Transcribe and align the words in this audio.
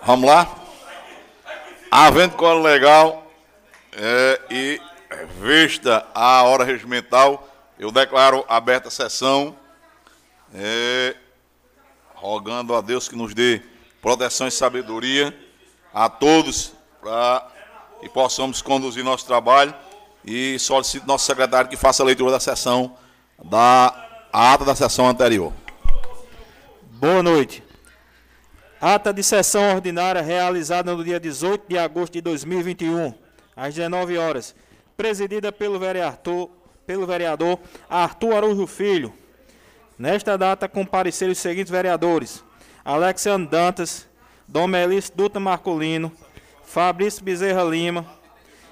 Vamos 0.00 0.28
lá? 0.28 0.46
Havendo 1.90 2.36
colo 2.36 2.60
legal 2.60 3.26
é, 3.92 4.40
e 4.50 4.80
vista 5.40 6.06
a 6.14 6.42
hora 6.42 6.64
regimental, 6.64 7.48
eu 7.78 7.90
declaro 7.90 8.44
aberta 8.48 8.88
a 8.88 8.90
sessão, 8.90 9.56
é, 10.52 11.16
rogando 12.14 12.74
a 12.74 12.80
Deus 12.80 13.08
que 13.08 13.16
nos 13.16 13.32
dê 13.32 13.62
proteção 14.02 14.46
e 14.46 14.50
sabedoria 14.50 15.34
a 15.92 16.08
todos 16.08 16.72
para 17.00 17.48
que 18.00 18.08
possamos 18.08 18.60
conduzir 18.60 19.02
nosso 19.02 19.24
trabalho 19.24 19.74
e 20.24 20.58
solicito 20.58 21.06
nosso 21.06 21.24
secretário 21.24 21.70
que 21.70 21.76
faça 21.76 22.02
a 22.02 22.06
leitura 22.06 22.32
da 22.32 22.40
sessão 22.40 22.96
da 23.42 24.03
ata 24.34 24.64
da 24.64 24.74
sessão 24.74 25.08
anterior. 25.08 25.52
Boa 26.82 27.22
noite. 27.22 27.62
Ata 28.80 29.12
de 29.14 29.22
sessão 29.22 29.76
ordinária 29.76 30.20
realizada 30.20 30.92
no 30.92 31.04
dia 31.04 31.20
18 31.20 31.68
de 31.68 31.78
agosto 31.78 32.14
de 32.14 32.20
2021, 32.20 33.14
às 33.54 33.72
19 33.74 34.18
horas, 34.18 34.52
presidida 34.96 35.52
pelo 35.52 35.78
vereador, 35.78 36.50
pelo 36.84 37.06
vereador 37.06 37.60
Arthur 37.88 38.34
Araújo 38.34 38.66
Filho. 38.66 39.14
Nesta 39.96 40.36
data 40.36 40.68
compareceram 40.68 41.30
os 41.30 41.38
seguintes 41.38 41.70
vereadores: 41.70 42.42
Alexandre 42.84 43.48
Dantas, 43.48 44.08
Domelis 44.48 45.10
Dutra 45.14 45.38
Marcolino, 45.38 46.10
Fabrício 46.64 47.22
Bezerra 47.22 47.62
Lima, 47.62 48.04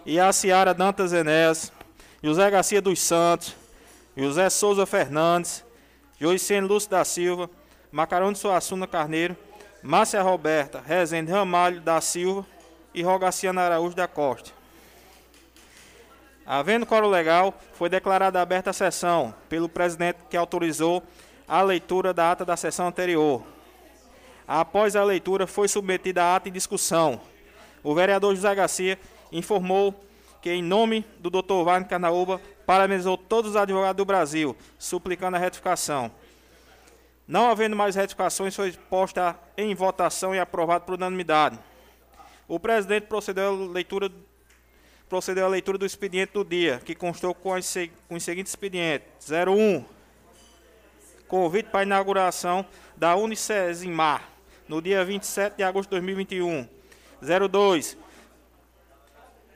Iaciara 0.05 0.75
Dantas 0.75 1.13
Enéas, 1.13 1.73
José 2.21 2.51
Garcia 2.51 2.83
dos 2.83 3.01
Santos, 3.01 3.62
José 4.17 4.51
Souza 4.51 4.85
Fernandes, 4.85 5.65
Joicene 6.21 6.67
Lúcio 6.67 6.91
da 6.91 7.05
Silva, 7.05 7.49
Macarão 7.91 8.33
de 8.33 8.39
Suassuna 8.39 8.87
Carneiro, 8.87 9.37
Márcia 9.83 10.23
Roberta 10.23 10.81
Rezende 10.81 11.33
Ramalho 11.33 11.81
da 11.81 12.01
Silva 12.01 12.47
e 12.95 13.03
Rogaciana 13.03 13.63
Araújo 13.63 13.97
da 13.97 14.07
Costa. 14.07 14.53
Havendo 16.45 16.85
coro 16.85 17.09
legal, 17.09 17.55
foi 17.73 17.89
declarada 17.89 18.41
aberta 18.41 18.71
a 18.71 18.75
sessão 18.75 19.35
pelo 19.49 19.69
presidente 19.69 20.19
que 20.29 20.37
autorizou 20.37 21.03
a 21.49 21.63
leitura 21.63 22.13
da 22.13 22.33
ata 22.33 22.45
da 22.45 22.57
sessão 22.57 22.89
anterior. 22.89 23.43
Após 24.47 24.95
a 24.95 25.05
leitura, 25.05 25.47
foi 25.47 25.69
submetida 25.69 26.23
a 26.23 26.37
ata 26.37 26.49
em 26.49 26.53
discussão. 26.53 27.21
O 27.83 27.95
vereador 27.95 28.35
José 28.35 28.55
Garcia 28.55 28.99
informou 29.31 29.95
que, 30.43 30.51
em 30.51 30.61
nome 30.61 31.07
do 31.21 31.31
Dr. 31.31 31.63
Wagner 31.65 31.89
Carnaúba, 31.89 32.41
parabenizou 32.67 33.17
todos 33.17 33.53
os 33.53 33.57
advogados 33.57 33.97
do 33.97 34.05
Brasil, 34.05 34.57
suplicando 34.77 35.37
a 35.37 35.41
retificação. 35.41 36.11
Não 37.27 37.49
havendo 37.49 37.77
mais 37.77 37.95
retificações, 37.95 38.55
foi 38.55 38.73
posta 38.73 39.39
em 39.57 39.73
votação 39.73 40.35
e 40.35 40.41
aprovado 40.41 40.85
por 40.85 40.95
unanimidade. 40.95 41.59
O 42.49 42.59
presidente 42.59 43.07
procedeu 43.07 43.49
à 43.49 43.73
leitura, 43.73 44.11
procedeu 45.09 45.47
à 45.47 45.49
leitura 45.49 45.79
do 45.79 45.87
expediente 45.87 46.33
do 46.33 46.45
dia, 46.45 46.83
que 46.85 46.97
constou 46.97 47.33
com, 47.33 47.55
as, 47.55 47.73
com 48.09 48.17
os 48.17 48.23
seguintes 48.25 48.51
expedientes: 48.53 49.31
01. 49.31 49.85
Convite 51.29 51.71
para 51.71 51.81
a 51.81 51.85
inauguração 51.85 52.67
da 52.97 53.15
Unicesimar, 53.15 54.29
no 54.69 54.83
dia 54.83 55.05
27 55.05 55.57
de 55.57 55.63
agosto 55.63 55.89
de 55.89 55.97
2021. 55.97 56.69
02. 57.49 57.97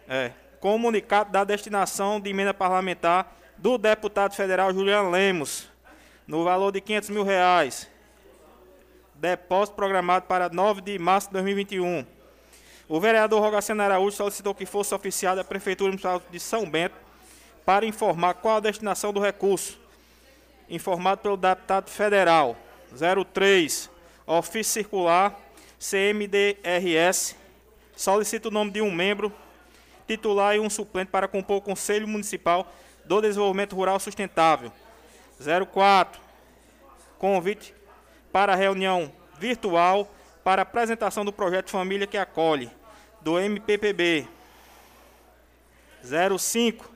É, 0.09 0.31
comunicado 0.61 1.31
da 1.31 1.45
destinação 1.45 2.21
de 2.21 2.31
emenda 2.31 2.53
parlamentar 2.53 3.37
do 3.57 3.79
deputado 3.79 4.35
federal 4.35 4.73
Juliano 4.73 5.11
Lemos, 5.11 5.69
no 6.27 6.45
valor 6.45 6.73
de 6.73 6.81
500 6.81 7.11
mil 7.11 7.25
reais. 7.25 7.89
Depósito 9.15 9.77
programado 9.77 10.27
para 10.27 10.49
9 10.49 10.83
de 10.83 10.99
março 10.99 11.29
de 11.29 11.35
2021. 11.35 12.07
O 12.89 13.01
vereador 13.01 13.41
Rogaciano 13.41 13.83
Araújo 13.83 14.17
solicitou 14.17 14.55
que 14.55 14.67
fosse 14.67 14.95
oficiada 14.95 15.41
a 15.41 15.45
Prefeitura 15.45 15.89
Municipal 15.89 16.23
de 16.31 16.39
São 16.39 16.69
Bento 16.69 16.95
para 17.65 17.87
informar 17.87 18.35
qual 18.35 18.57
a 18.57 18.61
destinação 18.61 19.13
do 19.13 19.21
recurso. 19.21 19.81
Informado 20.69 21.23
pelo 21.23 21.37
deputado 21.37 21.91
federal 21.91 22.57
03, 23.33 23.91
ofício 24.27 24.73
circular 24.73 25.37
CMDRS, 25.79 27.37
solicita 27.97 28.49
o 28.49 28.51
nome 28.51 28.71
de 28.71 28.81
um 28.81 28.91
membro 28.91 29.33
titular 30.07 30.57
e 30.57 30.61
um 30.61 30.71
suplente 30.71 31.11
para 31.11 31.29
compor 31.29 31.59
o 31.59 31.61
Conselho 31.61 32.07
Municipal 32.07 32.73
do 33.05 33.21
Desenvolvimento 33.21 33.75
Rural 33.75 33.99
Sustentável. 33.99 34.73
04. 35.73 36.21
Convite 37.19 37.75
para 38.33 38.55
reunião 38.55 39.13
virtual 39.39 40.11
para 40.45 40.63
apresentação 40.63 41.25
do 41.25 41.33
projeto 41.33 41.71
Família 41.71 42.07
que 42.07 42.17
Acolhe, 42.17 42.71
do 43.21 43.39
MPPB. 43.39 44.29
05. 46.39 46.95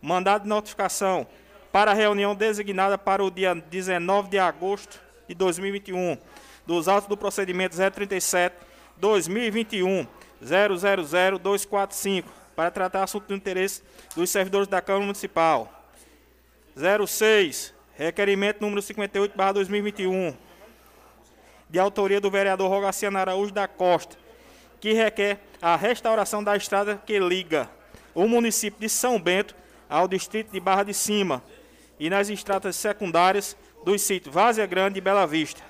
Mandado 0.00 0.42
de 0.42 0.48
notificação 0.48 1.26
para 1.72 1.92
reunião 1.92 2.36
designada 2.36 2.96
para 2.96 3.24
o 3.24 3.30
dia 3.30 3.54
19 3.54 4.28
de 4.28 4.38
agosto 4.38 5.00
de 5.26 5.34
2021, 5.34 6.16
dos 6.64 6.86
autos 6.86 7.08
do 7.08 7.16
procedimento 7.16 7.76
037 7.76 8.54
2021 8.96 10.06
000245, 10.40 12.30
para 12.54 12.70
tratar 12.70 13.02
assunto 13.02 13.28
de 13.28 13.34
interesse 13.34 13.82
dos 14.14 14.30
servidores 14.30 14.68
da 14.68 14.80
Câmara 14.80 15.06
Municipal. 15.06 15.72
06. 17.06 17.74
Requerimento 17.96 18.60
número 18.60 18.82
58, 18.82 19.34
2021, 19.52 20.36
de 21.70 21.78
autoria 21.78 22.20
do 22.20 22.28
vereador 22.28 22.68
Rogaciano 22.68 23.18
Araújo 23.18 23.52
da 23.52 23.68
Costa, 23.68 24.16
que 24.80 24.92
requer 24.92 25.38
a 25.62 25.76
restauração 25.76 26.42
da 26.42 26.56
estrada 26.56 27.00
que 27.06 27.18
liga 27.20 27.70
o 28.12 28.26
município 28.26 28.80
de 28.80 28.88
São 28.88 29.20
Bento 29.20 29.54
ao 29.88 30.08
distrito 30.08 30.50
de 30.50 30.58
Barra 30.58 30.82
de 30.82 30.92
Cima 30.92 31.40
e 32.00 32.10
nas 32.10 32.28
estradas 32.28 32.74
secundárias 32.74 33.56
dos 33.84 34.02
sítios 34.02 34.34
Vazia 34.34 34.66
Grande 34.66 34.98
e 34.98 35.00
Bela 35.00 35.26
Vista. 35.26 35.62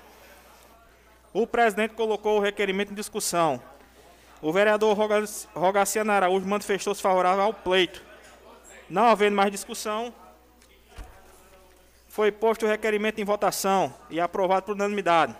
O 1.31 1.45
presidente 1.45 1.93
colocou 1.93 2.37
o 2.37 2.41
requerimento 2.41 2.91
em 2.91 2.95
discussão. 2.95 3.61
O 4.45 4.53
vereador 4.53 4.95
Rogaciano 5.55 6.11
Araújo 6.11 6.45
manifestou-se 6.45 7.01
favorável 7.01 7.45
ao 7.45 7.51
pleito. 7.51 8.03
Não 8.87 9.05
havendo 9.05 9.35
mais 9.35 9.49
discussão, 9.49 10.13
foi 12.07 12.31
posto 12.31 12.63
o 12.63 12.69
requerimento 12.69 13.19
em 13.19 13.23
votação 13.23 13.91
e 14.07 14.19
aprovado 14.19 14.67
por 14.67 14.75
unanimidade. 14.75 15.35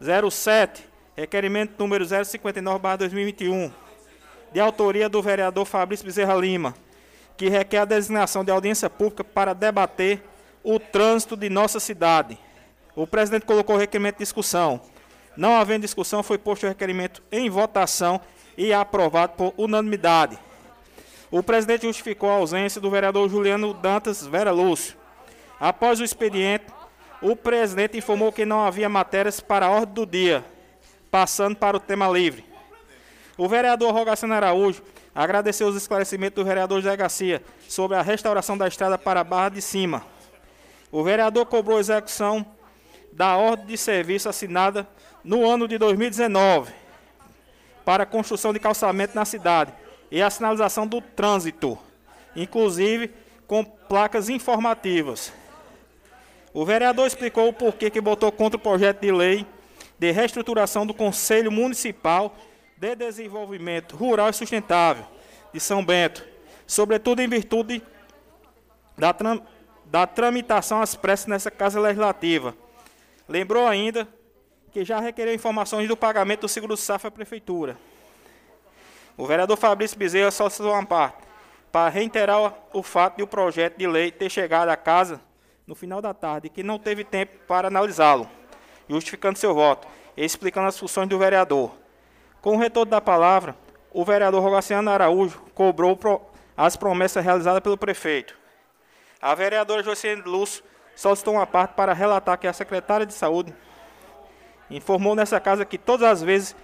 07, 0.00 0.88
requerimento 1.16 1.74
número 1.76 2.04
059/2021, 2.04 3.72
de 4.52 4.60
autoria 4.60 5.08
do 5.08 5.20
vereador 5.20 5.64
Fabrício 5.64 6.06
Bezerra 6.06 6.36
Lima, 6.36 6.76
que 7.36 7.48
requer 7.48 7.78
a 7.78 7.84
designação 7.84 8.44
de 8.44 8.52
audiência 8.52 8.88
pública 8.88 9.24
para 9.24 9.52
debater 9.52 10.22
o 10.62 10.78
trânsito 10.78 11.36
de 11.36 11.50
nossa 11.50 11.80
cidade. 11.80 12.38
O 12.94 13.04
presidente 13.04 13.46
colocou 13.46 13.74
o 13.74 13.78
requerimento 13.80 14.20
em 14.20 14.22
discussão. 14.22 14.80
Não 15.36 15.56
havendo 15.56 15.82
discussão, 15.82 16.22
foi 16.22 16.38
posto 16.38 16.64
o 16.64 16.68
requerimento 16.68 17.22
em 17.30 17.48
votação 17.48 18.20
e 18.56 18.72
aprovado 18.72 19.32
por 19.34 19.54
unanimidade. 19.56 20.38
O 21.30 21.42
presidente 21.42 21.86
justificou 21.86 22.30
a 22.30 22.34
ausência 22.34 22.80
do 22.80 22.90
vereador 22.90 23.28
Juliano 23.28 23.72
Dantas 23.72 24.26
Vera 24.26 24.50
Lúcio. 24.50 24.96
Após 25.58 25.98
o 26.00 26.04
expediente, 26.04 26.66
o 27.22 27.34
presidente 27.34 27.96
informou 27.96 28.32
que 28.32 28.44
não 28.44 28.64
havia 28.64 28.88
matérias 28.88 29.40
para 29.40 29.66
a 29.66 29.70
ordem 29.70 29.94
do 29.94 30.04
dia, 30.04 30.44
passando 31.10 31.56
para 31.56 31.76
o 31.76 31.80
tema 31.80 32.08
livre. 32.08 32.44
O 33.38 33.48
vereador 33.48 33.94
Rogaciano 33.94 34.34
Araújo 34.34 34.82
agradeceu 35.14 35.68
os 35.68 35.76
esclarecimentos 35.76 36.42
do 36.42 36.46
vereador 36.46 36.80
José 36.82 36.96
Garcia 36.96 37.42
sobre 37.68 37.96
a 37.96 38.02
restauração 38.02 38.58
da 38.58 38.68
estrada 38.68 38.98
para 38.98 39.20
a 39.20 39.24
Barra 39.24 39.50
de 39.50 39.62
Cima. 39.62 40.04
O 40.90 41.02
vereador 41.02 41.46
cobrou 41.46 41.80
execução 41.80 42.44
da 43.12 43.36
ordem 43.36 43.66
de 43.66 43.78
serviço 43.78 44.28
assinada 44.28 44.86
no 45.24 45.48
ano 45.48 45.68
de 45.68 45.78
2019 45.78 46.72
para 47.84 48.04
a 48.04 48.06
construção 48.06 48.52
de 48.52 48.58
calçamento 48.58 49.14
na 49.14 49.24
cidade 49.24 49.72
e 50.10 50.20
a 50.20 50.30
sinalização 50.30 50.86
do 50.86 51.00
trânsito, 51.00 51.78
inclusive 52.34 53.10
com 53.46 53.64
placas 53.64 54.28
informativas. 54.28 55.32
O 56.54 56.64
vereador 56.64 57.06
explicou 57.06 57.48
o 57.48 57.52
porquê 57.52 57.90
que 57.90 58.00
votou 58.00 58.30
contra 58.30 58.56
o 58.56 58.60
projeto 58.60 59.00
de 59.00 59.10
lei 59.10 59.46
de 59.98 60.10
reestruturação 60.10 60.86
do 60.86 60.92
Conselho 60.92 61.50
Municipal 61.50 62.36
de 62.76 62.94
Desenvolvimento 62.94 63.96
Rural 63.96 64.28
e 64.28 64.32
Sustentável 64.32 65.06
de 65.52 65.60
São 65.60 65.84
Bento, 65.84 66.26
sobretudo 66.66 67.20
em 67.20 67.28
virtude 67.28 67.82
da, 68.98 69.12
tram 69.12 69.42
da 69.86 70.06
tramitação 70.06 70.80
às 70.80 70.94
pressas 70.94 71.26
nessa 71.26 71.50
Casa 71.50 71.80
Legislativa. 71.80 72.54
Lembrou 73.28 73.66
ainda 73.66 74.08
que 74.72 74.84
já 74.84 74.98
requereu 74.98 75.34
informações 75.34 75.86
do 75.86 75.96
pagamento 75.96 76.40
do 76.42 76.48
seguro 76.48 76.76
safra 76.76 77.08
à 77.08 77.10
Prefeitura. 77.10 77.76
O 79.16 79.26
vereador 79.26 79.56
Fabrício 79.56 79.98
Bezerra 79.98 80.30
solicitou 80.30 80.72
uma 80.72 80.86
parte 80.86 81.18
para 81.70 81.90
reiterar 81.90 82.54
o 82.72 82.82
fato 82.82 83.18
de 83.18 83.22
o 83.22 83.26
projeto 83.26 83.76
de 83.76 83.86
lei 83.86 84.10
ter 84.10 84.30
chegado 84.30 84.70
à 84.70 84.76
Casa 84.76 85.20
no 85.66 85.74
final 85.74 86.00
da 86.00 86.14
tarde, 86.14 86.48
que 86.48 86.62
não 86.62 86.78
teve 86.78 87.04
tempo 87.04 87.36
para 87.46 87.68
analisá-lo, 87.68 88.28
justificando 88.88 89.38
seu 89.38 89.54
voto 89.54 89.86
e 90.16 90.24
explicando 90.24 90.68
as 90.68 90.78
funções 90.78 91.08
do 91.08 91.18
vereador. 91.18 91.70
Com 92.40 92.56
o 92.56 92.58
retorno 92.58 92.90
da 92.90 93.00
palavra, 93.00 93.54
o 93.92 94.04
vereador 94.04 94.42
Rogaciano 94.42 94.90
Araújo 94.90 95.40
cobrou 95.54 95.98
as 96.56 96.76
promessas 96.76 97.24
realizadas 97.24 97.60
pelo 97.60 97.76
prefeito. 97.76 98.36
A 99.20 99.34
vereadora 99.34 99.82
Josiane 99.82 100.22
Lúcio 100.22 100.64
solicitou 100.96 101.34
uma 101.34 101.46
parte 101.46 101.74
para 101.74 101.92
relatar 101.92 102.38
que 102.38 102.46
a 102.46 102.52
secretária 102.52 103.06
de 103.06 103.12
saúde 103.12 103.54
informou 104.76 105.14
nessa 105.14 105.38
casa 105.38 105.64
que 105.64 105.78
todas 105.78 106.08
as 106.08 106.22
vezes 106.22 106.56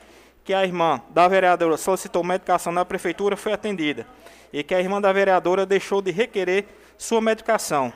que 0.45 0.55
a 0.55 0.65
irmã 0.65 1.03
da 1.11 1.29
vereadora 1.29 1.77
solicitou 1.77 2.25
medicação 2.25 2.73
na 2.73 2.85
prefeitura 2.85 3.37
foi 3.37 3.53
atendida 3.53 4.07
e 4.53 4.63
que 4.63 4.75
a 4.75 4.81
irmã 4.81 5.01
da 5.01 5.13
vereadora 5.13 5.67
deixou 5.67 6.01
de 6.01 6.11
requerer 6.11 6.67
sua 6.97 7.21
medicação. 7.21 7.93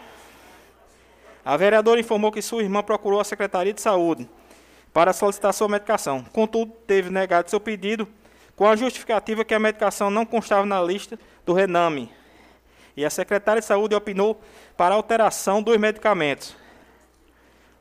A 1.45 1.57
vereadora 1.57 1.99
informou 1.99 2.31
que 2.31 2.43
sua 2.43 2.63
irmã 2.63 2.83
procurou 2.83 3.21
a 3.21 3.25
Secretaria 3.25 3.73
de 3.73 3.81
Saúde 3.81 4.29
para 4.93 5.13
solicitar 5.13 5.53
sua 5.55 5.69
medicação. 5.69 6.23
Contudo, 6.33 6.73
teve 6.87 7.11
negado 7.11 7.49
seu 7.49 7.59
pedido 7.59 8.07
com 8.55 8.69
a 8.69 8.77
justificativa 8.77 9.45
que 9.45 9.55
a 9.55 9.59
medicação 9.59 10.11
não 10.11 10.27
constava 10.27 10.67
na 10.67 10.81
lista 10.83 11.19
do 11.45 11.53
Rename. 11.53 12.13
E 12.97 13.05
a 13.05 13.11
secretária 13.11 13.61
de 13.61 13.67
Saúde 13.67 13.95
opinou 13.95 14.41
para 14.77 14.95
alteração 14.95 15.63
dos 15.63 15.77
medicamentos. 15.79 16.55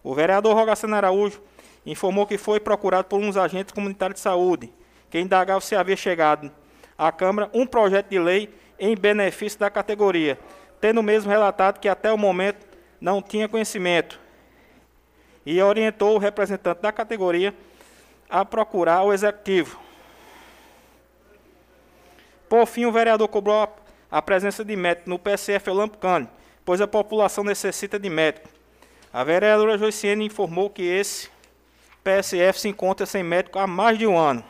O 0.03 0.15
vereador 0.15 0.55
Rogaceno 0.55 0.95
Araújo 0.95 1.41
informou 1.85 2.27
que 2.27 2.37
foi 2.37 2.59
procurado 2.59 3.07
por 3.07 3.19
uns 3.19 3.37
agentes 3.37 3.73
comunitários 3.73 4.15
de 4.15 4.21
saúde, 4.21 4.71
que 5.09 5.19
indagava 5.19 5.61
se 5.61 5.75
havia 5.75 5.95
chegado 5.95 6.51
à 6.97 7.11
Câmara 7.11 7.49
um 7.53 7.65
projeto 7.65 8.09
de 8.09 8.19
lei 8.19 8.49
em 8.79 8.95
benefício 8.95 9.59
da 9.59 9.69
categoria, 9.69 10.39
tendo 10.79 11.03
mesmo 11.03 11.29
relatado 11.29 11.79
que 11.79 11.89
até 11.89 12.11
o 12.11 12.17
momento 12.17 12.65
não 12.99 13.21
tinha 13.21 13.49
conhecimento 13.49 14.19
e 15.45 15.61
orientou 15.61 16.15
o 16.15 16.19
representante 16.19 16.81
da 16.81 16.91
categoria 16.91 17.53
a 18.29 18.45
procurar 18.45 19.03
o 19.03 19.11
executivo. 19.11 19.79
Por 22.47 22.65
fim, 22.65 22.85
o 22.85 22.91
vereador 22.91 23.27
cobrou 23.27 23.67
a 24.09 24.21
presença 24.21 24.63
de 24.63 24.75
médico 24.75 25.09
no 25.09 25.17
PSF 25.17 25.69
Lampcane, 25.69 26.29
pois 26.65 26.81
a 26.81 26.87
população 26.87 27.43
necessita 27.43 27.97
de 27.97 28.09
médico. 28.09 28.49
A 29.11 29.23
vereadora 29.23 29.77
Joiciene 29.77 30.25
informou 30.25 30.69
que 30.69 30.83
esse 30.83 31.29
PSF 32.03 32.59
se 32.59 32.69
encontra 32.69 33.05
sem 33.05 33.23
médico 33.23 33.59
há 33.59 33.67
mais 33.67 33.97
de 33.97 34.07
um 34.07 34.17
ano. 34.17 34.43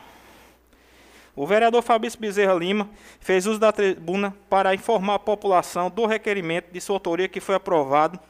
O 1.34 1.46
vereador 1.46 1.82
Fabrício 1.82 2.20
Bezerra 2.20 2.54
Lima 2.54 2.88
fez 3.20 3.46
uso 3.46 3.58
da 3.58 3.72
tribuna 3.72 4.36
para 4.50 4.74
informar 4.74 5.14
a 5.14 5.18
população 5.18 5.90
do 5.90 6.04
requerimento 6.04 6.70
de 6.70 6.80
sua 6.80 6.96
autoria 6.96 7.28
que 7.28 7.40
foi 7.40 7.54
aprovado 7.54 8.20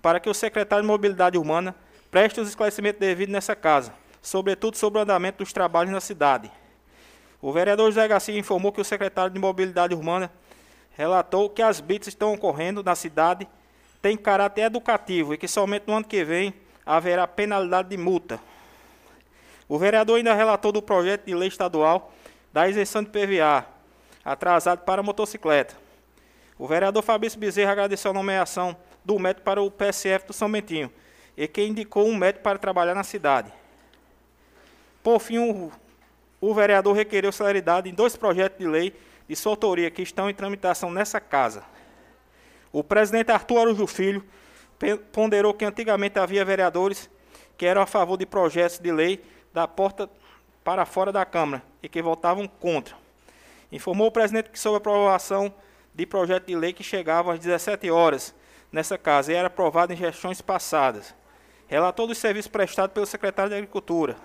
para 0.00 0.18
que 0.18 0.30
o 0.30 0.34
secretário 0.34 0.82
de 0.82 0.88
Mobilidade 0.88 1.36
Urbana 1.36 1.74
preste 2.10 2.40
os 2.40 2.48
esclarecimentos 2.48 3.00
devidos 3.00 3.32
nessa 3.32 3.54
casa, 3.54 3.92
sobretudo 4.20 4.76
sobre 4.76 4.98
o 4.98 5.02
andamento 5.02 5.38
dos 5.38 5.52
trabalhos 5.52 5.92
na 5.92 6.00
cidade. 6.00 6.50
O 7.40 7.52
vereador 7.52 7.90
José 7.90 8.06
Garcia 8.08 8.38
informou 8.38 8.72
que 8.72 8.80
o 8.80 8.84
secretário 8.84 9.32
de 9.32 9.38
Mobilidade 9.38 9.94
Urbana 9.94 10.32
relatou 10.92 11.50
que 11.50 11.62
as 11.62 11.80
BITs 11.80 12.08
estão 12.08 12.32
ocorrendo 12.32 12.82
na 12.82 12.94
cidade 12.94 13.46
têm 14.00 14.16
caráter 14.16 14.62
educativo 14.62 15.32
e 15.32 15.38
que 15.38 15.46
somente 15.46 15.84
no 15.86 15.94
ano 15.94 16.04
que 16.04 16.24
vem 16.24 16.52
haverá 16.84 17.26
penalidade 17.26 17.88
de 17.88 17.96
multa. 17.96 18.40
O 19.68 19.78
vereador 19.78 20.18
ainda 20.18 20.34
relatou 20.34 20.72
do 20.72 20.82
projeto 20.82 21.24
de 21.26 21.34
lei 21.34 21.48
estadual 21.48 22.12
da 22.52 22.68
isenção 22.68 23.02
de 23.02 23.10
PVA, 23.10 23.66
atrasado 24.24 24.80
para 24.80 25.02
motocicleta. 25.02 25.74
O 26.58 26.66
vereador 26.66 27.02
Fabrício 27.02 27.38
Bezerra 27.38 27.72
agradeceu 27.72 28.10
a 28.10 28.14
nomeação 28.14 28.76
do 29.04 29.18
médico 29.18 29.44
para 29.44 29.62
o 29.62 29.70
PSF 29.70 30.26
do 30.26 30.32
São 30.32 30.50
Bentinho 30.50 30.92
e 31.36 31.48
que 31.48 31.64
indicou 31.64 32.06
um 32.06 32.14
médico 32.14 32.44
para 32.44 32.58
trabalhar 32.58 32.94
na 32.94 33.02
cidade. 33.02 33.52
Por 35.02 35.18
fim, 35.18 35.38
o, 35.38 35.72
o 36.40 36.54
vereador 36.54 36.94
requereu 36.94 37.32
celeridade 37.32 37.88
em 37.88 37.94
dois 37.94 38.14
projetos 38.14 38.58
de 38.58 38.66
lei 38.66 38.94
de 39.26 39.34
sua 39.34 39.52
autoria 39.52 39.90
que 39.90 40.02
estão 40.02 40.28
em 40.28 40.34
tramitação 40.34 40.90
nessa 40.90 41.20
casa. 41.20 41.64
O 42.70 42.84
presidente 42.84 43.32
Arthur 43.32 43.60
Arujo 43.60 43.86
Filho 43.86 44.24
ponderou 45.12 45.54
que 45.54 45.64
antigamente 45.64 46.18
havia 46.18 46.44
vereadores 46.44 47.08
que 47.56 47.66
eram 47.66 47.82
a 47.82 47.86
favor 47.86 48.16
de 48.16 48.26
projetos 48.26 48.78
de 48.78 48.90
lei 48.90 49.22
da 49.52 49.68
porta 49.68 50.08
para 50.64 50.84
fora 50.84 51.12
da 51.12 51.24
Câmara 51.24 51.62
e 51.82 51.88
que 51.88 52.02
votavam 52.02 52.46
contra. 52.46 52.96
Informou 53.70 54.08
o 54.08 54.12
presidente 54.12 54.50
que 54.50 54.58
sob 54.58 54.74
a 54.74 54.78
aprovação 54.78 55.52
de 55.94 56.06
projeto 56.06 56.46
de 56.46 56.56
lei 56.56 56.72
que 56.72 56.82
chegava 56.82 57.32
às 57.32 57.38
17 57.38 57.90
horas 57.90 58.34
nessa 58.70 58.96
casa 58.96 59.32
e 59.32 59.34
era 59.34 59.48
aprovado 59.48 59.92
em 59.92 59.96
gestões 59.96 60.40
passadas. 60.40 61.14
Relatou 61.66 62.06
dos 62.06 62.18
serviços 62.18 62.50
prestados 62.50 62.92
pelo 62.92 63.06
secretário 63.06 63.50
de 63.50 63.56
Agricultura. 63.56 64.16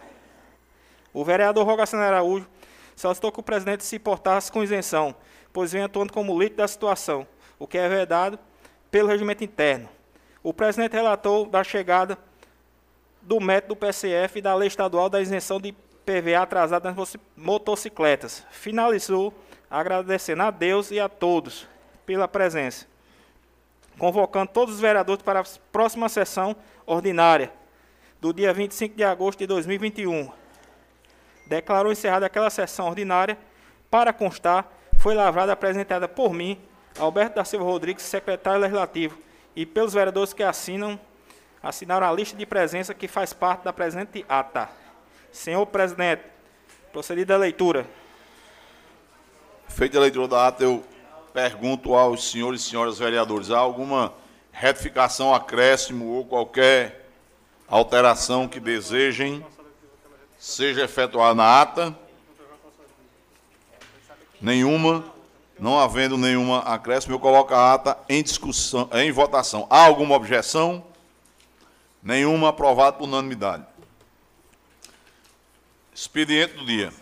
O 1.14 1.24
vereador 1.24 1.66
Rogaciano 1.66 2.04
Araújo 2.04 2.48
solicitou 2.96 3.32
que 3.32 3.40
o 3.40 3.44
presidente 3.44 3.84
se 3.84 4.00
portasse 4.00 4.52
com 4.52 4.64
isenção, 4.64 5.16
pois 5.54 5.72
vem 5.72 5.84
atuando 5.84 6.14
como 6.14 6.38
líder 6.38 6.56
da 6.56 6.68
situação, 6.68 7.28
o 7.58 7.68
que 7.68 7.78
é 7.78 7.88
vedado 7.88 8.38
pelo 8.92 9.08
regimento 9.08 9.44
interno. 9.44 9.97
O 10.48 10.54
presidente 10.54 10.94
relatou 10.94 11.46
da 11.46 11.62
chegada 11.62 12.18
do 13.22 13.38
método 13.38 13.76
do 13.76 13.80
PCF 13.86 14.40
e 14.40 14.42
da 14.42 14.56
lei 14.56 14.70
estadual 14.70 15.10
da 15.10 15.20
isenção 15.20 15.60
de 15.60 15.74
PVA 15.74 16.42
atrasada 16.42 16.90
nas 16.90 17.18
motocicletas. 17.36 18.46
Finalizou 18.50 19.34
agradecendo 19.70 20.44
a 20.44 20.50
Deus 20.50 20.90
e 20.90 21.02
a 21.02 21.10
todos 21.10 21.68
pela 22.06 22.30
presença, 22.30 22.86
convocando 24.00 24.50
todos 24.54 24.76
os 24.76 24.80
vereadores 24.80 25.22
para 25.22 25.42
a 25.42 25.46
próxima 25.70 26.08
sessão 26.08 26.56
ordinária 26.86 27.52
do 28.22 28.32
dia 28.32 28.54
25 28.54 28.96
de 28.96 29.04
agosto 29.04 29.40
de 29.40 29.48
2021. 29.48 30.32
Declarou 31.46 31.92
encerrada 31.92 32.26
aquela 32.26 32.50
sessão 32.50 32.88
ordinária. 32.88 33.38
Para 33.92 34.14
constar, 34.14 34.66
foi 34.98 35.14
lavrada 35.14 35.52
apresentada 35.52 36.08
por 36.08 36.32
mim, 36.32 36.58
Alberto 36.98 37.36
da 37.36 37.44
Silva 37.44 37.66
Rodrigues, 37.66 38.06
secretário 38.06 38.62
legislativo, 38.62 39.27
e 39.58 39.66
pelos 39.66 39.92
vereadores 39.92 40.34
que 40.34 40.44
assinam, 40.44 41.00
assinaram 41.64 42.08
a 42.08 42.12
lista 42.14 42.38
de 42.38 42.46
presença 42.46 42.94
que 42.94 43.08
faz 43.08 43.34
parte 43.34 43.64
da 43.64 43.74
presente 43.74 44.24
ata. 44.30 44.70
Senhor 45.32 45.66
presidente, 45.66 46.22
procedida 46.94 47.34
a 47.34 47.38
leitura. 47.40 47.88
Feita 49.68 49.98
a 49.98 50.02
leitura 50.02 50.28
da 50.28 50.48
ata, 50.48 50.64
eu 50.64 50.86
pergunto 51.34 51.96
aos 51.96 52.30
senhores 52.30 52.62
e 52.62 52.70
senhoras 52.70 53.00
vereadores, 53.00 53.50
há 53.50 53.58
alguma 53.58 54.14
retificação, 54.52 55.34
acréscimo 55.34 56.06
ou 56.06 56.24
qualquer 56.24 57.10
alteração 57.68 58.48
que 58.48 58.60
desejem 58.60 59.44
seja 60.38 60.84
efetuada 60.84 61.34
na 61.34 61.62
ata? 61.62 61.98
Nenhuma. 64.40 65.17
Não 65.60 65.80
havendo 65.80 66.18
nenhuma 66.18 66.60
acréscimo, 66.60 67.16
eu 67.16 67.20
coloco 67.20 67.54
a 67.54 67.74
ata 67.74 67.98
em 68.08 68.22
discussão, 68.22 68.88
em 68.94 69.12
votação. 69.12 69.66
Há 69.70 69.86
alguma 69.86 70.16
objeção? 70.16 70.86
Nenhuma 72.02 72.50
aprovada 72.50 72.98
por 72.98 73.06
unanimidade. 73.06 73.66
Expediente 75.94 76.54
do 76.54 76.66
dia. 76.66 76.94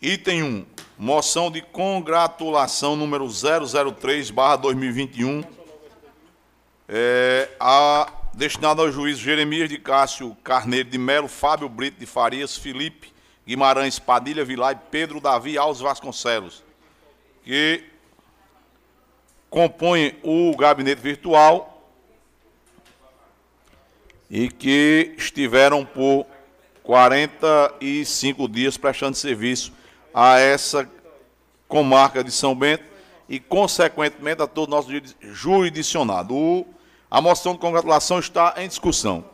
Item 0.00 0.42
1. 0.42 0.66
Moção 0.98 1.50
de 1.50 1.60
congratulação 1.60 2.96
número 2.96 3.26
003/2021 3.26 5.44
é, 6.88 7.50
a, 7.58 8.10
destinada 8.32 8.80
ao 8.80 8.92
juiz 8.92 9.18
Jeremias 9.18 9.68
de 9.68 9.76
Cássio 9.76 10.34
Carneiro 10.44 10.88
de 10.88 10.96
Melo, 10.96 11.28
Fábio 11.28 11.68
Brito 11.68 11.98
de 11.98 12.06
Farias, 12.06 12.56
Felipe 12.56 13.12
Guimarães 13.46 13.98
Padilha 13.98 14.44
Vilar 14.44 14.72
e 14.72 14.78
Pedro 14.90 15.20
Davi 15.20 15.58
Alves 15.58 15.80
Vasconcelos 15.80 16.64
que 17.46 17.84
compõem 19.48 20.18
o 20.24 20.54
gabinete 20.56 21.00
virtual 21.00 21.88
e 24.28 24.48
que 24.48 25.14
estiveram 25.16 25.84
por 25.84 26.26
45 26.82 28.48
dias 28.48 28.76
prestando 28.76 29.16
serviço 29.16 29.72
a 30.12 30.40
essa 30.40 30.90
comarca 31.68 32.24
de 32.24 32.32
São 32.32 32.52
Bento 32.52 32.82
e, 33.28 33.38
consequentemente, 33.38 34.42
a 34.42 34.48
todo 34.48 34.68
nosso 34.68 34.88
jurisdicionado. 35.20 36.34
O, 36.34 36.66
a 37.08 37.20
moção 37.20 37.52
de 37.52 37.60
congratulação 37.60 38.18
está 38.18 38.54
em 38.56 38.66
discussão. 38.66 39.24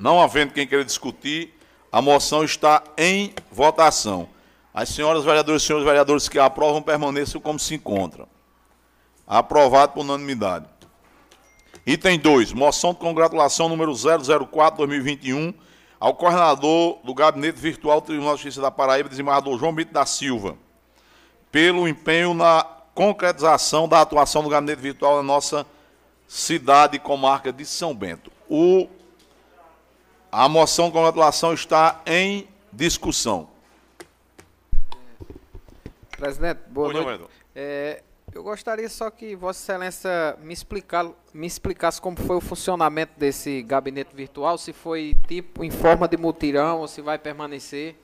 Não 0.00 0.20
havendo 0.20 0.54
quem 0.54 0.66
queira 0.66 0.84
discutir, 0.84 1.54
a 1.92 2.00
moção 2.00 2.42
está 2.42 2.82
em 2.96 3.34
votação. 3.52 4.28
As 4.72 4.88
senhoras 4.88 5.24
vereadoras 5.24 5.62
e 5.62 5.66
senhores 5.66 5.86
vereadores 5.86 6.26
que 6.26 6.38
aprovam 6.38 6.80
permaneçam 6.80 7.38
como 7.38 7.58
se 7.58 7.74
encontram. 7.74 8.26
Aprovado 9.26 9.92
por 9.92 10.00
unanimidade. 10.00 10.64
Item 11.86 12.18
2. 12.18 12.54
Moção 12.54 12.94
de 12.94 12.98
congratulação 12.98 13.68
número 13.68 13.92
004-2021 13.92 15.54
ao 15.98 16.14
coordenador 16.14 16.98
do 17.04 17.12
Gabinete 17.12 17.60
Virtual 17.60 18.00
do 18.00 18.06
Tribunal 18.06 18.36
de 18.36 18.42
Justiça 18.42 18.62
da 18.62 18.70
Paraíba, 18.70 19.08
desembargador 19.08 19.58
João 19.58 19.74
Brito 19.74 19.92
da 19.92 20.06
Silva, 20.06 20.56
pelo 21.52 21.86
empenho 21.86 22.32
na 22.32 22.64
concretização 22.94 23.86
da 23.86 24.00
atuação 24.00 24.42
do 24.42 24.48
Gabinete 24.48 24.80
Virtual 24.80 25.16
na 25.16 25.22
nossa 25.22 25.66
cidade 26.26 26.96
e 26.96 26.98
comarca 26.98 27.52
de 27.52 27.66
São 27.66 27.94
Bento. 27.94 28.32
O, 28.48 28.88
a 30.30 30.48
moção 30.48 30.86
de 30.86 30.92
congratulação 30.92 31.52
está 31.52 32.00
em 32.06 32.46
discussão. 32.72 33.48
Presidente, 36.16 36.60
boa 36.68 36.92
noite. 36.92 37.24
É, 37.54 38.02
eu 38.32 38.42
gostaria 38.42 38.88
só 38.88 39.10
que 39.10 39.34
Vossa 39.34 39.72
Excelência 39.72 40.36
me, 40.40 40.52
explicar, 40.52 41.10
me 41.34 41.46
explicasse 41.46 42.00
como 42.00 42.16
foi 42.16 42.36
o 42.36 42.40
funcionamento 42.40 43.12
desse 43.18 43.62
gabinete 43.62 44.14
virtual, 44.14 44.56
se 44.56 44.72
foi 44.72 45.16
tipo 45.26 45.64
em 45.64 45.70
forma 45.70 46.06
de 46.06 46.16
mutirão 46.16 46.80
ou 46.80 46.88
se 46.88 47.00
vai 47.00 47.18
permanecer. 47.18 47.96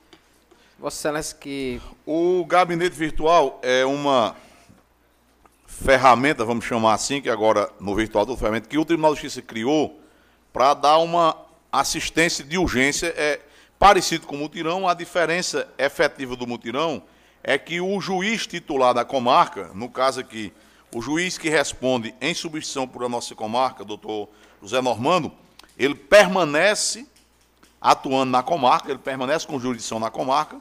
Vossa 0.77 0.97
Excelência 0.97 1.37
que. 1.37 1.81
O 2.05 2.45
gabinete 2.45 2.95
virtual 2.95 3.59
é 3.63 3.85
uma 3.85 4.35
ferramenta, 5.65 6.43
vamos 6.43 6.65
chamar 6.65 6.93
assim, 6.93 7.21
que 7.21 7.29
agora 7.29 7.69
no 7.79 7.95
virtual 7.95 8.25
do 8.25 8.35
ferramenta, 8.35 8.67
que 8.67 8.77
o 8.77 8.83
Tribunal 8.83 9.13
de 9.13 9.21
Justiça 9.21 9.41
criou 9.41 10.01
para 10.51 10.73
dar 10.73 10.97
uma 10.97 11.46
assistência 11.71 12.43
de 12.43 12.57
urgência. 12.57 13.07
É 13.15 13.39
parecido 13.79 14.25
com 14.25 14.35
o 14.35 14.39
mutirão, 14.39 14.87
a 14.87 14.93
diferença 14.93 15.67
efetiva 15.77 16.35
do 16.35 16.47
mutirão 16.47 17.03
é 17.43 17.57
que 17.57 17.79
o 17.79 17.99
juiz 18.01 18.45
titular 18.45 18.93
da 18.93 19.05
comarca, 19.05 19.71
no 19.73 19.89
caso 19.89 20.19
aqui, 20.19 20.51
o 20.93 21.01
juiz 21.01 21.37
que 21.37 21.49
responde 21.49 22.13
em 22.19 22.33
substituição 22.33 22.87
por 22.87 23.03
a 23.03 23.09
nossa 23.09 23.35
comarca, 23.35 23.85
doutor 23.85 24.29
José 24.61 24.81
Normando, 24.81 25.31
ele 25.77 25.95
permanece 25.95 27.05
atuando 27.79 28.31
na 28.31 28.41
comarca, 28.41 28.89
ele 28.89 28.99
permanece 28.99 29.45
com 29.45 29.59
jurisdição 29.59 29.99
na 29.99 30.09
comarca, 30.09 30.59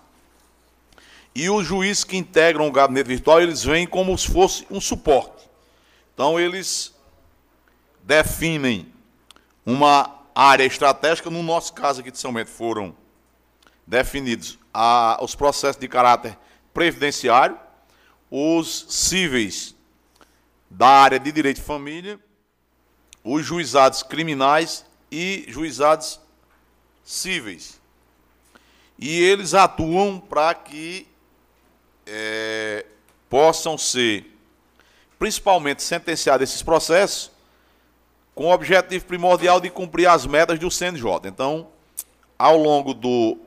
e 1.34 1.50
os 1.50 1.66
juízes 1.66 2.04
que 2.04 2.16
integram 2.16 2.68
o 2.68 2.72
gabinete 2.72 3.08
virtual, 3.08 3.40
eles 3.40 3.62
vêm 3.62 3.86
como 3.86 4.16
se 4.16 4.30
fosse 4.30 4.66
um 4.70 4.80
suporte. 4.80 5.48
Então, 6.14 6.40
eles 6.40 6.94
definem 8.02 8.90
uma 9.64 10.15
área 10.36 10.64
estratégica, 10.64 11.30
no 11.30 11.42
nosso 11.42 11.72
caso 11.72 12.02
aqui 12.02 12.10
de 12.10 12.18
São 12.18 12.30
Bento, 12.30 12.50
foram 12.50 12.94
definidos 13.86 14.58
a, 14.72 15.18
os 15.22 15.34
processos 15.34 15.80
de 15.80 15.88
caráter 15.88 16.36
previdenciário, 16.74 17.58
os 18.30 18.84
cíveis 18.90 19.74
da 20.68 20.88
área 20.88 21.18
de 21.18 21.32
direito 21.32 21.56
de 21.56 21.62
família, 21.62 22.20
os 23.24 23.46
juizados 23.46 24.02
criminais 24.02 24.84
e 25.10 25.46
juizados 25.48 26.20
cíveis. 27.02 27.80
E 28.98 29.18
eles 29.18 29.54
atuam 29.54 30.20
para 30.20 30.52
que 30.54 31.08
é, 32.06 32.84
possam 33.30 33.78
ser, 33.78 34.36
principalmente, 35.18 35.82
sentenciados 35.82 36.50
esses 36.50 36.62
processos 36.62 37.30
com 38.36 38.48
o 38.48 38.52
objetivo 38.52 39.06
primordial 39.06 39.58
de 39.58 39.70
cumprir 39.70 40.06
as 40.06 40.26
metas 40.26 40.58
do 40.58 40.70
CNJ. 40.70 41.22
Então, 41.24 41.68
ao 42.38 42.54
longo 42.58 42.92
do, 42.92 43.38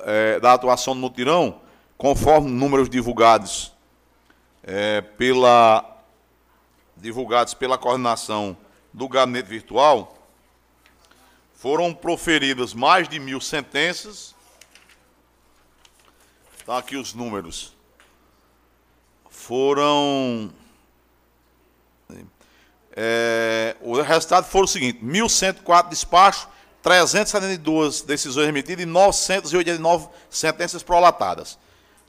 é, 0.00 0.40
da 0.40 0.54
atuação 0.54 0.94
no 0.94 1.02
mutirão, 1.02 1.60
conforme 1.98 2.50
números 2.50 2.88
divulgados 2.88 3.70
é, 4.64 5.02
pela 5.02 5.88
divulgados 6.96 7.52
pela 7.52 7.76
coordenação 7.76 8.56
do 8.92 9.06
gabinete 9.08 9.48
virtual, 9.48 10.16
foram 11.52 11.92
proferidas 11.92 12.72
mais 12.72 13.08
de 13.08 13.18
mil 13.18 13.42
sentenças. 13.42 14.34
Estão 16.56 16.76
tá 16.76 16.78
aqui 16.78 16.96
os 16.96 17.12
números. 17.12 17.74
Foram. 19.28 20.50
É, 22.94 23.76
o 23.80 24.00
resultado 24.00 24.44
foi 24.44 24.62
o 24.62 24.66
seguinte: 24.66 25.00
1.104 25.04 25.88
despachos, 25.88 26.48
372 26.82 28.02
decisões 28.02 28.48
emitidas 28.48 28.84
e 28.84 28.86
989 28.86 30.08
sentenças 30.28 30.82
prolatadas 30.82 31.58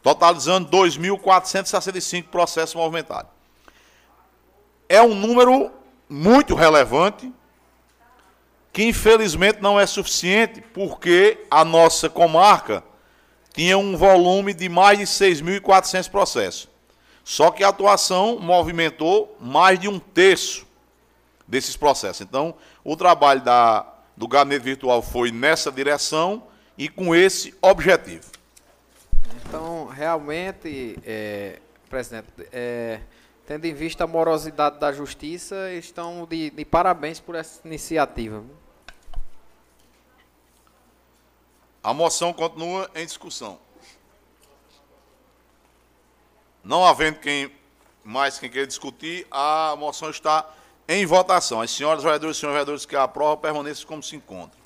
totalizando 0.03 0.69
2.465 0.69 2.25
processos 2.25 2.75
movimentados. 2.75 3.31
É 4.89 5.01
um 5.01 5.15
número 5.15 5.71
muito 6.09 6.53
relevante, 6.53 7.31
que 8.73 8.83
infelizmente 8.83 9.61
não 9.61 9.79
é 9.79 9.85
suficiente, 9.87 10.61
porque 10.73 11.45
a 11.49 11.63
nossa 11.63 12.09
comarca 12.09 12.83
tinha 13.53 13.77
um 13.77 13.95
volume 13.95 14.53
de 14.53 14.67
mais 14.67 14.99
de 14.99 15.05
6.400 15.05 16.09
processos. 16.09 16.69
Só 17.23 17.49
que 17.49 17.63
a 17.63 17.69
atuação 17.69 18.37
movimentou 18.39 19.37
mais 19.39 19.79
de 19.79 19.87
um 19.87 19.97
terço 19.97 20.67
desses 21.47 21.75
processos. 21.75 22.21
Então, 22.21 22.55
o 22.83 22.95
trabalho 22.95 23.41
da, 23.41 23.85
do 24.15 24.27
gabinete 24.27 24.63
virtual 24.63 25.01
foi 25.01 25.31
nessa 25.31 25.71
direção 25.71 26.43
e 26.77 26.89
com 26.89 27.15
esse 27.15 27.55
objetivo. 27.61 28.31
Então, 29.45 29.87
realmente, 29.87 30.97
é, 31.05 31.59
presidente, 31.89 32.27
é, 32.51 32.99
tendo 33.45 33.65
em 33.65 33.73
vista 33.73 34.03
a 34.03 34.07
morosidade 34.07 34.79
da 34.79 34.91
justiça, 34.91 35.71
estão 35.73 36.25
de, 36.25 36.49
de 36.49 36.65
parabéns 36.65 37.19
por 37.19 37.35
essa 37.35 37.65
iniciativa. 37.65 38.43
A 41.83 41.93
moção 41.93 42.31
continua 42.31 42.89
em 42.95 43.05
discussão. 43.05 43.59
Não 46.63 46.85
havendo 46.85 47.19
quem 47.19 47.51
mais 48.03 48.37
quem 48.37 48.49
queira 48.49 48.67
discutir, 48.67 49.25
a 49.31 49.75
moção 49.77 50.09
está 50.09 50.49
em 50.87 51.05
votação. 51.05 51.61
As 51.61 51.71
senhoras 51.71 52.03
vereadoras 52.03 52.37
e 52.37 52.39
senhores 52.39 52.55
vereadores 52.55 52.85
que 52.85 52.95
aprovam 52.95 53.37
permaneçam 53.37 53.85
como 53.87 54.03
se 54.03 54.15
encontram. 54.15 54.61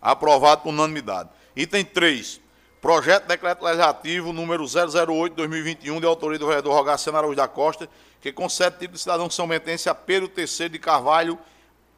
Aprovado 0.00 0.62
por 0.62 0.70
unanimidade. 0.70 1.28
Item 1.54 1.84
3. 1.84 2.40
Projeto 2.80 3.22
de 3.22 3.28
Decreto 3.28 3.64
Legislativo 3.64 4.32
número 4.32 4.64
008-2021, 4.64 6.00
de 6.00 6.06
autoria 6.06 6.38
do 6.38 6.46
vereador 6.46 6.74
Rogaciano 6.74 7.16
Araújo 7.16 7.36
da 7.36 7.46
Costa, 7.46 7.88
que 8.20 8.32
concede 8.32 8.72
título 8.72 8.94
de 8.94 8.98
cidadão 8.98 9.30
São 9.30 9.46
Bentense 9.46 9.88
a 9.88 9.94
Pedro 9.94 10.30
III 10.36 10.68
de 10.68 10.78
Carvalho 10.80 11.38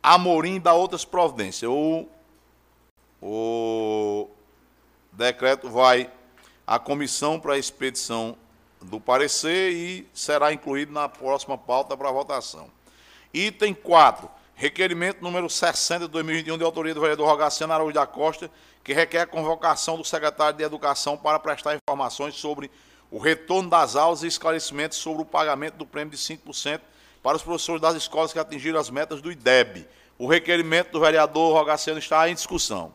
Amorim 0.02 0.60
da 0.60 0.74
outras 0.74 1.02
providências. 1.02 1.70
O, 1.70 2.06
o 3.22 4.28
decreto 5.10 5.70
vai 5.70 6.10
à 6.66 6.78
comissão 6.78 7.40
para 7.40 7.54
a 7.54 7.58
expedição 7.58 8.36
do 8.82 9.00
parecer 9.00 9.72
e 9.72 10.06
será 10.12 10.52
incluído 10.52 10.92
na 10.92 11.08
próxima 11.08 11.56
pauta 11.56 11.96
para 11.96 12.10
votação. 12.10 12.68
Item 13.34 13.74
4. 13.74 14.30
Requerimento 14.54 15.20
número 15.20 15.50
60 15.50 16.06
de 16.06 16.12
2021, 16.12 16.56
de 16.56 16.62
autoria 16.62 16.94
do 16.94 17.00
vereador 17.00 17.26
Rogaciano 17.26 17.72
Araújo 17.72 17.92
da 17.92 18.06
Costa, 18.06 18.48
que 18.84 18.92
requer 18.92 19.22
a 19.22 19.26
convocação 19.26 19.96
do 19.96 20.04
secretário 20.04 20.56
de 20.56 20.62
Educação 20.62 21.16
para 21.16 21.40
prestar 21.40 21.74
informações 21.74 22.36
sobre 22.36 22.70
o 23.10 23.18
retorno 23.18 23.68
das 23.68 23.96
aulas 23.96 24.22
e 24.22 24.28
esclarecimentos 24.28 24.98
sobre 24.98 25.22
o 25.22 25.26
pagamento 25.26 25.74
do 25.74 25.84
prêmio 25.84 26.12
de 26.12 26.16
5% 26.16 26.80
para 27.20 27.36
os 27.36 27.42
professores 27.42 27.82
das 27.82 27.96
escolas 27.96 28.32
que 28.32 28.38
atingiram 28.38 28.78
as 28.78 28.88
metas 28.88 29.20
do 29.20 29.32
IDEB. 29.32 29.88
O 30.16 30.28
requerimento 30.28 30.92
do 30.92 31.00
vereador 31.00 31.52
Rogaciano 31.54 31.98
está 31.98 32.28
em 32.28 32.34
discussão. 32.34 32.92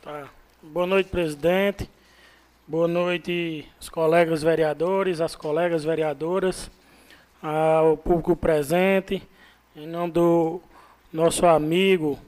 Tá. 0.00 0.28
Boa 0.62 0.86
noite, 0.86 1.10
presidente. 1.10 1.90
Boa 2.70 2.86
noite, 2.86 3.66
os 3.80 3.88
colegas 3.88 4.42
vereadores, 4.42 5.22
as 5.22 5.34
colegas 5.34 5.84
vereadoras, 5.84 6.70
ao 7.42 7.96
público 7.96 8.36
presente. 8.36 9.26
Em 9.74 9.86
nome 9.86 10.12
do 10.12 10.60
nosso 11.10 11.46
amigo, 11.46 12.18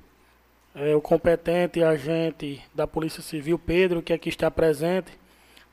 é, 0.75 0.97
o 0.97 1.01
competente 1.03 1.83
agente 1.83 2.63
da 2.75 2.87
Polícia 2.87 3.21
Civil, 3.23 3.59
Pedro, 3.59 4.01
que 4.01 4.15
aqui 4.15 4.31
está 4.31 4.51
presente 4.51 5.13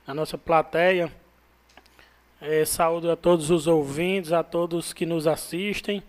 na 0.06 0.12
nossa 0.12 0.36
plateia. 0.36 1.10
É, 2.38 2.62
saúdo 2.66 3.10
a 3.10 3.16
todos 3.16 3.50
os 3.50 3.66
ouvintes, 3.66 4.32
a 4.32 4.42
todos 4.42 4.92
que 4.92 5.06
nos 5.06 5.26
assistem 5.26 6.02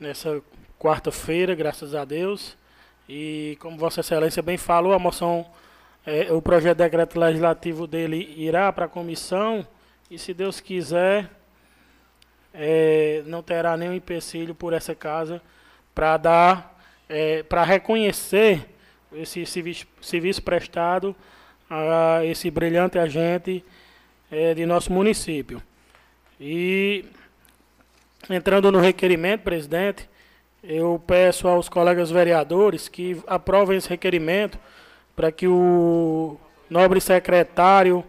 nessa 0.00 0.40
quarta-feira, 0.80 1.54
graças 1.54 1.94
a 1.94 2.06
Deus. 2.06 2.56
E 3.06 3.58
como 3.60 3.76
Vossa 3.76 4.00
Excelência 4.00 4.42
bem 4.42 4.56
falou, 4.56 4.94
a 4.94 4.98
moção, 4.98 5.44
é, 6.04 6.32
o 6.32 6.42
projeto 6.42 6.78
de 6.78 6.84
decreto 6.84 7.18
legislativo 7.18 7.86
dele 7.86 8.34
irá 8.36 8.72
para 8.72 8.86
a 8.86 8.88
comissão 8.88 9.66
e, 10.10 10.18
se 10.18 10.34
Deus 10.34 10.60
quiser, 10.60 11.30
é, 12.52 13.22
não 13.26 13.42
terá 13.42 13.76
nenhum 13.76 13.94
empecilho 13.94 14.54
por 14.54 14.72
essa 14.72 14.94
casa 14.94 15.40
para 15.94 16.16
dar, 16.16 16.82
é, 17.08 17.42
para 17.44 17.62
reconhecer 17.62 18.68
esse 19.12 19.46
serviço, 19.46 19.86
serviço, 20.00 20.42
prestado 20.42 21.14
a 21.70 22.24
esse 22.24 22.50
brilhante 22.50 22.98
agente 22.98 23.64
é, 24.30 24.54
de 24.54 24.66
nosso 24.66 24.92
município. 24.92 25.62
E 26.40 27.04
entrando 28.28 28.72
no 28.72 28.80
requerimento, 28.80 29.42
presidente, 29.42 30.08
eu 30.62 31.02
peço 31.06 31.46
aos 31.46 31.68
colegas 31.68 32.10
vereadores 32.10 32.88
que 32.88 33.22
aprovem 33.26 33.78
esse 33.78 33.88
requerimento 33.88 34.58
para 35.14 35.30
que 35.30 35.46
o 35.46 36.36
nobre 36.68 37.00
secretário 37.00 38.04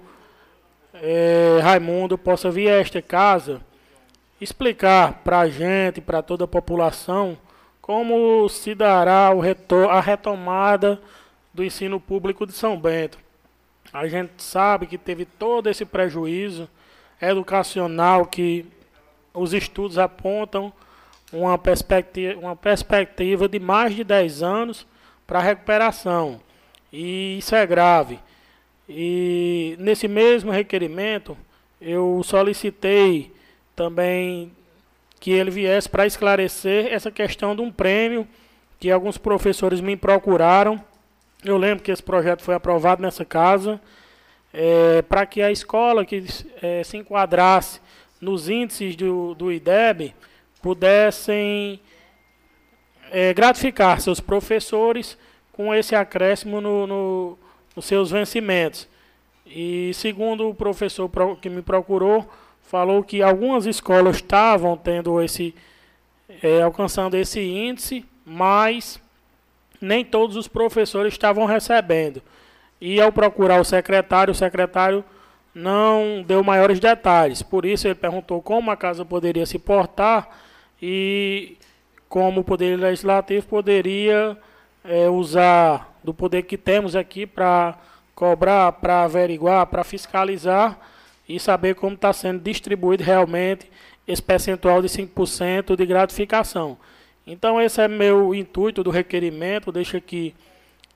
é, 0.93 1.59
Raimundo 1.61 2.17
possa 2.17 2.49
vir 2.49 2.69
a 2.69 2.79
esta 2.79 3.01
casa 3.01 3.61
explicar 4.39 5.21
para 5.23 5.39
a 5.39 5.49
gente, 5.49 6.01
para 6.01 6.21
toda 6.21 6.43
a 6.43 6.47
população, 6.47 7.37
como 7.81 8.47
se 8.49 8.75
dará 8.75 9.29
a 9.89 10.01
retomada 10.01 11.01
do 11.53 11.63
ensino 11.63 11.99
público 11.99 12.45
de 12.45 12.53
São 12.53 12.77
Bento. 12.77 13.17
A 13.91 14.07
gente 14.07 14.41
sabe 14.41 14.87
que 14.87 14.97
teve 14.97 15.25
todo 15.25 15.69
esse 15.69 15.85
prejuízo 15.85 16.69
educacional 17.21 18.25
que 18.25 18.65
os 19.33 19.53
estudos 19.53 19.97
apontam 19.97 20.73
uma 21.31 21.57
perspectiva, 21.57 22.39
uma 22.39 22.55
perspectiva 22.55 23.47
de 23.47 23.59
mais 23.59 23.95
de 23.95 24.03
10 24.03 24.43
anos 24.43 24.87
para 25.25 25.39
recuperação. 25.39 26.39
E 26.93 27.39
isso 27.39 27.55
é 27.55 27.65
grave. 27.65 28.19
E 28.87 29.75
nesse 29.79 30.07
mesmo 30.07 30.51
requerimento, 30.51 31.35
eu 31.81 32.21
solicitei 32.23 33.33
também 33.75 34.51
que 35.19 35.31
ele 35.31 35.49
viesse 35.49 35.89
para 35.89 36.05
esclarecer 36.05 36.93
essa 36.93 37.09
questão 37.09 37.55
de 37.55 37.63
um 37.63 37.71
prêmio 37.71 38.27
que 38.79 38.91
alguns 38.91 39.17
professores 39.17 39.81
me 39.81 39.97
procuraram. 39.97 40.83
Eu 41.43 41.57
lembro 41.57 41.83
que 41.83 41.91
esse 41.91 42.03
projeto 42.03 42.43
foi 42.43 42.53
aprovado 42.53 43.01
nessa 43.01 43.25
casa, 43.25 43.81
é, 44.53 45.01
para 45.01 45.25
que 45.25 45.41
a 45.41 45.51
escola 45.51 46.05
que 46.05 46.23
é, 46.61 46.83
se 46.83 46.97
enquadrasse 46.97 47.81
nos 48.21 48.49
índices 48.49 48.95
do, 48.95 49.33
do 49.33 49.51
IDEB 49.51 50.13
pudessem 50.61 51.79
é, 53.11 53.33
gratificar 53.33 53.99
seus 53.99 54.19
professores 54.19 55.17
com 55.53 55.73
esse 55.73 55.95
acréscimo 55.95 56.59
no, 56.59 56.85
no, 56.85 57.37
nos 57.75 57.85
seus 57.85 58.11
vencimentos. 58.11 58.87
E 59.45 59.91
segundo 59.93 60.49
o 60.49 60.55
professor 60.55 61.09
que 61.41 61.49
me 61.49 61.61
procurou, 61.61 62.27
falou 62.63 63.03
que 63.03 63.21
algumas 63.21 63.65
escolas 63.65 64.17
estavam 64.17 64.75
tendo 64.75 65.21
esse 65.21 65.53
é, 66.41 66.61
alcançando 66.61 67.15
esse 67.15 67.39
índice, 67.39 68.05
mas 68.25 68.99
nem 69.79 70.03
todos 70.03 70.35
os 70.35 70.47
professores 70.47 71.13
estavam 71.13 71.45
recebendo. 71.45 72.21
E 72.81 72.99
ao 72.99 73.11
procurar 73.11 73.61
o 73.61 73.65
secretário, 73.65 74.31
o 74.31 74.35
secretário 74.35 75.03
não 75.53 76.23
deu 76.25 76.43
maiores 76.43 76.79
detalhes. 76.79 77.43
Por 77.43 77.65
isso 77.65 77.87
ele 77.87 77.95
perguntou 77.95 78.41
como 78.41 78.71
a 78.71 78.77
casa 78.77 79.05
poderia 79.05 79.45
se 79.45 79.59
portar 79.59 80.29
e 80.81 81.57
como 82.09 82.41
o 82.41 82.43
Poder 82.43 82.77
Legislativo 82.77 83.47
poderia 83.47 84.37
é, 84.83 85.09
usar 85.09 85.97
do 86.03 86.13
poder 86.13 86.43
que 86.43 86.57
temos 86.57 86.95
aqui 86.95 87.25
para 87.25 87.77
cobrar, 88.13 88.71
para 88.73 89.03
averiguar, 89.03 89.65
para 89.67 89.83
fiscalizar 89.83 90.77
e 91.27 91.39
saber 91.39 91.75
como 91.75 91.95
está 91.95 92.11
sendo 92.11 92.41
distribuído 92.41 93.03
realmente 93.03 93.71
esse 94.07 94.21
percentual 94.21 94.81
de 94.81 94.89
5% 94.89 95.75
de 95.75 95.85
gratificação. 95.85 96.77
Então, 97.25 97.61
esse 97.61 97.81
é 97.81 97.87
meu 97.87 98.35
intuito 98.35 98.83
do 98.83 98.89
requerimento, 98.89 99.71
deixo 99.71 99.95
aqui 99.95 100.35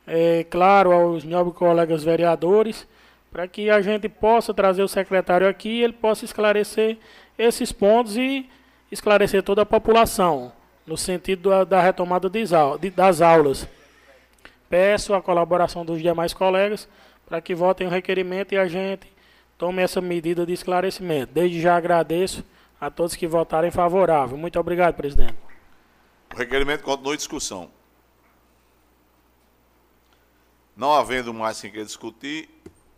é, 0.06 0.46
claro 0.50 0.92
aos 0.92 1.24
nobres 1.24 1.56
colegas 1.56 2.04
vereadores, 2.04 2.86
para 3.32 3.48
que 3.48 3.70
a 3.70 3.82
gente 3.82 4.10
possa 4.10 4.54
trazer 4.54 4.84
o 4.84 4.88
secretário 4.88 5.48
aqui 5.48 5.70
e 5.70 5.84
ele 5.84 5.94
possa 5.94 6.26
esclarecer 6.26 6.98
esses 7.38 7.72
pontos 7.72 8.18
e 8.18 8.50
esclarecer 8.92 9.44
toda 9.44 9.62
a 9.62 9.66
população, 9.66 10.52
no 10.86 10.98
sentido 10.98 11.50
da, 11.50 11.64
da 11.64 11.82
retomada 11.82 12.30
das 12.94 13.22
aulas. 13.22 13.68
Peço 14.70 15.14
a 15.14 15.22
colaboração 15.22 15.86
dos 15.86 16.02
demais 16.02 16.34
colegas 16.34 16.88
para 17.26 17.42
que 17.42 17.56
votem 17.56 17.88
o 17.88 17.90
requerimento 17.90 18.54
e 18.54 18.58
a 18.58 18.68
gente 18.68 19.08
tome 19.58 19.82
essa 19.82 20.02
medida 20.02 20.46
de 20.46 20.54
esclarecimento. 20.54 21.34
Desde 21.34 21.60
já 21.60 21.76
agradeço 21.76 22.44
a 22.80 22.90
todos 22.90 23.16
que 23.16 23.28
votarem 23.28 23.72
favorável. 23.72 24.38
Muito 24.38 24.60
obrigado, 24.60 24.96
presidente. 24.96 25.36
O 26.34 26.38
requerimento 26.38 26.84
continua 26.84 27.14
em 27.14 27.18
discussão. 27.18 27.70
Não 30.76 30.94
havendo 30.94 31.34
mais 31.34 31.60
quem 31.60 31.72
queira 31.72 31.86
discutir, 31.86 32.48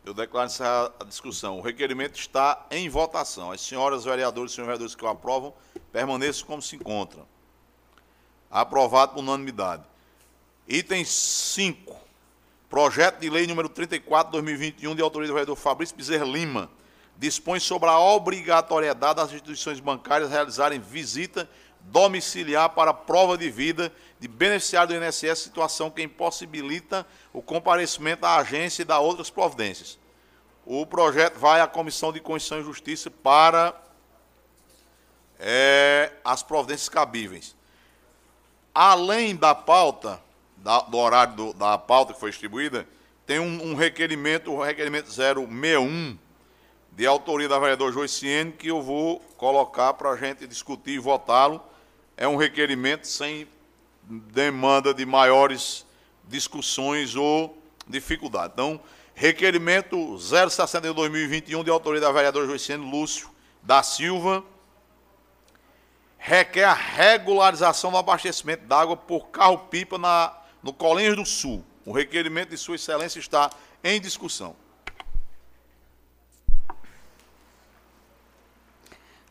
eu 0.04 0.14
declaro 0.14 0.48
encerrada 0.48 0.94
a 1.00 1.04
discussão. 1.06 1.60
O 1.60 1.62
requerimento 1.62 2.20
está 2.20 2.66
em 2.70 2.90
votação. 2.90 3.52
As 3.52 3.62
senhoras 3.62 4.04
vereadoras 4.04 4.52
e 4.52 4.56
senhores 4.56 4.68
vereadores 4.68 4.96
que 4.96 5.06
o 5.06 5.08
aprovam, 5.08 5.54
permaneçam 5.92 6.46
como 6.46 6.62
se 6.62 6.76
encontram. 6.76 7.26
Aprovado 8.52 9.14
por 9.14 9.20
unanimidade. 9.20 9.84
Item 10.70 11.04
5. 11.04 11.98
Projeto 12.70 13.20
de 13.20 13.28
lei 13.28 13.48
número 13.48 13.68
34, 13.68 14.32
2021, 14.32 14.94
de 14.94 15.02
autoria 15.02 15.28
do 15.28 15.34
vereador 15.34 15.56
Fabrício 15.56 15.96
Bezerra 15.96 16.26
Lima, 16.26 16.70
dispõe 17.18 17.60
sobre 17.60 17.90
a 17.90 17.98
obrigatoriedade 17.98 19.16
das 19.16 19.32
instituições 19.32 19.80
bancárias 19.80 20.30
realizarem 20.30 20.80
visita 20.80 21.50
domiciliar 21.82 22.70
para 22.70 22.94
prova 22.94 23.36
de 23.36 23.50
vida 23.50 23.92
de 24.20 24.28
beneficiário 24.28 24.90
do 24.90 25.04
INSS, 25.04 25.40
situação 25.40 25.90
que 25.90 26.04
impossibilita 26.04 27.04
o 27.34 27.42
comparecimento 27.42 28.28
à 28.28 28.36
agência 28.36 28.84
e 28.84 28.86
da 28.86 29.00
outras 29.00 29.32
providências. 29.32 29.98
O 30.68 30.86
projeto 30.86 31.40
vai 31.40 31.62
à 31.62 31.68
Comissão 31.68 32.14
de 32.14 32.20
Constituição 32.20 32.60
e 32.60 32.64
Justiça 32.64 33.10
para 33.10 33.74
é, 35.40 36.12
as 36.24 36.44
providências 36.44 36.90
cabíveis. 36.90 37.56
Além 38.72 39.36
da 39.36 39.56
pauta, 39.56 40.22
da, 40.64 40.80
do 40.82 40.98
horário 40.98 41.36
do, 41.36 41.54
da 41.54 41.78
pauta 41.78 42.14
que 42.14 42.20
foi 42.20 42.30
distribuída, 42.30 42.88
tem 43.26 43.40
um, 43.40 43.72
um 43.72 43.76
requerimento, 43.76 44.52
o 44.52 44.64
requerimento 44.64 45.12
061, 45.12 46.18
de 46.92 47.06
autoria 47.06 47.48
da 47.48 47.60
vereadora 47.60 47.92
Joiciene, 47.92 48.52
que 48.52 48.68
eu 48.68 48.82
vou 48.82 49.20
colocar 49.38 49.94
para 49.94 50.10
a 50.10 50.18
gente 50.18 50.48
discutir 50.48 50.92
e 50.92 51.00
votá-lo. 51.00 51.62
É 52.18 52.28
um 52.28 52.36
requerimento 52.36 53.08
sem 53.08 53.48
demanda 54.04 54.94
de 54.94 55.06
maiores 55.06 55.86
discussões 56.28 57.16
ou 57.16 57.58
dificuldade. 57.88 58.54
Então, 58.54 58.80
requerimento 59.14 60.18
060 60.18 60.88
de 60.88 60.94
2021, 60.94 61.64
de 61.64 61.70
autoria 61.70 62.02
da 62.02 62.12
vereadora 62.12 62.46
Joiciene 62.46 62.90
Lúcio 62.90 63.30
da 63.62 63.84
Silva, 63.84 64.44
requer 66.18 66.66
a 66.66 66.74
regularização 66.74 67.92
do 67.92 67.98
abastecimento 67.98 68.66
d'água 68.66 68.98
por 68.98 69.28
carro-pipa 69.30 69.98
no 70.62 70.74
Colinhos 70.74 71.16
do 71.16 71.26
Sul. 71.26 71.64
O 71.86 71.92
requerimento 71.92 72.50
de 72.50 72.58
Sua 72.58 72.76
Excelência 72.76 73.20
está 73.20 73.50
em 73.84 74.00
discussão. 74.00 74.56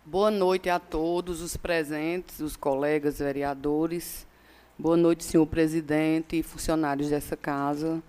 Boa 0.04 0.30
noite 0.30 0.70
a 0.70 0.78
todos 0.78 1.42
os 1.42 1.56
presentes, 1.56 2.40
os 2.40 2.56
colegas 2.56 3.18
vereadores. 3.18 4.26
Boa 4.78 4.96
noite, 4.96 5.22
senhor 5.22 5.46
presidente 5.46 6.38
e 6.38 6.42
funcionários 6.42 7.10
dessa 7.10 7.36
casa. 7.36 8.02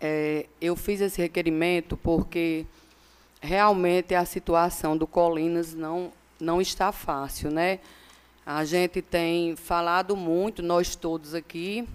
É, 0.00 0.46
eu 0.60 0.76
fiz 0.76 1.00
esse 1.00 1.20
requerimento 1.20 1.96
porque 1.96 2.64
realmente 3.40 4.14
a 4.14 4.24
situação 4.24 4.96
do 4.96 5.06
Colinas 5.06 5.74
não, 5.74 6.12
não 6.38 6.60
está 6.60 6.92
fácil, 6.92 7.50
né? 7.50 7.80
A 8.46 8.64
gente 8.64 9.02
tem 9.02 9.56
falado 9.56 10.16
muito, 10.16 10.62
nós 10.62 10.94
todos 10.94 11.34
aqui, 11.34 11.88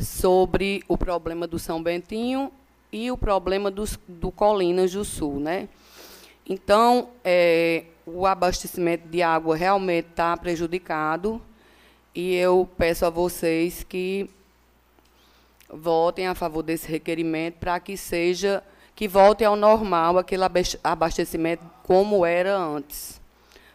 sobre 0.00 0.82
o 0.88 0.96
problema 0.96 1.46
do 1.46 1.58
São 1.58 1.82
Bentinho 1.82 2.50
e 2.92 3.10
o 3.10 3.16
problema 3.16 3.70
dos, 3.70 3.98
do 4.06 4.30
Colinas 4.30 4.92
do 4.92 5.04
Sul, 5.04 5.38
né? 5.40 5.68
Então, 6.48 7.10
é, 7.22 7.84
o 8.06 8.26
abastecimento 8.26 9.06
de 9.08 9.22
água 9.22 9.54
realmente 9.54 10.08
está 10.08 10.36
prejudicado 10.36 11.40
e 12.14 12.34
eu 12.34 12.68
peço 12.78 13.04
a 13.04 13.10
vocês 13.10 13.82
que 13.82 14.28
votem 15.70 16.26
a 16.26 16.34
favor 16.34 16.62
desse 16.62 16.90
requerimento 16.90 17.56
para 17.56 17.78
que 17.78 17.96
seja 17.96 18.62
que 18.96 19.06
volte 19.06 19.44
ao 19.44 19.54
normal 19.54 20.18
aquele 20.18 20.42
abastecimento 20.82 21.62
como 21.82 22.24
era 22.24 22.56
antes. 22.56 23.20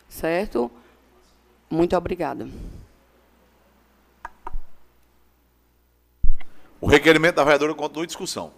Certo? 0.10 0.70
Muito 1.70 1.96
obrigada. 1.96 2.48
O 6.84 6.86
requerimento 6.86 7.36
da 7.36 7.46
vereadora 7.46 7.74
continua 7.74 8.04
em 8.04 8.08
discussão. 8.08 8.52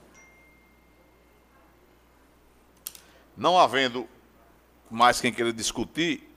Não 3.38 3.55
havendo 3.55 4.09
mais 4.89 5.21
quem 5.21 5.31
queira 5.31 5.53
discutir, 5.53 6.27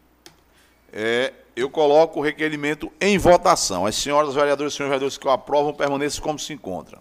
é, 0.92 1.32
eu 1.56 1.70
coloco 1.70 2.20
o 2.20 2.22
requerimento 2.22 2.92
em 3.00 3.16
votação. 3.16 3.86
As 3.86 3.94
senhoras 3.94 4.34
vereadoras 4.34 4.74
e 4.74 4.76
senhores 4.76 4.90
vereadores 4.90 5.16
que 5.16 5.26
o 5.26 5.30
aprovam 5.30 5.72
permaneçam 5.72 6.22
como 6.22 6.38
se 6.38 6.52
encontram. 6.52 7.00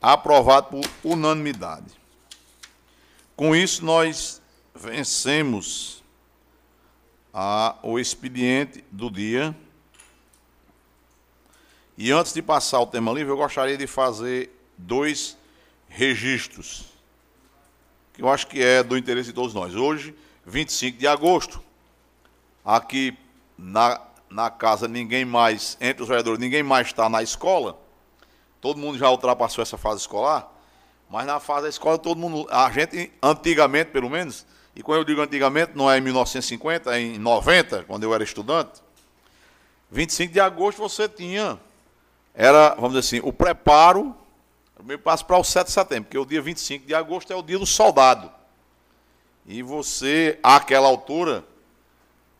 Aprovado 0.00 0.68
por 0.68 0.88
unanimidade. 1.04 1.92
Com 3.36 3.54
isso, 3.54 3.84
nós 3.84 4.40
vencemos 4.74 6.02
a, 7.30 7.76
o 7.82 7.98
expediente 7.98 8.82
do 8.90 9.10
dia. 9.10 9.54
E 12.04 12.10
antes 12.10 12.32
de 12.32 12.42
passar 12.42 12.80
o 12.80 12.86
tema 12.88 13.12
livre, 13.12 13.30
eu 13.30 13.36
gostaria 13.36 13.76
de 13.76 13.86
fazer 13.86 14.50
dois 14.76 15.38
registros, 15.88 16.86
que 18.12 18.20
eu 18.20 18.28
acho 18.28 18.48
que 18.48 18.60
é 18.60 18.82
do 18.82 18.98
interesse 18.98 19.28
de 19.28 19.32
todos 19.32 19.54
nós. 19.54 19.76
Hoje, 19.76 20.12
25 20.44 20.98
de 20.98 21.06
agosto, 21.06 21.62
aqui 22.64 23.16
na, 23.56 24.00
na 24.28 24.50
casa, 24.50 24.88
ninguém 24.88 25.24
mais, 25.24 25.78
entre 25.80 26.02
os 26.02 26.08
vereadores, 26.08 26.40
ninguém 26.40 26.64
mais 26.64 26.88
está 26.88 27.08
na 27.08 27.22
escola, 27.22 27.78
todo 28.60 28.80
mundo 28.80 28.98
já 28.98 29.08
ultrapassou 29.08 29.62
essa 29.62 29.78
fase 29.78 30.00
escolar, 30.00 30.52
mas 31.08 31.24
na 31.24 31.38
fase 31.38 31.62
da 31.62 31.68
escola, 31.68 31.98
todo 31.98 32.18
mundo, 32.18 32.48
a 32.50 32.68
gente, 32.72 33.12
antigamente 33.22 33.92
pelo 33.92 34.10
menos, 34.10 34.44
e 34.74 34.82
quando 34.82 34.98
eu 34.98 35.04
digo 35.04 35.20
antigamente, 35.20 35.70
não 35.76 35.88
é 35.88 35.98
em 35.98 36.00
1950, 36.00 36.96
é 36.96 37.00
em 37.00 37.18
90, 37.20 37.84
quando 37.84 38.02
eu 38.02 38.12
era 38.12 38.24
estudante, 38.24 38.82
25 39.88 40.32
de 40.32 40.40
agosto 40.40 40.78
você 40.78 41.08
tinha, 41.08 41.60
era, 42.34 42.74
vamos 42.74 42.92
dizer 42.92 43.00
assim, 43.00 43.28
o 43.28 43.32
preparo, 43.32 44.16
o 44.78 44.82
meu 44.82 44.98
passo 44.98 45.24
para 45.24 45.38
o 45.38 45.44
7 45.44 45.66
de 45.66 45.72
setembro, 45.72 46.04
porque 46.04 46.18
o 46.18 46.24
dia 46.24 46.40
25 46.40 46.86
de 46.86 46.94
agosto 46.94 47.32
é 47.32 47.36
o 47.36 47.42
dia 47.42 47.58
do 47.58 47.66
soldado. 47.66 48.30
E 49.46 49.62
você, 49.62 50.38
àquela 50.42 50.88
altura, 50.88 51.44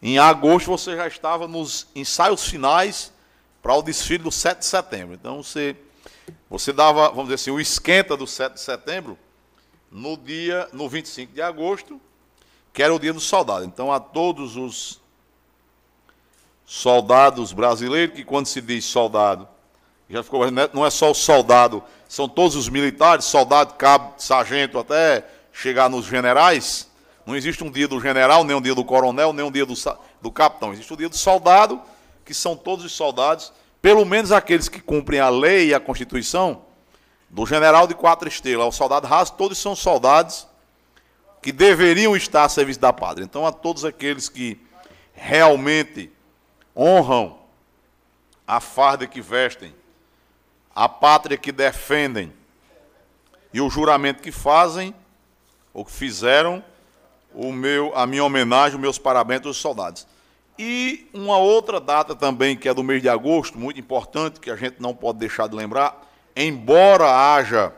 em 0.01 0.19
agosto, 0.19 0.71
você 0.71 0.97
já 0.97 1.07
estava 1.07 1.47
nos 1.47 1.87
ensaios 1.95 2.45
finais 2.49 3.13
para 3.63 3.75
o 3.75 3.83
desfile 3.83 4.25
do 4.25 4.33
7 4.33 4.59
de 4.59 4.67
setembro. 4.67 5.15
Então 5.15 5.43
você, 5.43 5.77
você 6.51 6.73
dava, 6.73 7.09
vamos 7.09 7.25
dizer 7.25 7.35
assim, 7.35 7.51
o 7.51 7.61
esquenta 7.61 8.17
do 8.17 8.27
7 8.27 8.55
de 8.55 8.61
setembro 8.61 9.19
no 9.91 10.17
dia, 10.17 10.69
no 10.73 10.89
25 10.89 11.33
de 11.33 11.43
agosto, 11.43 12.01
que 12.73 12.83
era 12.83 12.95
o 12.95 12.99
dia 12.99 13.13
do 13.13 13.21
soldado. 13.21 13.65
Então 13.65 13.93
a 13.93 14.01
todos 14.01 14.57
os 14.57 15.01
soldados 16.65 17.53
brasileiros, 17.53 18.17
que 18.17 18.25
quando 18.25 18.47
se 18.47 18.61
diz 18.61 18.85
soldado, 18.85 19.47
já 20.13 20.23
ficou, 20.23 20.43
não 20.75 20.85
é 20.85 20.91
só 20.91 21.11
o 21.11 21.15
soldado, 21.15 21.83
são 22.07 22.29
todos 22.29 22.55
os 22.55 22.69
militares, 22.69 23.25
soldado, 23.25 23.73
cabo, 23.75 24.13
sargento, 24.19 24.79
até 24.79 25.25
chegar 25.51 25.89
nos 25.89 26.05
generais. 26.05 26.87
Não 27.25 27.35
existe 27.35 27.65
um 27.65 27.71
dia 27.71 27.89
do 27.89 27.99
general, 27.99 28.45
nem 28.45 28.55
um 28.55 28.61
dia 28.61 28.75
do 28.75 28.85
coronel, 28.85 29.33
nem 29.33 29.43
um 29.43 29.51
dia 29.51 29.65
do, 29.65 29.73
do 30.21 30.31
capitão. 30.31 30.71
Existe 30.75 30.93
o 30.93 30.97
dia 30.99 31.09
do 31.09 31.17
soldado, 31.17 31.81
que 32.27 32.35
são 32.35 32.55
todos 32.55 32.85
os 32.85 32.93
soldados, 32.93 33.55
pelo 33.81 34.05
menos 34.05 34.33
aqueles 34.33 34.69
que 34.69 34.83
cumprem 34.83 35.19
a 35.19 35.31
lei 35.31 35.69
e 35.69 35.75
a 35.75 35.81
Constituição, 35.81 36.63
do 37.31 37.47
general 37.47 37.87
de 37.87 37.95
quatro 37.95 38.29
estrelas 38.29 38.67
ao 38.67 38.73
soldado 38.73 39.07
raso, 39.07 39.33
todos 39.33 39.57
são 39.57 39.75
soldados 39.75 40.47
que 41.41 41.51
deveriam 41.51 42.15
estar 42.15 42.45
a 42.45 42.49
serviço 42.51 42.79
da 42.79 42.93
pátria. 42.93 43.25
Então, 43.25 43.47
a 43.47 43.51
todos 43.51 43.83
aqueles 43.87 44.29
que 44.29 44.61
realmente 45.15 46.13
honram 46.77 47.39
a 48.47 48.61
farda 48.61 49.07
que 49.07 49.23
vestem, 49.23 49.75
a 50.75 50.89
pátria 50.89 51.37
que 51.37 51.53
defendem 51.53 52.33
e 53.53 53.61
o 53.61 53.69
juramento 53.69 54.23
que 54.23 54.33
fazem, 54.33 54.95
ou 55.75 55.85
que 55.85 55.93
fizeram, 55.93 56.65
o 57.35 57.53
meu, 57.53 57.93
a 57.95 58.07
minha 58.07 58.25
homenagem, 58.25 58.77
os 58.77 58.81
meus 58.81 58.99
parabéns 58.99 59.45
aos 59.45 59.57
soldados. 59.57 60.07
E 60.59 61.09
uma 61.13 61.39
outra 61.39 61.81
data 61.81 62.15
também, 62.15 62.57
que 62.57 62.69
é 62.69 62.75
do 62.75 62.83
mês 62.83 63.03
de 63.03 63.09
agosto, 63.09 63.59
muito 63.59 63.81
importante, 63.81 64.41
que 64.41 64.51
a 64.51 64.57
gente 64.57 64.77
não 64.81 64.95
pode 64.95 65.19
deixar 65.19 65.49
de 65.49 65.57
lembrar, 65.57 66.11
embora 66.37 67.35
haja 67.35 67.73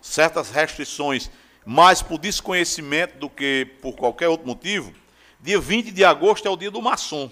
certas 0.00 0.50
restrições 0.50 1.30
mais 1.64 2.02
por 2.02 2.18
desconhecimento 2.18 3.18
do 3.18 3.28
que 3.28 3.76
por 3.80 3.94
qualquer 3.94 4.28
outro 4.28 4.46
motivo, 4.46 4.92
dia 5.40 5.60
20 5.60 5.90
de 5.90 6.04
agosto 6.04 6.46
é 6.46 6.50
o 6.50 6.56
dia 6.56 6.70
do 6.70 6.82
maçom. 6.82 7.30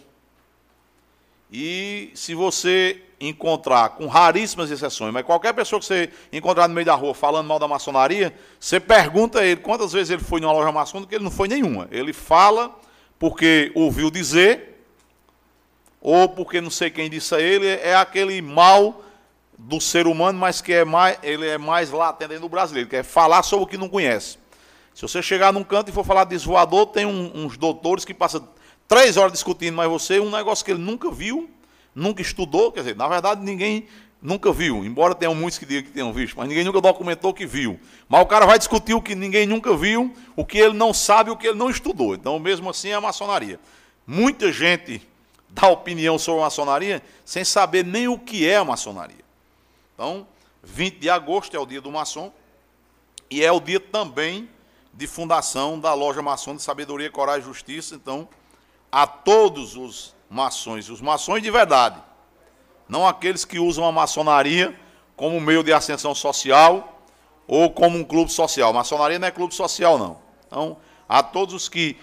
E 1.50 2.10
se 2.14 2.34
você 2.34 3.02
encontrar, 3.20 3.90
com 3.90 4.06
raríssimas 4.06 4.70
exceções, 4.70 5.12
mas 5.12 5.24
qualquer 5.24 5.52
pessoa 5.52 5.80
que 5.80 5.86
você 5.86 6.10
encontrar 6.32 6.68
no 6.68 6.74
meio 6.74 6.86
da 6.86 6.94
rua 6.94 7.14
falando 7.14 7.46
mal 7.46 7.58
da 7.58 7.66
maçonaria, 7.66 8.34
você 8.60 8.78
pergunta 8.78 9.40
a 9.40 9.44
ele 9.44 9.60
quantas 9.60 9.92
vezes 9.92 10.10
ele 10.10 10.22
foi 10.22 10.40
numa 10.40 10.52
loja 10.52 10.70
maçônica, 10.70 11.14
ele 11.14 11.24
não 11.24 11.30
foi 11.30 11.48
nenhuma. 11.48 11.88
Ele 11.90 12.12
fala 12.12 12.74
porque 13.18 13.72
ouviu 13.74 14.10
dizer, 14.10 14.84
ou 16.00 16.28
porque 16.28 16.60
não 16.60 16.70
sei 16.70 16.90
quem 16.90 17.10
disse 17.10 17.34
a 17.34 17.40
ele, 17.40 17.66
é 17.66 17.96
aquele 17.96 18.40
mal 18.40 19.02
do 19.58 19.80
ser 19.80 20.06
humano, 20.06 20.38
mas 20.38 20.60
que 20.60 20.72
é 20.72 20.84
mais, 20.84 21.18
ele 21.20 21.46
é 21.46 21.58
mais 21.58 21.90
latente 21.90 22.28
dentro 22.28 22.42
do 22.42 22.48
brasileiro, 22.48 22.88
que 22.88 22.96
é 22.96 23.02
falar 23.02 23.42
sobre 23.42 23.64
o 23.64 23.66
que 23.66 23.76
não 23.76 23.88
conhece. 23.88 24.38
Se 24.94 25.02
você 25.02 25.20
chegar 25.20 25.52
num 25.52 25.64
canto 25.64 25.90
e 25.90 25.92
for 25.92 26.04
falar 26.04 26.24
de 26.24 26.36
esvoador, 26.36 26.86
tem 26.86 27.04
um, 27.04 27.44
uns 27.44 27.56
doutores 27.56 28.04
que 28.04 28.14
passam 28.14 28.48
três 28.86 29.16
horas 29.16 29.32
discutindo 29.32 29.74
mais 29.74 29.90
você, 29.90 30.20
um 30.20 30.30
negócio 30.30 30.64
que 30.64 30.70
ele 30.70 30.80
nunca 30.80 31.10
viu, 31.10 31.50
nunca 31.98 32.22
estudou, 32.22 32.72
quer 32.72 32.80
dizer, 32.80 32.96
na 32.96 33.08
verdade 33.08 33.42
ninguém 33.42 33.86
nunca 34.20 34.52
viu, 34.52 34.84
embora 34.84 35.14
tenham 35.14 35.34
muitos 35.34 35.58
que 35.58 35.66
digam 35.66 35.84
que 35.84 35.90
tenham 35.90 36.12
visto, 36.12 36.36
mas 36.36 36.48
ninguém 36.48 36.64
nunca 36.64 36.80
documentou 36.80 37.32
que 37.32 37.46
viu. 37.46 37.78
Mas 38.08 38.22
o 38.22 38.26
cara 38.26 38.46
vai 38.46 38.58
discutir 38.58 38.94
o 38.94 39.02
que 39.02 39.14
ninguém 39.14 39.46
nunca 39.46 39.76
viu, 39.76 40.14
o 40.34 40.44
que 40.44 40.58
ele 40.58 40.74
não 40.74 40.92
sabe, 40.92 41.30
o 41.30 41.36
que 41.36 41.46
ele 41.46 41.58
não 41.58 41.70
estudou. 41.70 42.14
Então, 42.14 42.38
mesmo 42.38 42.68
assim, 42.70 42.88
é 42.88 42.94
a 42.94 43.00
maçonaria. 43.00 43.60
Muita 44.06 44.50
gente 44.50 45.06
dá 45.48 45.68
opinião 45.68 46.18
sobre 46.18 46.40
a 46.40 46.44
maçonaria 46.44 47.02
sem 47.24 47.44
saber 47.44 47.84
nem 47.84 48.08
o 48.08 48.18
que 48.18 48.46
é 48.46 48.56
a 48.56 48.64
maçonaria. 48.64 49.24
Então, 49.94 50.26
20 50.62 50.98
de 50.98 51.10
agosto 51.10 51.56
é 51.56 51.60
o 51.60 51.66
dia 51.66 51.80
do 51.80 51.90
maçom 51.90 52.32
e 53.30 53.44
é 53.44 53.52
o 53.52 53.60
dia 53.60 53.80
também 53.80 54.48
de 54.92 55.06
fundação 55.06 55.78
da 55.78 55.94
loja 55.94 56.20
maçom 56.20 56.56
de 56.56 56.62
sabedoria, 56.62 57.10
coragem 57.10 57.42
e 57.42 57.44
justiça. 57.44 57.94
Então, 57.94 58.28
a 58.90 59.06
todos 59.06 59.76
os 59.76 60.14
maçons, 60.28 60.88
os 60.88 61.00
maçons 61.00 61.42
de 61.42 61.50
verdade, 61.50 62.00
não 62.88 63.06
aqueles 63.06 63.44
que 63.44 63.58
usam 63.58 63.84
a 63.84 63.92
maçonaria 63.92 64.78
como 65.16 65.40
meio 65.40 65.62
de 65.62 65.72
ascensão 65.72 66.14
social 66.14 67.02
ou 67.46 67.70
como 67.70 67.98
um 67.98 68.04
clube 68.04 68.30
social. 68.30 68.72
Maçonaria 68.72 69.18
não 69.18 69.28
é 69.28 69.30
clube 69.30 69.54
social, 69.54 69.98
não. 69.98 70.18
Então, 70.46 70.76
a 71.08 71.22
todos 71.22 71.54
os 71.54 71.68
que 71.68 71.96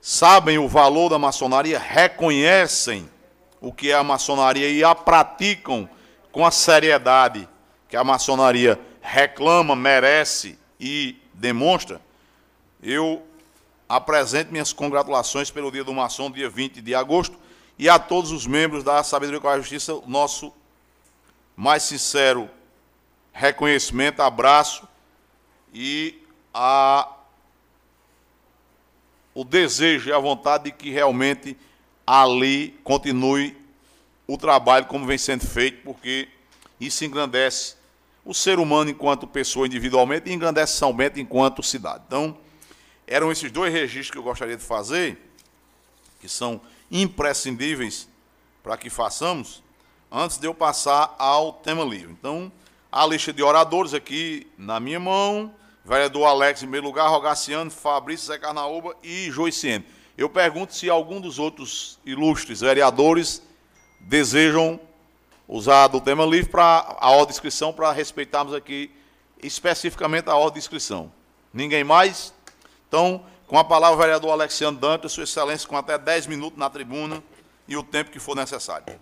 sabem 0.00 0.58
o 0.58 0.68
valor 0.68 1.08
da 1.08 1.18
maçonaria, 1.18 1.78
reconhecem 1.78 3.08
o 3.60 3.72
que 3.72 3.90
é 3.90 3.94
a 3.94 4.02
maçonaria 4.02 4.68
e 4.68 4.82
a 4.82 4.94
praticam 4.94 5.88
com 6.32 6.46
a 6.46 6.50
seriedade 6.50 7.48
que 7.88 7.96
a 7.96 8.04
maçonaria 8.04 8.80
reclama, 9.00 9.74
merece 9.74 10.58
e 10.78 11.16
demonstra, 11.34 12.00
eu 12.82 13.22
apresento 13.90 14.52
minhas 14.52 14.72
congratulações 14.72 15.50
pelo 15.50 15.68
Dia 15.68 15.82
do 15.82 15.92
Maçom, 15.92 16.30
dia 16.30 16.48
20 16.48 16.80
de 16.80 16.94
agosto, 16.94 17.36
e 17.76 17.88
a 17.88 17.98
todos 17.98 18.30
os 18.30 18.46
membros 18.46 18.84
da 18.84 19.02
Sabedoria 19.02 19.40
com 19.40 19.48
a 19.48 19.58
Justiça, 19.58 20.00
nosso 20.06 20.52
mais 21.56 21.82
sincero 21.82 22.48
reconhecimento, 23.32 24.22
abraço 24.22 24.86
e 25.74 26.22
a, 26.54 27.08
o 29.34 29.42
desejo 29.42 30.08
e 30.08 30.12
a 30.12 30.18
vontade 30.20 30.64
de 30.64 30.72
que 30.72 30.90
realmente 30.90 31.56
ali 32.06 32.78
continue 32.84 33.56
o 34.24 34.38
trabalho 34.38 34.86
como 34.86 35.04
vem 35.04 35.18
sendo 35.18 35.44
feito, 35.44 35.82
porque 35.82 36.28
isso 36.78 37.04
engrandece 37.04 37.74
o 38.24 38.32
ser 38.32 38.60
humano 38.60 38.88
enquanto 38.88 39.26
pessoa 39.26 39.66
individualmente 39.66 40.30
e 40.30 40.32
engrandece 40.32 40.76
São 40.76 40.92
Bento 40.92 41.18
enquanto 41.18 41.60
cidade. 41.60 42.04
Então, 42.06 42.38
eram 43.10 43.32
esses 43.32 43.50
dois 43.50 43.72
registros 43.72 44.12
que 44.12 44.18
eu 44.18 44.22
gostaria 44.22 44.56
de 44.56 44.62
fazer, 44.62 45.18
que 46.20 46.28
são 46.28 46.60
imprescindíveis 46.88 48.08
para 48.62 48.76
que 48.76 48.88
façamos, 48.88 49.64
antes 50.10 50.38
de 50.38 50.46
eu 50.46 50.54
passar 50.54 51.16
ao 51.18 51.54
tema 51.54 51.82
livre. 51.82 52.12
Então, 52.12 52.50
a 52.90 53.04
lista 53.04 53.32
de 53.32 53.42
oradores 53.42 53.94
aqui 53.94 54.46
na 54.56 54.78
minha 54.78 55.00
mão, 55.00 55.52
vereador 55.84 56.26
Alex 56.26 56.60
em 56.60 56.66
primeiro 56.66 56.86
lugar, 56.86 57.08
Rogaciano, 57.08 57.70
Fabrício 57.70 58.28
Zé 58.28 58.38
Carnaúba 58.38 58.94
e 59.02 59.28
Joiciene. 59.30 59.84
Eu 60.16 60.28
pergunto 60.28 60.72
se 60.74 60.88
algum 60.88 61.20
dos 61.20 61.38
outros 61.38 61.98
ilustres 62.06 62.60
vereadores 62.60 63.42
desejam 63.98 64.78
usar 65.48 65.88
do 65.88 66.00
tema 66.00 66.24
livre 66.24 66.48
para 66.48 66.96
a 67.00 67.10
ordem 67.10 67.26
de 67.26 67.32
inscrição, 67.32 67.72
para 67.72 67.90
respeitarmos 67.90 68.54
aqui 68.54 68.88
especificamente 69.42 70.28
a 70.28 70.36
ordem 70.36 70.54
de 70.54 70.58
inscrição. 70.60 71.12
Ninguém 71.52 71.82
mais? 71.82 72.32
Então, 72.90 73.24
com 73.46 73.56
a 73.56 73.62
palavra, 73.62 73.96
o 73.96 74.00
vereador 74.00 74.32
Alexandre 74.32 74.80
Dantas, 74.80 75.12
Sua 75.12 75.22
Excelência, 75.22 75.68
com 75.68 75.76
até 75.76 75.96
10 75.96 76.26
minutos 76.26 76.58
na 76.58 76.68
tribuna 76.68 77.22
e 77.68 77.76
o 77.76 77.84
tempo 77.84 78.10
que 78.10 78.18
for 78.18 78.34
necessário. 78.34 78.98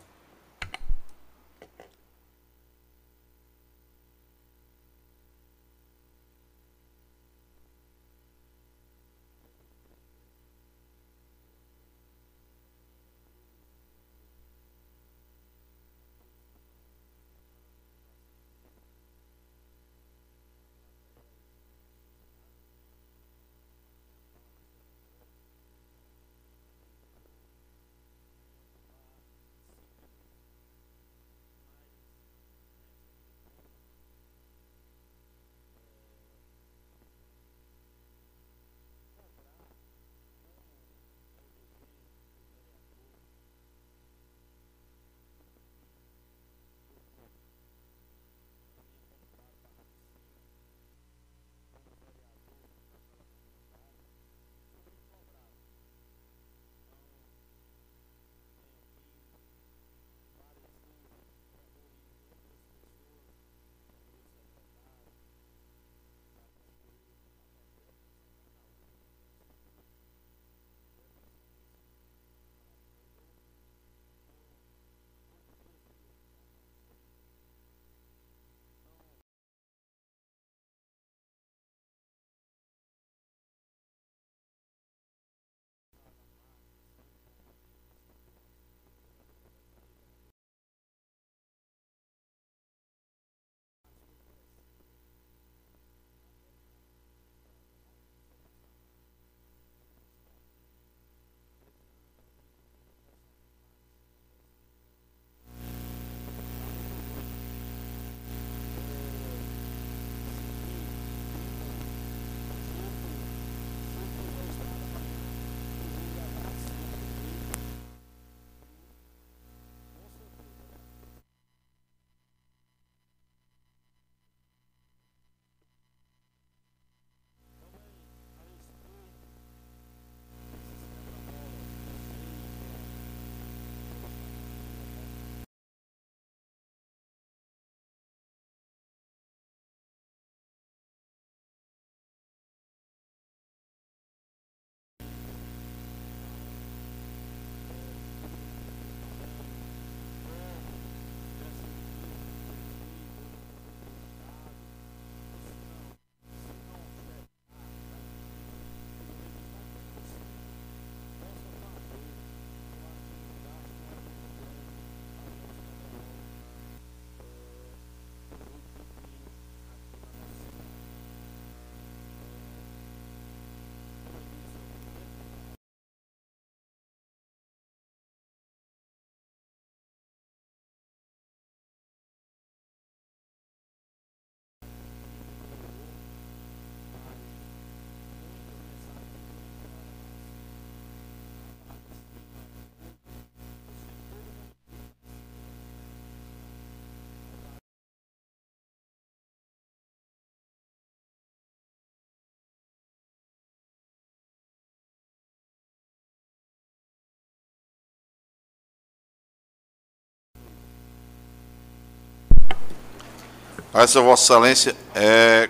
Essa 213.73 214.01
Vossa 214.01 214.25
Excelência, 214.25 214.77
é, 214.95 215.49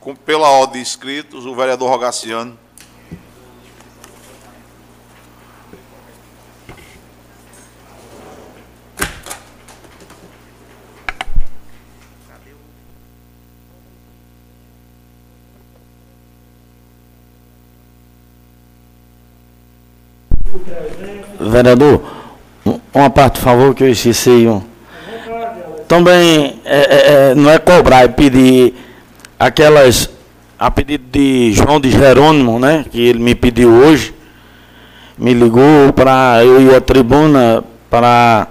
com, 0.00 0.14
pela 0.14 0.48
ordem 0.48 0.74
de 0.74 0.88
inscritos, 0.88 1.46
o 1.46 1.54
vereador 1.54 1.88
Rogaciano. 1.88 2.58
Vereador, 21.40 22.02
uma 22.92 23.10
parte, 23.10 23.38
por 23.38 23.44
favor, 23.44 23.74
que 23.74 23.84
eu 23.84 23.90
esqueci. 23.90 24.46
Um. 24.46 24.67
Também 25.88 26.60
é, 26.66 26.76
é, 26.76 27.30
é, 27.30 27.34
não 27.34 27.50
é 27.50 27.58
cobrar, 27.58 28.04
é 28.04 28.08
pedir 28.08 28.74
aquelas, 29.40 30.10
a 30.58 30.70
pedido 30.70 31.04
de 31.10 31.50
João 31.52 31.80
de 31.80 31.90
Jerônimo, 31.90 32.60
né, 32.60 32.84
que 32.90 33.00
ele 33.00 33.18
me 33.18 33.34
pediu 33.34 33.70
hoje, 33.70 34.14
me 35.16 35.32
ligou 35.32 35.90
para 35.94 36.44
eu 36.44 36.60
ir 36.60 36.74
à 36.74 36.80
tribuna 36.80 37.64
para 37.88 38.48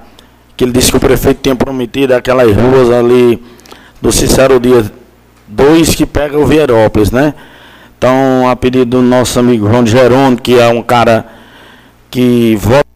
que 0.58 0.63
ele 0.63 0.71
disse 0.71 0.89
que 0.89 0.97
o 0.97 1.00
prefeito 1.00 1.41
tinha 1.43 1.56
prometido 1.56 2.15
aquelas 2.15 2.52
ruas 2.56 2.89
ali 2.89 3.41
do 4.02 4.12
Cicero 4.12 4.60
Dias 4.60 4.91
2 5.47 5.93
que 5.93 6.08
pega 6.08 6.39
o 6.39 6.47
Vierópolis, 6.47 7.12
né? 7.12 7.36
Então, 7.97 8.50
a 8.50 8.56
pedido 8.56 8.97
do 8.97 9.02
nosso 9.04 9.39
amigo 9.39 9.69
João 9.69 9.84
de 9.84 9.91
Jerônimo, 9.91 10.41
que 10.41 10.60
é 10.60 10.67
um 10.67 10.82
cara 10.82 11.26
que 12.10 12.56
vota 12.56 12.88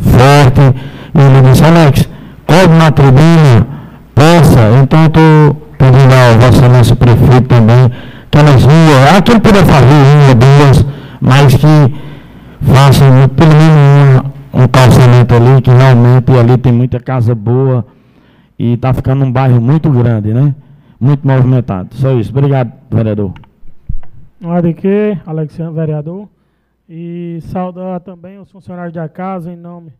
forte, 0.00 0.91
e 1.14 1.20
ele 1.20 1.50
disse, 1.50 1.64
Alex, 1.64 2.08
cobre 2.46 2.76
na 2.78 2.90
tribuna, 2.90 3.66
peça, 4.14 4.60
então 4.82 5.06
estou 5.06 5.54
pedindo 5.76 6.14
ao 6.14 6.38
Vossa 6.38 6.58
Excelência 6.58 6.96
Prefeito 6.96 7.48
também, 7.48 7.90
que 8.30 8.38
elas 8.38 8.62
ruas, 8.62 9.16
aqui 9.16 9.30
ele 9.32 9.40
puder 9.40 9.64
fazer 9.64 9.86
uma, 9.86 10.34
duas, 10.34 10.86
mas 11.20 11.54
que 11.54 11.94
faça 12.62 13.04
pelo 13.36 13.50
menos 13.50 14.22
um, 14.54 14.62
um 14.62 14.68
calçamento 14.68 15.34
ali, 15.34 15.62
que 15.62 15.70
realmente 15.70 16.32
ali 16.32 16.56
tem 16.56 16.72
muita 16.72 16.98
casa 16.98 17.34
boa 17.34 17.84
e 18.58 18.74
está 18.74 18.94
ficando 18.94 19.24
um 19.24 19.32
bairro 19.32 19.60
muito 19.60 19.90
grande, 19.90 20.32
né? 20.32 20.54
Muito 20.98 21.26
movimentado. 21.26 21.94
Só 21.96 22.12
isso. 22.12 22.30
Obrigado, 22.30 22.72
vereador. 22.88 23.32
Hora 24.44 24.72
que, 24.72 25.18
Alexandre, 25.26 25.74
vereador. 25.74 26.28
E 26.88 27.38
saudar 27.42 28.00
também 28.00 28.38
os 28.38 28.50
funcionários 28.50 28.94
da 28.94 29.08
casa, 29.08 29.52
em 29.52 29.56
nome 29.56 29.92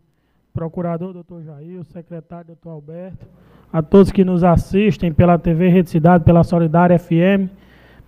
procurador 0.53 1.13
doutor 1.13 1.41
Jair, 1.43 1.79
o 1.79 1.83
secretário 1.83 2.45
doutor 2.45 2.69
Alberto, 2.69 3.25
a 3.71 3.81
todos 3.81 4.11
que 4.11 4.23
nos 4.23 4.43
assistem 4.43 5.11
pela 5.11 5.39
TV 5.39 5.67
Rede 5.67 5.89
Cidade, 5.89 6.23
pela 6.23 6.43
Solidária 6.43 6.99
FM. 6.99 7.49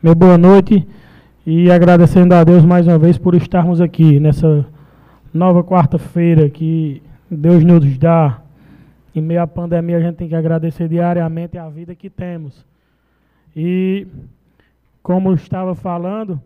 Meu 0.01 0.13
boa 0.13 0.37
noite 0.37 0.87
e 1.43 1.71
agradecendo 1.71 2.35
a 2.35 2.43
Deus 2.43 2.63
mais 2.63 2.87
uma 2.87 2.99
vez 2.99 3.17
por 3.17 3.33
estarmos 3.33 3.81
aqui 3.81 4.19
nessa 4.19 4.63
nova 5.33 5.63
quarta-feira 5.63 6.47
que 6.47 7.01
Deus 7.31 7.63
nos 7.63 7.97
dá. 7.97 8.39
Em 9.15 9.21
meio 9.21 9.41
à 9.41 9.47
pandemia, 9.47 9.97
a 9.97 10.01
gente 10.01 10.17
tem 10.17 10.29
que 10.29 10.35
agradecer 10.35 10.87
diariamente 10.87 11.57
a 11.57 11.67
vida 11.67 11.95
que 11.95 12.11
temos. 12.11 12.63
E, 13.55 14.05
como 15.01 15.33
estava 15.33 15.73
falando, 15.73 16.39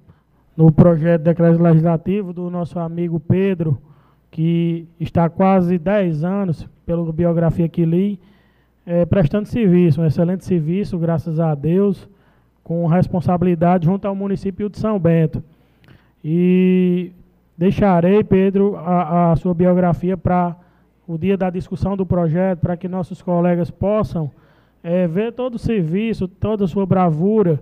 no 0.56 0.72
projeto 0.72 1.20
de 1.20 1.26
decreto 1.26 1.62
legislativo 1.62 2.32
do 2.32 2.50
nosso 2.50 2.80
amigo 2.80 3.20
Pedro, 3.20 3.78
que 4.32 4.88
está 5.00 5.26
há 5.26 5.30
quase 5.30 5.78
10 5.78 6.24
anos, 6.24 6.68
pela 6.86 7.12
biografia 7.12 7.68
que 7.68 7.86
li, 7.86 8.20
é, 8.86 9.06
prestando 9.06 9.48
serviço, 9.48 10.02
um 10.02 10.06
excelente 10.06 10.46
serviço, 10.46 10.98
graças 10.98 11.40
a 11.40 11.54
Deus, 11.54 12.08
com 12.64 12.86
responsabilidade 12.88 13.86
junto 13.86 14.08
ao 14.08 14.16
município 14.16 14.70
de 14.70 14.78
São 14.78 15.00
Bento. 15.00 15.44
E 16.24 17.12
deixarei, 17.58 18.24
Pedro, 18.24 18.76
a, 18.78 19.32
a 19.32 19.36
sua 19.36 19.54
biografia 19.54 20.18
para 20.18 20.56
o 21.08 21.18
dia 21.18 21.38
da 21.38 21.50
discussão 21.50 21.98
do 21.98 22.06
projeto, 22.06 22.60
para 22.60 22.78
que 22.78 22.88
nossos 22.88 23.22
colegas 23.22 23.72
possam 23.72 24.30
é, 24.84 25.08
ver 25.08 25.34
todo 25.34 25.56
o 25.56 25.60
serviço, 25.60 26.28
toda 26.28 26.66
a 26.66 26.68
sua 26.68 26.86
bravura, 26.86 27.62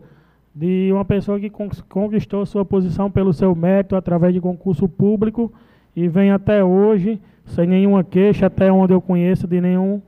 de 0.54 0.90
uma 0.92 1.06
pessoa 1.06 1.40
que 1.40 1.52
conquistou 1.88 2.46
sua 2.46 2.66
posição 2.66 3.12
pelo 3.12 3.32
seu 3.32 3.54
mérito 3.54 3.96
através 3.96 4.34
de 4.34 4.42
concurso 4.42 4.90
público 4.90 5.54
e 5.98 6.08
vem 6.08 6.30
até 6.30 6.64
hoje 6.64 7.20
sem 7.44 7.66
nenhuma 7.66 8.04
queixa, 8.04 8.46
até 8.46 8.72
onde 8.72 8.94
eu 8.94 9.02
conheço, 9.02 9.48
de 9.48 9.60
nenhum 9.60 10.00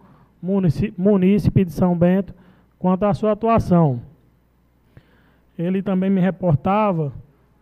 munícipe 0.96 1.66
de 1.66 1.72
São 1.72 1.98
Bento 1.98 2.32
quanto 2.78 3.06
à 3.06 3.14
sua 3.16 3.32
atuação. 3.32 4.00
Ele 5.58 5.82
também 5.82 6.08
me 6.12 6.22
reportava, 6.22 7.12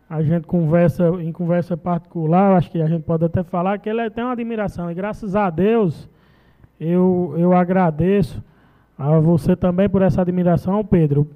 a 0.09 0.21
gente 0.21 0.45
conversa 0.45 1.07
em 1.21 1.31
conversa 1.31 1.77
particular, 1.77 2.57
acho 2.57 2.69
que 2.69 2.81
a 2.81 2.87
gente 2.87 3.03
pode 3.03 3.23
até 3.23 3.43
falar 3.43 3.79
que 3.79 3.89
ele 3.89 4.09
tem 4.09 4.25
uma 4.25 4.33
admiração, 4.33 4.91
e 4.91 4.93
graças 4.93 5.33
a 5.33 5.49
Deus 5.49 6.09
eu, 6.77 7.33
eu 7.37 7.53
agradeço 7.53 8.43
a 8.99 9.19
você 9.19 9.55
também 9.55 9.87
por 9.87 10.01
essa 10.01 10.21
admiração, 10.21 10.83
Pedro, 10.83 11.29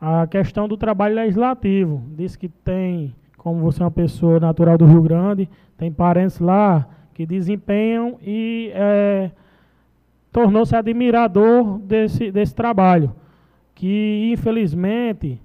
a 0.00 0.26
questão 0.26 0.66
do 0.66 0.78
trabalho 0.78 1.16
legislativo. 1.16 2.02
Diz 2.16 2.34
que 2.34 2.48
tem, 2.48 3.14
como 3.44 3.60
você 3.60 3.82
é 3.82 3.84
uma 3.84 3.90
pessoa 3.90 4.40
natural 4.40 4.78
do 4.78 4.86
Rio 4.86 5.02
Grande, 5.02 5.50
tem 5.76 5.92
parentes 5.92 6.38
lá 6.38 6.88
que 7.12 7.26
desempenham 7.26 8.16
e 8.22 8.72
é, 8.74 9.30
tornou-se 10.32 10.74
admirador 10.74 11.78
desse, 11.78 12.32
desse 12.32 12.54
trabalho, 12.54 13.14
que 13.74 14.30
infelizmente 14.32 15.38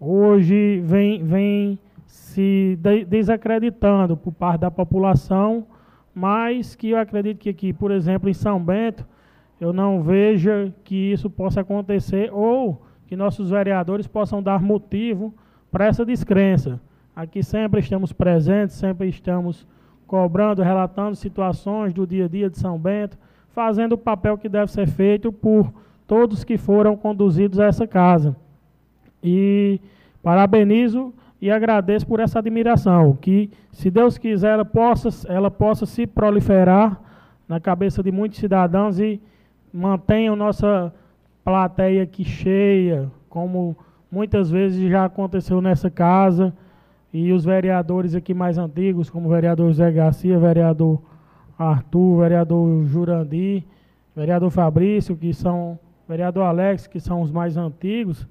hoje 0.00 0.80
vem, 0.84 1.22
vem 1.22 1.78
se 2.06 2.76
de, 2.82 3.04
desacreditando 3.04 4.16
por 4.16 4.32
parte 4.32 4.62
da 4.62 4.70
população, 4.70 5.64
mas 6.12 6.74
que 6.74 6.90
eu 6.90 6.98
acredito 6.98 7.38
que 7.38 7.50
aqui, 7.50 7.72
por 7.72 7.92
exemplo, 7.92 8.28
em 8.28 8.34
São 8.34 8.58
Bento, 8.58 9.06
eu 9.60 9.72
não 9.72 10.02
veja 10.02 10.74
que 10.82 11.12
isso 11.12 11.30
possa 11.30 11.60
acontecer 11.60 12.30
ou 12.32 12.82
que 13.06 13.14
nossos 13.14 13.50
vereadores 13.50 14.08
possam 14.08 14.42
dar 14.42 14.60
motivo 14.60 15.32
para 15.70 15.86
essa 15.86 16.04
descrença. 16.04 16.80
Aqui 17.16 17.44
sempre 17.44 17.78
estamos 17.78 18.12
presentes, 18.12 18.74
sempre 18.74 19.08
estamos 19.08 19.64
cobrando, 20.04 20.62
relatando 20.62 21.14
situações 21.14 21.94
do 21.94 22.04
dia 22.04 22.24
a 22.24 22.28
dia 22.28 22.50
de 22.50 22.58
São 22.58 22.76
Bento, 22.76 23.16
fazendo 23.50 23.92
o 23.92 23.98
papel 23.98 24.36
que 24.36 24.48
deve 24.48 24.72
ser 24.72 24.88
feito 24.88 25.30
por 25.30 25.72
todos 26.08 26.42
que 26.42 26.58
foram 26.58 26.96
conduzidos 26.96 27.60
a 27.60 27.66
essa 27.66 27.86
casa. 27.86 28.34
E 29.22 29.80
parabenizo 30.24 31.14
e 31.40 31.52
agradeço 31.52 32.04
por 32.04 32.18
essa 32.18 32.40
admiração, 32.40 33.16
que, 33.20 33.48
se 33.70 33.92
Deus 33.92 34.18
quiser, 34.18 34.54
ela 34.54 34.64
possa, 34.64 35.32
ela 35.32 35.50
possa 35.52 35.86
se 35.86 36.08
proliferar 36.08 37.00
na 37.46 37.60
cabeça 37.60 38.02
de 38.02 38.10
muitos 38.10 38.40
cidadãos 38.40 38.98
e 38.98 39.20
mantenha 39.72 40.34
nossa 40.34 40.92
plateia 41.44 42.02
aqui 42.02 42.24
cheia, 42.24 43.08
como 43.28 43.76
muitas 44.10 44.50
vezes 44.50 44.90
já 44.90 45.04
aconteceu 45.04 45.60
nessa 45.60 45.88
casa, 45.88 46.52
e 47.14 47.32
os 47.32 47.44
vereadores 47.44 48.16
aqui 48.16 48.34
mais 48.34 48.58
antigos, 48.58 49.08
como 49.08 49.28
o 49.28 49.30
vereador 49.30 49.72
Zé 49.72 49.88
Garcia, 49.92 50.36
vereador 50.36 51.00
Arthur, 51.56 52.18
vereador 52.18 52.84
Jurandir, 52.86 53.62
vereador 54.16 54.50
Fabrício, 54.50 55.16
que 55.16 55.32
são, 55.32 55.78
vereador 56.08 56.42
Alex, 56.42 56.88
que 56.88 56.98
são 56.98 57.22
os 57.22 57.30
mais 57.30 57.56
antigos, 57.56 58.26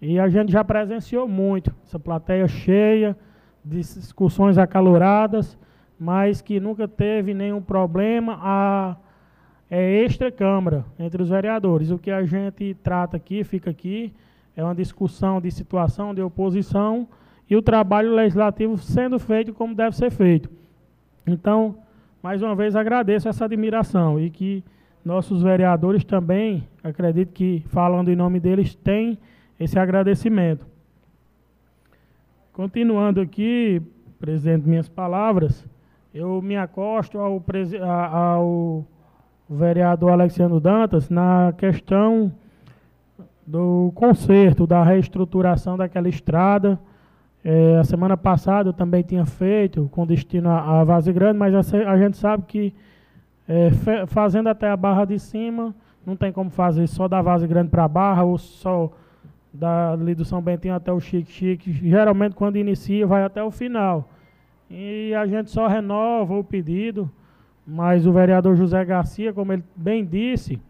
e 0.00 0.18
a 0.18 0.26
gente 0.26 0.50
já 0.50 0.64
presenciou 0.64 1.28
muito, 1.28 1.70
essa 1.86 1.98
plateia 1.98 2.48
cheia, 2.48 3.14
discussões 3.62 4.56
acaloradas, 4.56 5.58
mas 6.00 6.40
que 6.40 6.58
nunca 6.58 6.88
teve 6.88 7.34
nenhum 7.34 7.60
problema. 7.60 8.38
A 8.40 8.96
é 9.70 10.02
extra-câmara 10.02 10.84
entre 10.98 11.22
os 11.22 11.28
vereadores. 11.28 11.90
O 11.90 11.98
que 11.98 12.10
a 12.10 12.24
gente 12.24 12.74
trata 12.82 13.16
aqui, 13.16 13.44
fica 13.44 13.70
aqui, 13.70 14.14
é 14.56 14.64
uma 14.64 14.74
discussão 14.74 15.40
de 15.40 15.50
situação, 15.50 16.14
de 16.14 16.22
oposição, 16.22 17.06
e 17.48 17.56
o 17.56 17.62
trabalho 17.62 18.14
legislativo 18.14 18.76
sendo 18.78 19.18
feito 19.18 19.52
como 19.52 19.74
deve 19.74 19.96
ser 19.96 20.10
feito. 20.10 20.50
Então, 21.26 21.76
mais 22.22 22.42
uma 22.42 22.54
vez, 22.54 22.74
agradeço 22.74 23.28
essa 23.28 23.44
admiração 23.44 24.18
e 24.18 24.30
que 24.30 24.64
nossos 25.04 25.42
vereadores 25.42 26.04
também, 26.04 26.66
acredito 26.82 27.32
que, 27.32 27.62
falando 27.68 28.10
em 28.10 28.16
nome 28.16 28.40
deles, 28.40 28.74
têm 28.74 29.18
esse 29.60 29.78
agradecimento. 29.78 30.66
Continuando 32.52 33.20
aqui, 33.20 33.82
presidente, 34.18 34.66
minhas 34.66 34.88
palavras, 34.88 35.66
eu 36.14 36.40
me 36.40 36.56
acosto 36.56 37.18
ao, 37.18 37.42
ao 38.12 38.86
vereador 39.48 40.12
Alexandre 40.12 40.60
Dantas 40.60 41.10
na 41.10 41.52
questão 41.58 42.32
do 43.46 43.92
conserto, 43.94 44.66
da 44.66 44.82
reestruturação 44.82 45.76
daquela 45.76 46.08
estrada. 46.08 46.78
É, 47.44 47.76
a 47.76 47.84
semana 47.84 48.16
passada 48.16 48.70
eu 48.70 48.72
também 48.72 49.02
tinha 49.02 49.26
feito 49.26 49.86
com 49.92 50.06
destino 50.06 50.48
a, 50.48 50.80
a 50.80 51.00
Grande, 51.12 51.38
mas 51.38 51.54
a, 51.54 51.90
a 51.90 51.98
gente 51.98 52.16
sabe 52.16 52.44
que 52.46 52.74
é, 53.46 53.70
fazendo 54.06 54.48
até 54.48 54.70
a 54.70 54.76
Barra 54.76 55.04
de 55.04 55.18
Cima 55.18 55.74
não 56.06 56.16
tem 56.16 56.32
como 56.32 56.48
fazer 56.48 56.86
só 56.86 57.06
da 57.06 57.20
Vaza 57.20 57.46
Grande 57.46 57.68
para 57.68 57.86
Barra 57.86 58.24
ou 58.24 58.38
só 58.38 58.90
dali 59.52 60.14
do 60.14 60.24
São 60.24 60.40
Bentinho 60.40 60.74
até 60.74 60.90
o 60.90 60.98
Chique 60.98 61.30
Chique. 61.30 61.70
Geralmente, 61.70 62.34
quando 62.34 62.56
inicia, 62.56 63.06
vai 63.06 63.22
até 63.22 63.42
o 63.42 63.50
final. 63.50 64.08
E 64.70 65.14
a 65.14 65.26
gente 65.26 65.50
só 65.50 65.66
renova 65.66 66.34
o 66.34 66.42
pedido, 66.42 67.10
mas 67.66 68.06
o 68.06 68.12
vereador 68.12 68.56
José 68.56 68.82
Garcia, 68.84 69.32
como 69.32 69.52
ele 69.52 69.64
bem 69.76 70.04
disse, 70.04 70.60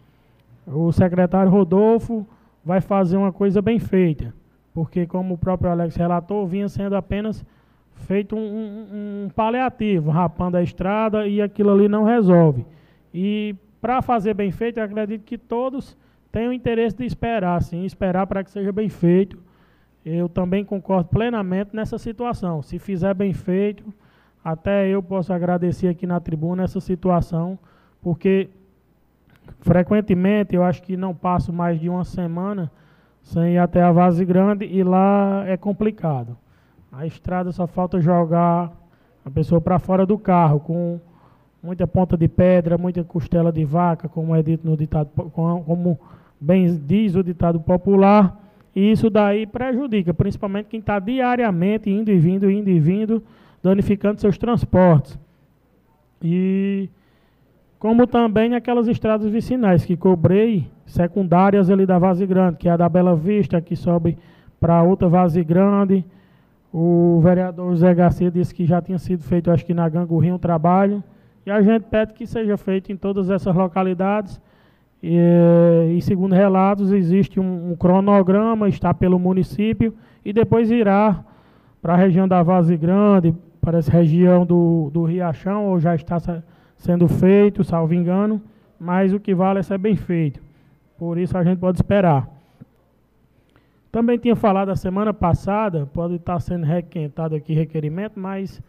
o 0.67 0.93
secretário 0.93 1.51
Rodolfo 1.51 2.27
vai 2.65 2.81
fazer 2.81 3.17
uma 3.17 3.33
coisa 3.33 3.63
bem 3.63 3.79
feita. 3.79 4.35
Porque, 4.75 5.07
como 5.07 5.35
o 5.35 5.39
próprio 5.39 5.71
Alex 5.71 5.95
relatou, 5.95 6.47
vinha 6.47 6.69
sendo 6.69 6.97
apenas 6.97 7.47
feito 7.95 8.35
um, 8.35 8.41
um, 8.41 9.25
um 9.25 9.29
paliativo, 9.29 10.11
rapando 10.11 10.57
a 10.57 10.63
estrada 10.63 11.27
e 11.29 11.41
aquilo 11.41 11.73
ali 11.73 11.89
não 11.89 12.03
resolve. 12.03 12.67
E 13.13 13.55
para 13.81 14.03
fazer 14.03 14.35
bem 14.35 14.51
feito, 14.51 14.79
eu 14.79 14.85
acredito 14.85 15.23
que 15.23 15.39
todos 15.39 15.97
têm 16.33 16.49
o 16.49 16.53
interesse 16.53 16.97
de 16.97 17.05
esperar, 17.05 17.63
sim, 17.63 17.85
esperar 17.85 18.27
para 18.27 18.43
que 18.43 18.51
seja 18.51 18.73
bem 18.73 18.89
feito. 18.89 19.39
Eu 20.05 20.29
também 20.29 20.65
concordo 20.65 21.09
plenamente 21.09 21.71
nessa 21.73 21.97
situação. 21.97 22.61
Se 22.61 22.79
fizer 22.79 23.15
bem 23.15 23.33
feito, 23.33 23.85
até 24.45 24.89
eu 24.89 25.03
posso 25.03 25.33
agradecer 25.33 25.89
aqui 25.89 26.07
na 26.07 26.19
tribuna 26.19 26.65
essa 26.65 26.81
situação, 26.81 27.59
porque 28.03 28.51
frequentemente 29.61 30.55
eu 30.55 30.65
acho 30.65 30.83
que 30.83 30.97
não 30.97 31.15
passo 31.15 31.53
mais 31.53 31.81
de 31.81 31.89
uma 31.89 32.05
semana 32.05 32.71
sem 33.25 33.55
ir 33.55 33.59
até 33.59 33.83
a 33.83 33.91
Vase 33.91 34.25
Grande 34.25 34.67
e 34.67 34.85
lá 34.85 35.45
é 35.47 35.57
complicado. 35.57 36.37
A 36.93 37.07
estrada 37.07 37.51
só 37.51 37.67
falta 37.67 38.01
jogar 38.01 38.71
a 39.25 39.31
pessoa 39.31 39.61
para 39.61 39.79
fora 39.79 40.07
do 40.07 40.17
carro, 40.17 40.61
com 40.61 41.01
muita 41.63 41.87
ponta 41.87 42.17
de 42.17 42.29
pedra, 42.29 42.79
muita 42.79 43.03
costela 43.03 43.51
de 43.51 43.65
vaca, 43.65 44.09
como 44.09 44.37
é 44.37 44.43
dito 44.43 44.69
no 44.69 44.77
ditado, 44.77 45.09
como 45.33 45.99
bem 46.39 46.77
diz 46.87 47.17
o 47.17 47.25
ditado 47.25 47.59
popular, 47.59 48.39
e 48.77 48.91
isso 48.93 49.09
daí 49.09 49.47
prejudica, 49.47 50.13
principalmente 50.13 50.67
quem 50.67 50.81
está 50.81 50.99
diariamente 50.99 51.91
indo 51.91 52.11
e 52.11 52.19
vindo, 52.19 52.51
indo 52.51 52.69
e 52.69 52.79
vindo, 52.79 53.23
danificando 53.63 54.21
seus 54.21 54.37
transportes. 54.37 55.19
E 56.23 56.91
como 57.85 58.07
também 58.07 58.55
aquelas 58.55 58.89
estradas 58.89 59.31
vicinais 59.31 59.85
que 59.85 59.95
cobrei, 59.95 60.67
secundárias 60.87 61.69
ali 61.69 61.85
da 61.85 61.99
Vase 61.99 62.25
Grande, 62.25 62.57
que 62.57 62.67
é 62.67 62.73
a 62.73 62.79
da 62.79 62.89
Bela 62.89 63.15
Vista, 63.15 63.61
que 63.61 63.77
sobe 63.77 64.17
para 64.59 64.83
outra 64.83 65.07
Vase 65.07 65.45
Grande, 65.45 66.03
o 66.73 67.21
vereador 67.23 67.69
José 67.73 67.93
Garcia 67.93 68.31
disse 68.31 68.55
que 68.55 68.65
já 68.65 68.81
tinha 68.81 68.99
sido 68.99 69.23
feito, 69.23 69.51
acho 69.51 69.67
que 69.67 69.75
na 69.75 69.87
Gangurrinha, 69.87 70.35
um 70.35 70.39
trabalho. 70.39 71.05
E 71.45 71.51
a 71.51 71.61
gente 71.61 71.83
pede 71.83 72.15
que 72.15 72.27
seja 72.27 72.57
feito 72.57 72.91
em 72.91 72.97
todas 72.97 73.29
essas 73.29 73.55
localidades. 73.55 74.41
E, 75.03 75.95
e 75.95 76.01
segundo 76.01 76.35
relatos, 76.35 76.91
existe 76.91 77.39
um, 77.39 77.73
um, 77.73 77.77
cronograma, 77.77 78.67
está 78.67 78.95
pelo 78.95 79.19
município, 79.19 79.95
e 80.25 80.33
depois 80.33 80.71
irá 80.71 81.23
para 81.83 81.93
a 81.93 81.97
região 81.97 82.27
da 82.27 82.43
Vaze 82.43 82.79
Grande, 82.79 83.35
para 83.61 83.77
essa 83.77 83.93
região 83.93 84.47
do, 84.47 84.89
do 84.91 85.05
Riachão, 85.05 85.67
ou 85.67 85.79
já 85.79 85.95
está 85.95 86.19
sendo 86.77 87.09
feito, 87.09 87.65
salvo 87.65 87.95
engano, 87.95 88.41
mas 88.79 89.13
o 89.13 89.21
que 89.21 89.35
vale 89.35 89.61
é 89.61 89.63
ser 89.63 89.79
bem 89.79 89.97
feito. 89.97 90.41
Por 90.99 91.19
isso 91.19 91.37
a 91.37 91.45
gente 91.45 91.59
pode 91.59 91.79
esperar. 91.79 92.29
Também 93.91 94.19
tinha 94.19 94.35
falado 94.35 94.71
a 94.71 94.77
semana 94.77 95.15
passada, 95.15 95.87
pode 95.87 96.17
estar 96.17 96.41
sendo 96.41 96.65
requentado 96.65 97.35
aqui 97.37 97.55
requerimento, 97.55 98.19
mas 98.19 98.61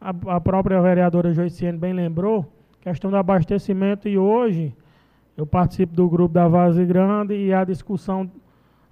a, 0.00 0.10
a 0.36 0.40
própria 0.40 0.80
vereadora 0.80 1.34
Joiciene 1.34 1.76
bem 1.76 1.92
lembrou, 1.92 2.50
questão 2.80 3.10
do 3.10 3.16
abastecimento, 3.16 4.08
e 4.08 4.16
hoje 4.16 4.74
eu 5.36 5.46
participo 5.46 5.94
do 5.94 6.08
grupo 6.08 6.32
da 6.32 6.48
Vaze 6.48 6.84
Grande 6.84 7.34
e 7.34 7.52
a 7.52 7.64
discussão 7.64 8.30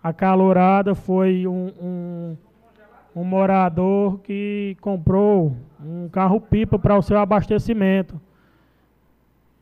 acalorada 0.03 0.95
foi 0.95 1.47
um, 1.47 1.73
um, 1.81 2.37
um 3.17 3.25
morador 3.25 4.19
que 4.19 4.77
comprou 4.81 5.57
um 5.83 6.09
carro-pipa 6.09 6.79
para 6.79 6.97
o 6.97 7.03
seu 7.03 7.19
abastecimento. 7.19 8.21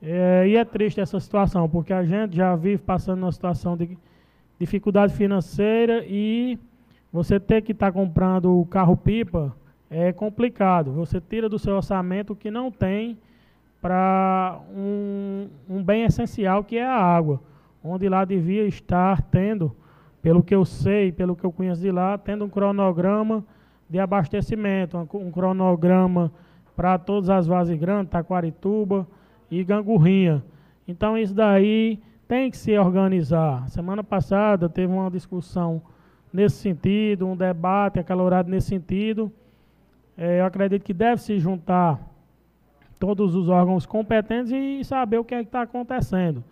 É, 0.08 0.46
e 0.46 0.56
é 0.56 0.64
triste 0.64 1.00
essa 1.00 1.18
situação, 1.18 1.68
porque 1.68 1.92
a 1.92 2.04
gente 2.04 2.36
já 2.36 2.54
vive 2.54 2.78
passando 2.78 3.24
uma 3.24 3.32
situação 3.32 3.76
de 3.76 3.98
dificuldade 4.56 5.12
financeira 5.12 6.04
e 6.06 6.56
você 7.12 7.40
ter 7.40 7.62
que 7.62 7.72
estar 7.72 7.86
tá 7.86 7.92
comprando 7.92 8.56
o 8.56 8.64
carro-pipa 8.66 9.52
é 9.90 10.12
complicado. 10.12 10.92
Você 10.92 11.20
tira 11.20 11.48
do 11.48 11.58
seu 11.58 11.74
orçamento 11.74 12.34
o 12.34 12.36
que 12.36 12.52
não 12.52 12.70
tem 12.70 13.18
para 13.82 14.60
um, 14.72 15.48
um 15.68 15.82
bem 15.82 16.04
essencial 16.04 16.62
que 16.62 16.76
é 16.76 16.86
a 16.86 16.94
água, 16.94 17.40
onde 17.82 18.08
lá 18.08 18.24
devia 18.24 18.64
estar 18.64 19.20
tendo, 19.22 19.74
pelo 20.22 20.40
que 20.40 20.54
eu 20.54 20.64
sei, 20.64 21.10
pelo 21.10 21.34
que 21.34 21.42
eu 21.42 21.50
conheço 21.50 21.82
de 21.82 21.90
lá, 21.90 22.16
tendo 22.16 22.44
um 22.44 22.48
cronograma 22.48 23.44
de 23.90 23.98
abastecimento, 23.98 24.96
um, 24.96 25.26
um 25.26 25.32
cronograma 25.32 26.30
para 26.76 26.96
todas 26.96 27.28
as 27.28 27.48
vases 27.48 27.76
grandes, 27.76 28.12
Taquarituba 28.12 29.04
e 29.50 29.62
Gangurrinha. 29.64 30.42
Então 30.86 31.16
isso 31.16 31.34
daí 31.34 31.98
tem 32.28 32.50
que 32.50 32.56
se 32.56 32.76
organizar. 32.78 33.68
Semana 33.68 34.02
passada 34.02 34.68
teve 34.68 34.92
uma 34.92 35.10
discussão 35.10 35.82
nesse 36.32 36.56
sentido, 36.56 37.26
um 37.26 37.36
debate 37.36 37.98
acalorado 37.98 38.50
nesse 38.50 38.68
sentido. 38.68 39.32
É, 40.16 40.40
eu 40.40 40.46
acredito 40.46 40.82
que 40.82 40.94
deve 40.94 41.20
se 41.20 41.38
juntar 41.38 42.00
todos 42.98 43.34
os 43.34 43.48
órgãos 43.48 43.84
competentes 43.84 44.50
e 44.52 44.82
saber 44.84 45.18
o 45.18 45.24
que 45.24 45.34
é 45.34 45.40
está 45.40 45.62
acontecendo. 45.62 46.42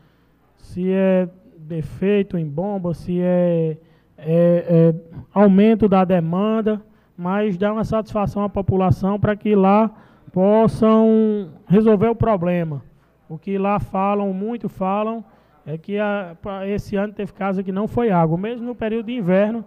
Se 0.56 0.90
é 0.90 1.28
defeito 1.56 2.36
em 2.36 2.46
bomba, 2.46 2.94
se 2.94 3.20
é, 3.20 3.76
é, 4.18 4.64
é 4.68 4.94
aumento 5.32 5.88
da 5.88 6.04
demanda, 6.04 6.82
mas 7.16 7.56
dar 7.56 7.72
uma 7.72 7.84
satisfação 7.84 8.42
à 8.42 8.48
população 8.48 9.18
para 9.18 9.34
que 9.36 9.54
lá 9.54 9.90
possam 10.34 11.52
resolver 11.64 12.08
o 12.08 12.14
problema. 12.16 12.82
O 13.28 13.38
que 13.38 13.56
lá 13.56 13.78
falam, 13.78 14.32
muito 14.32 14.68
falam, 14.68 15.24
é 15.64 15.78
que 15.78 15.96
a, 15.96 16.36
esse 16.66 16.96
ano 16.96 17.12
teve 17.12 17.32
casa 17.32 17.62
que 17.62 17.70
não 17.70 17.86
foi 17.86 18.10
água, 18.10 18.36
mesmo 18.36 18.66
no 18.66 18.74
período 18.74 19.06
de 19.06 19.12
inverno, 19.12 19.64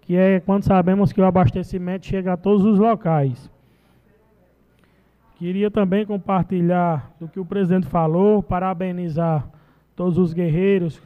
que 0.00 0.16
é 0.16 0.40
quando 0.40 0.62
sabemos 0.62 1.12
que 1.12 1.20
o 1.20 1.24
abastecimento 1.26 2.06
chega 2.06 2.32
a 2.32 2.36
todos 2.36 2.64
os 2.64 2.78
locais. 2.78 3.50
Queria 5.34 5.70
também 5.70 6.06
compartilhar 6.06 7.12
do 7.20 7.28
que 7.28 7.38
o 7.38 7.44
presidente 7.44 7.86
falou, 7.86 8.42
parabenizar 8.42 9.46
todos 9.94 10.16
os 10.16 10.32
guerreiros 10.32 10.98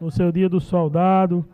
no 0.00 0.10
seu 0.10 0.32
dia 0.32 0.48
do 0.48 0.58
soldado, 0.58 1.46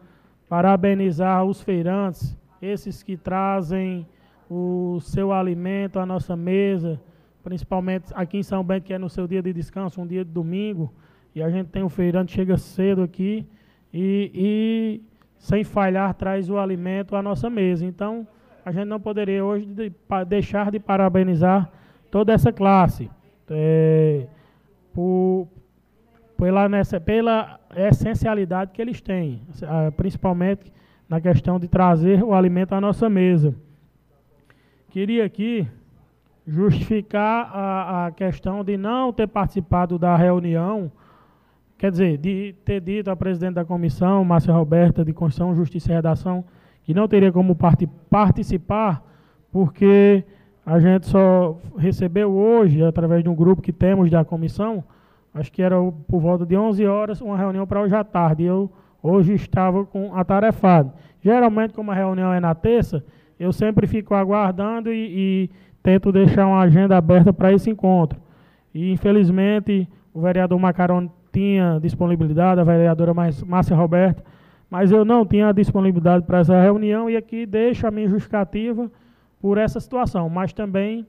parabenizar 0.48 1.44
os 1.44 1.60
feirantes, 1.60 2.34
esses 2.62 3.02
que 3.02 3.18
trazem 3.18 4.06
o 4.54 5.00
seu 5.00 5.32
alimento 5.32 5.98
à 5.98 6.04
nossa 6.04 6.36
mesa, 6.36 7.00
principalmente 7.42 8.12
aqui 8.14 8.36
em 8.36 8.42
São 8.42 8.62
Bento, 8.62 8.84
que 8.84 8.92
é 8.92 8.98
no 8.98 9.08
seu 9.08 9.26
dia 9.26 9.40
de 9.40 9.50
descanso, 9.50 9.98
um 9.98 10.06
dia 10.06 10.22
de 10.22 10.30
domingo, 10.30 10.92
e 11.34 11.42
a 11.42 11.48
gente 11.48 11.68
tem 11.68 11.82
um 11.82 11.88
feirante 11.88 12.32
chega 12.32 12.58
cedo 12.58 13.02
aqui 13.02 13.46
e, 13.92 14.30
e 14.34 15.00
sem 15.38 15.64
falhar 15.64 16.12
traz 16.12 16.50
o 16.50 16.58
alimento 16.58 17.16
à 17.16 17.22
nossa 17.22 17.48
mesa. 17.48 17.86
Então, 17.86 18.26
a 18.62 18.70
gente 18.70 18.84
não 18.84 19.00
poderia 19.00 19.42
hoje 19.42 19.64
de, 19.64 19.90
deixar 20.28 20.70
de 20.70 20.78
parabenizar 20.78 21.72
toda 22.10 22.34
essa 22.34 22.52
classe 22.52 23.10
é, 23.48 24.26
por, 24.92 25.48
pela, 26.36 26.68
nessa, 26.68 27.00
pela 27.00 27.58
essencialidade 27.74 28.72
que 28.72 28.82
eles 28.82 29.00
têm, 29.00 29.40
principalmente 29.96 30.70
na 31.08 31.22
questão 31.22 31.58
de 31.58 31.68
trazer 31.68 32.22
o 32.22 32.34
alimento 32.34 32.74
à 32.74 32.80
nossa 32.82 33.08
mesa. 33.08 33.54
Queria 34.92 35.24
aqui 35.24 35.66
justificar 36.46 37.50
a, 37.52 38.06
a 38.06 38.10
questão 38.12 38.62
de 38.62 38.76
não 38.76 39.12
ter 39.12 39.26
participado 39.26 39.98
da 39.98 40.14
reunião 40.16 40.92
Quer 41.82 41.90
dizer, 41.90 42.16
de 42.16 42.54
ter 42.64 42.80
dito 42.80 43.10
à 43.10 43.16
presidente 43.16 43.54
da 43.54 43.64
comissão, 43.64 44.24
Márcia 44.24 44.54
Roberta, 44.54 45.04
de 45.04 45.12
Constituição, 45.12 45.52
Justiça 45.52 45.90
e 45.90 45.94
Redação, 45.96 46.44
que 46.84 46.94
não 46.94 47.08
teria 47.08 47.32
como 47.32 47.56
part 47.56 47.88
participar, 48.08 49.02
porque 49.50 50.22
a 50.64 50.78
gente 50.78 51.08
só 51.08 51.58
recebeu 51.76 52.30
hoje, 52.30 52.84
através 52.84 53.24
de 53.24 53.28
um 53.28 53.34
grupo 53.34 53.60
que 53.60 53.72
temos 53.72 54.08
da 54.08 54.24
comissão, 54.24 54.84
acho 55.34 55.50
que 55.50 55.60
era 55.60 55.74
por 56.06 56.20
volta 56.20 56.46
de 56.46 56.56
11 56.56 56.86
horas, 56.86 57.20
uma 57.20 57.36
reunião 57.36 57.66
para 57.66 57.80
hoje 57.80 57.96
à 57.96 58.04
tarde. 58.04 58.44
Eu 58.44 58.70
hoje 59.02 59.32
estava 59.32 59.84
com 59.84 60.14
atarefado. 60.14 60.92
Geralmente, 61.20 61.74
como 61.74 61.90
a 61.90 61.94
reunião 61.94 62.32
é 62.32 62.38
na 62.38 62.54
terça, 62.54 63.04
eu 63.42 63.52
sempre 63.52 63.88
fico 63.88 64.14
aguardando 64.14 64.92
e, 64.92 65.48
e 65.48 65.50
tento 65.82 66.12
deixar 66.12 66.46
uma 66.46 66.60
agenda 66.60 66.96
aberta 66.96 67.32
para 67.32 67.52
esse 67.52 67.68
encontro. 67.68 68.20
E, 68.72 68.92
infelizmente, 68.92 69.88
o 70.14 70.20
vereador 70.20 70.58
Macaroni 70.60 71.10
tinha 71.32 71.80
disponibilidade, 71.82 72.60
a 72.60 72.64
vereadora 72.64 73.12
Márcia 73.12 73.74
Roberta, 73.74 74.22
mas 74.70 74.92
eu 74.92 75.04
não 75.04 75.26
tinha 75.26 75.52
disponibilidade 75.52 76.24
para 76.24 76.38
essa 76.38 76.60
reunião 76.60 77.10
e 77.10 77.16
aqui 77.16 77.44
deixo 77.44 77.86
a 77.86 77.90
minha 77.90 78.08
justificativa 78.08 78.88
por 79.40 79.58
essa 79.58 79.80
situação, 79.80 80.28
mas 80.28 80.52
também 80.52 81.04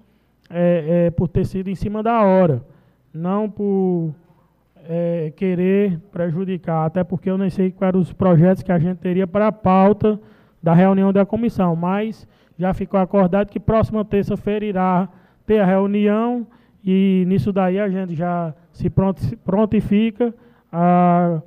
é, 0.50 1.06
é, 1.06 1.12
por 1.12 1.28
ter 1.28 1.46
sido 1.46 1.70
em 1.70 1.76
cima 1.76 2.02
da 2.02 2.24
hora, 2.24 2.64
não 3.14 3.48
por 3.48 4.14
é, 4.90 5.32
querer 5.36 6.00
prejudicar, 6.12 6.88
até 6.88 7.04
porque 7.04 7.30
eu 7.30 7.38
nem 7.38 7.52
sei 7.52 7.72
quais 7.72 7.90
eram 7.90 8.00
os 8.02 8.12
projetos 8.12 8.64
que 8.64 8.72
a 8.72 8.80
gente 8.80 8.98
teria 8.98 9.28
para 9.28 9.48
a 9.48 9.52
pauta 9.52 10.20
da 10.64 10.74
reunião 10.74 11.12
da 11.12 11.26
comissão, 11.26 11.76
mas 11.76 12.26
já 12.58 12.74
ficou 12.74 12.98
acordado 13.00 13.50
que 13.50 13.60
próxima 13.60 14.06
terça-feira 14.06 14.64
irá 14.64 15.10
ter 15.46 15.60
a 15.60 15.66
reunião 15.66 16.48
e 16.84 17.26
nisso 17.28 17.52
daí 17.52 17.78
a 17.78 17.90
gente 17.90 18.16
já 18.16 18.54
se 18.72 18.90
prontifica 19.44 20.34
a 20.72 21.42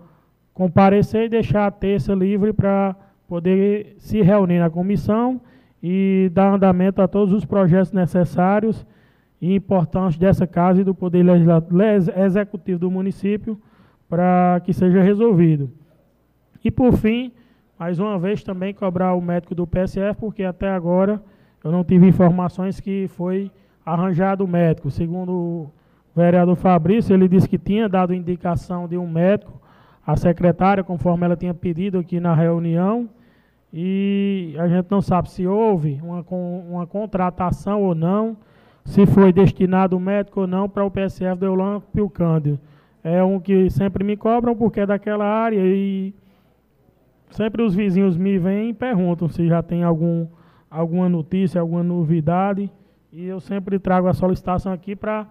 comparecer 0.53 1.25
e 1.25 1.29
deixar 1.31 1.67
a 1.67 1.71
terça 1.71 2.15
livre 2.15 2.53
para 2.53 2.95
poder 3.27 3.95
se 3.99 4.21
reunir 4.21 4.59
na 4.59 4.69
comissão 4.69 5.41
e 5.83 6.31
dar 6.33 6.55
andamento 6.55 7.01
a 7.01 7.09
todos 7.09 7.33
os 7.33 7.45
projetos 7.45 7.93
necessários 7.93 8.87
e 9.41 9.55
importantes 9.55 10.19
dessa 10.19 10.47
casa 10.47 10.81
e 10.81 10.85
do 10.85 10.95
Poder 10.95 11.25
Executivo 12.17 12.79
do 12.79 12.91
município 12.91 13.61
para 14.09 14.61
que 14.65 14.73
seja 14.73 15.03
resolvido. 15.03 15.71
E, 16.65 16.71
por 16.71 16.95
fim, 16.95 17.33
mais 17.79 17.99
uma 17.99 18.19
vez 18.19 18.43
também 18.43 18.73
cobrar 18.73 19.15
o 19.15 19.21
médico 19.21 19.55
do 19.55 19.67
PSF, 19.67 20.19
porque 20.19 20.43
até 20.43 20.71
agora 20.71 21.23
eu 21.63 21.71
não 21.71 21.85
tive 21.85 22.07
informações 22.07 22.81
que 22.81 23.07
foi 23.09 23.51
arranjado 23.85 24.45
o 24.45 24.49
médico. 24.49 24.91
Segundo 24.91 25.33
o 25.33 25.71
vereador 26.15 26.57
Fabrício, 26.57 27.15
ele 27.15 27.29
disse 27.29 27.49
que 27.49 27.59
tinha 27.59 27.89
dado 27.89 28.15
indicação 28.15 28.89
de 28.89 28.97
um 28.97 29.07
médico 29.07 29.61
à 30.07 30.17
secretária, 30.17 30.83
conforme 30.83 31.27
ela 31.27 31.37
tinha 31.37 31.53
pedido 31.53 31.99
aqui 31.99 32.19
na 32.19 32.35
reunião, 32.35 33.09
e 33.73 34.55
a 34.59 34.67
gente 34.69 34.87
não 34.91 35.03
sabe 35.03 35.31
se 35.31 35.47
houve 35.47 36.01
uma, 36.03 36.25
uma 36.31 36.87
contratação 36.87 37.83
ou 37.83 37.95
não, 37.95 38.37
se 38.85 39.05
foi 39.05 39.33
destinado 39.33 39.97
o 39.97 40.01
médico 40.01 40.43
ou 40.43 40.47
não 40.47 40.69
para 40.69 40.85
o 40.85 40.91
PSF 40.91 41.39
do 41.41 41.47
Eulan 41.47 41.81
Pilcândio. 41.93 42.59
É 43.05 43.23
um 43.23 43.39
que 43.39 43.69
sempre 43.69 44.03
me 44.03 44.17
cobram 44.17 44.57
porque 44.57 44.81
é 44.81 44.87
daquela 44.87 45.27
área 45.27 45.61
e 45.61 46.15
sempre 47.31 47.63
os 47.63 47.75
vizinhos 47.75 48.17
me 48.17 48.39
vêm 48.39 48.71
e 48.71 48.75
perguntam 48.75 49.29
se 49.29 49.47
já 49.47 49.63
tem 49.63 49.83
algum, 49.83 50.27
alguma 50.71 51.09
notícia, 51.09 51.61
alguma 51.61 51.83
novidade. 51.83 52.71
E 53.13 53.25
eu 53.25 53.41
sempre 53.41 53.79
trago 53.79 54.09
a 54.09 54.13
solicitação 54.13 54.73
aqui 54.73 54.95
para 54.95 55.27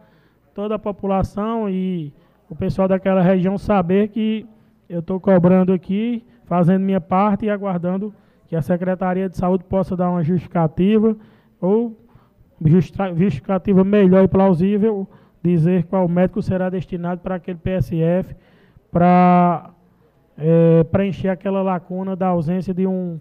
toda 0.54 0.76
a 0.76 0.80
população 0.80 1.70
e 1.70 2.14
o 2.50 2.56
pessoal 2.56 2.88
daquela 2.88 3.22
região 3.22 3.58
saber 3.58 4.10
que 4.10 4.46
eu 4.88 5.00
estou 5.00 5.20
cobrando 5.20 5.74
aqui, 5.74 6.24
fazendo 6.46 6.82
minha 6.82 7.02
parte 7.02 7.46
e 7.46 7.50
aguardando 7.50 8.14
que 8.48 8.56
a 8.56 8.62
Secretaria 8.62 9.28
de 9.28 9.38
Saúde 9.38 9.64
possa 9.64 9.96
dar 9.96 10.10
uma 10.10 10.24
justificativa 10.24 11.16
ou 11.60 11.98
justificativa 13.16 13.84
melhor 13.84 14.24
e 14.24 14.28
plausível 14.28 15.08
dizer 15.44 15.84
qual 15.86 16.08
médico 16.08 16.42
será 16.42 16.70
destinado 16.70 17.22
para 17.22 17.36
aquele 17.36 17.60
PSF 17.60 18.36
para 18.92 19.72
é, 20.38 20.84
preencher 20.86 21.30
aquela 21.30 21.62
lacuna 21.62 22.16
da 22.16 22.28
ausência 22.28 22.74
de 22.74 22.86
um, 22.86 23.20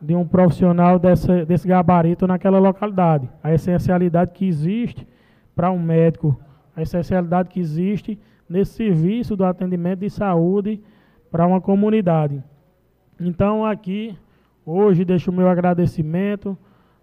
de 0.00 0.14
um 0.14 0.26
profissional 0.26 0.98
dessa, 0.98 1.44
desse 1.44 1.66
gabarito 1.66 2.26
naquela 2.26 2.58
localidade. 2.58 3.28
A 3.42 3.52
essencialidade 3.52 4.32
que 4.32 4.46
existe 4.46 5.06
para 5.54 5.70
um 5.70 5.78
médico, 5.78 6.38
a 6.76 6.82
essencialidade 6.82 7.48
que 7.48 7.60
existe 7.60 8.18
nesse 8.48 8.72
serviço 8.72 9.36
do 9.36 9.44
atendimento 9.44 10.00
de 10.00 10.10
saúde 10.10 10.80
para 11.30 11.46
uma 11.46 11.60
comunidade. 11.60 12.42
Então, 13.18 13.64
aqui, 13.64 14.16
hoje, 14.64 15.04
deixo 15.04 15.30
o 15.30 15.34
meu 15.34 15.48
agradecimento 15.48 16.56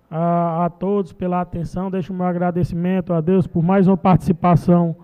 a, 0.10 0.66
a 0.66 0.70
todos 0.70 1.14
pela 1.14 1.42
atenção, 1.42 1.90
deixo 1.90 2.14
o 2.14 2.16
meu 2.16 2.26
agradecimento 2.26 3.14
a 3.14 3.22
Deus 3.22 3.48
por 3.48 3.64
mais 3.64 3.88
uma 3.88 3.98
participação 3.98 4.96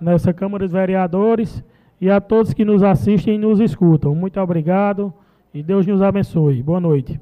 nessa 0.00 0.32
Câmara 0.32 0.64
dos 0.64 0.72
Vereadores 0.72 1.64
e 2.00 2.10
a 2.10 2.20
todos 2.20 2.54
que 2.54 2.64
nos 2.64 2.82
assistem 2.82 3.34
e 3.34 3.38
nos 3.38 3.60
escutam. 3.60 4.14
Muito 4.14 4.40
obrigado 4.40 5.12
e 5.52 5.62
Deus 5.62 5.86
nos 5.86 6.02
abençoe. 6.02 6.62
Boa 6.62 6.80
noite. 6.80 7.20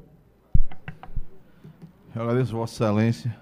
Eu 2.15 2.21
agradeço 2.21 2.55
Vossa 2.55 2.83
Excelência. 2.83 3.35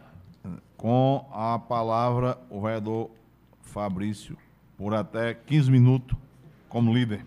Com 0.78 1.26
a 1.32 1.58
palavra, 1.58 2.38
o 2.50 2.62
vereador 2.62 3.10
Fabrício, 3.62 4.38
por 4.78 4.94
até 4.94 5.34
15 5.34 5.72
minutos, 5.72 6.18
como 6.70 6.94
líder. 6.94 7.26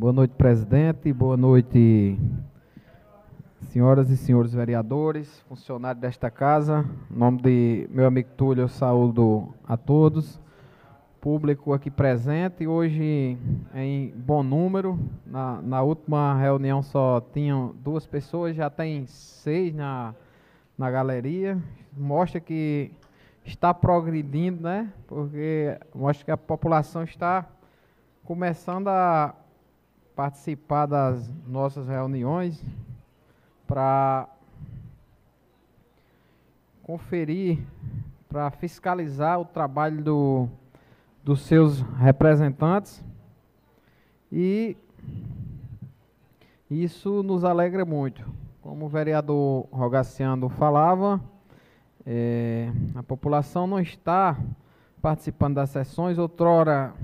Boa 0.00 0.14
noite, 0.14 0.32
presidente. 0.32 1.12
Boa 1.12 1.36
noite, 1.36 2.18
senhoras 3.64 4.08
e 4.08 4.16
senhores 4.16 4.54
vereadores, 4.54 5.40
funcionários 5.40 6.00
desta 6.00 6.30
casa. 6.30 6.86
Em 7.10 7.18
nome 7.18 7.42
de 7.42 7.86
meu 7.90 8.06
amigo 8.06 8.30
Túlio, 8.34 8.62
eu 8.62 8.68
saúdo 8.68 9.52
a 9.68 9.76
todos. 9.76 10.40
Público 11.20 11.74
aqui 11.74 11.90
presente, 11.90 12.66
hoje 12.66 13.36
em 13.74 14.10
bom 14.16 14.42
número. 14.42 14.98
Na, 15.26 15.60
na 15.60 15.82
última 15.82 16.34
reunião 16.34 16.82
só 16.82 17.20
tinham 17.20 17.74
duas 17.84 18.06
pessoas, 18.06 18.56
já 18.56 18.70
tem 18.70 19.04
seis 19.06 19.74
na, 19.74 20.14
na 20.78 20.90
galeria. 20.90 21.58
Mostra 21.94 22.40
que 22.40 22.90
está 23.44 23.74
progredindo, 23.74 24.62
né? 24.62 24.90
Porque 25.06 25.78
mostra 25.94 26.24
que 26.24 26.30
a 26.30 26.38
população 26.38 27.02
está 27.02 27.46
começando 28.24 28.88
a 28.88 29.34
participar 30.14 30.86
das 30.86 31.30
nossas 31.46 31.88
reuniões 31.88 32.62
para 33.66 34.28
conferir, 36.82 37.58
para 38.28 38.50
fiscalizar 38.50 39.40
o 39.40 39.44
trabalho 39.44 40.02
do, 40.02 40.48
dos 41.22 41.42
seus 41.42 41.80
representantes 41.98 43.02
e 44.32 44.76
isso 46.70 47.22
nos 47.22 47.44
alegra 47.44 47.84
muito. 47.84 48.24
Como 48.62 48.86
o 48.86 48.88
vereador 48.88 49.66
Rogaciano 49.72 50.48
falava, 50.48 51.20
é, 52.06 52.70
a 52.94 53.02
população 53.02 53.66
não 53.66 53.80
está 53.80 54.38
participando 55.00 55.54
das 55.54 55.70
sessões, 55.70 56.18
outrora 56.18 56.94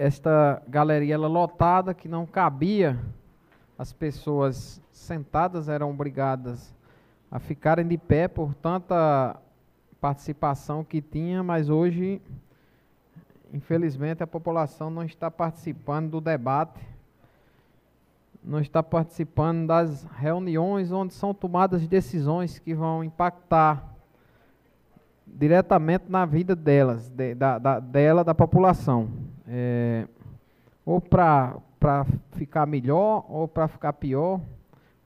esta 0.00 0.62
galeria 0.66 1.12
ela 1.12 1.28
lotada 1.28 1.92
que 1.92 2.08
não 2.08 2.24
cabia. 2.24 2.98
As 3.78 3.92
pessoas 3.92 4.80
sentadas 4.90 5.68
eram 5.68 5.90
obrigadas 5.90 6.74
a 7.30 7.38
ficarem 7.38 7.86
de 7.86 7.98
pé 7.98 8.26
por 8.26 8.54
tanta 8.54 9.36
participação 10.00 10.82
que 10.82 11.02
tinha, 11.02 11.42
mas 11.42 11.68
hoje 11.68 12.22
infelizmente 13.52 14.22
a 14.22 14.26
população 14.26 14.88
não 14.88 15.02
está 15.02 15.30
participando 15.30 16.12
do 16.12 16.20
debate, 16.20 16.80
não 18.42 18.58
está 18.58 18.82
participando 18.82 19.66
das 19.66 20.04
reuniões 20.16 20.90
onde 20.90 21.12
são 21.12 21.34
tomadas 21.34 21.86
decisões 21.86 22.58
que 22.58 22.74
vão 22.74 23.04
impactar 23.04 23.84
diretamente 25.26 26.04
na 26.08 26.24
vida 26.24 26.56
delas, 26.56 27.10
de, 27.10 27.34
da, 27.34 27.58
da, 27.58 27.80
dela, 27.80 28.24
da 28.24 28.34
população 28.34 29.29
é, 29.50 30.06
ou 30.86 31.00
para 31.00 31.60
ficar 32.32 32.66
melhor 32.66 33.26
ou 33.28 33.48
para 33.48 33.66
ficar 33.66 33.92
pior, 33.94 34.40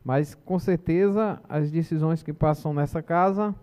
mas 0.05 0.35
com 0.35 0.59
certeza 0.59 1.41
as 1.49 1.71
decisões 1.71 2.23
que 2.23 2.33
passam 2.33 2.75
nessa 2.75 3.03
casa 3.03 3.55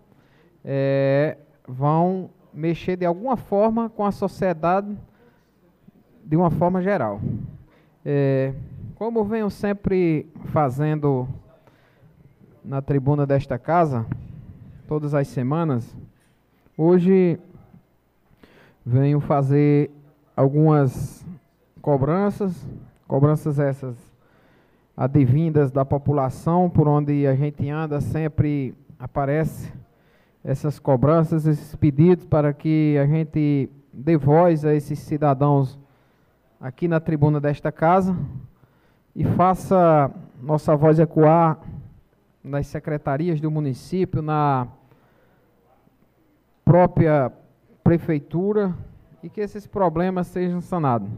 é, 0.64 1.38
vão 1.66 2.30
mexer 2.52 2.96
de 2.96 3.06
alguma 3.06 3.36
forma 3.36 3.88
com 3.88 4.04
a 4.04 4.10
sociedade 4.10 4.98
de 6.24 6.36
uma 6.36 6.50
forma 6.50 6.82
geral. 6.82 7.20
É, 8.04 8.52
como 8.96 9.24
venho 9.24 9.48
sempre 9.50 10.26
fazendo 10.46 11.28
na 12.64 12.82
tribuna 12.82 13.24
desta 13.24 13.58
casa, 13.58 14.04
todas 14.88 15.14
as 15.14 15.28
semanas, 15.28 15.96
hoje 16.76 17.38
venho 18.84 19.20
fazer 19.20 19.90
algumas 20.36 21.24
cobranças, 21.80 22.66
cobranças 23.06 23.58
essas 23.58 23.96
advindas 24.96 25.70
da 25.70 25.84
população, 25.84 26.70
por 26.70 26.86
onde 26.86 27.26
a 27.26 27.34
gente 27.34 27.68
anda 27.68 28.00
sempre 28.00 28.74
aparece 28.98 29.72
essas 30.44 30.78
cobranças, 30.78 31.46
esses 31.46 31.74
pedidos 31.76 32.26
para 32.26 32.52
que 32.52 32.96
a 32.98 33.06
gente 33.06 33.70
dê 33.92 34.16
voz 34.16 34.64
a 34.64 34.74
esses 34.74 34.98
cidadãos 34.98 35.78
aqui 36.60 36.88
na 36.88 37.00
tribuna 37.00 37.40
desta 37.40 37.70
casa 37.70 38.16
e 39.14 39.24
faça 39.24 40.10
nossa 40.40 40.74
voz 40.74 40.98
ecoar 40.98 41.58
nas 42.42 42.66
secretarias 42.66 43.40
do 43.40 43.50
município, 43.50 44.22
na 44.22 44.66
própria 46.64 47.32
prefeitura, 47.84 48.74
e 49.22 49.28
que 49.28 49.40
esses 49.40 49.66
problemas 49.66 50.26
sejam 50.26 50.60
sanados. 50.60 51.08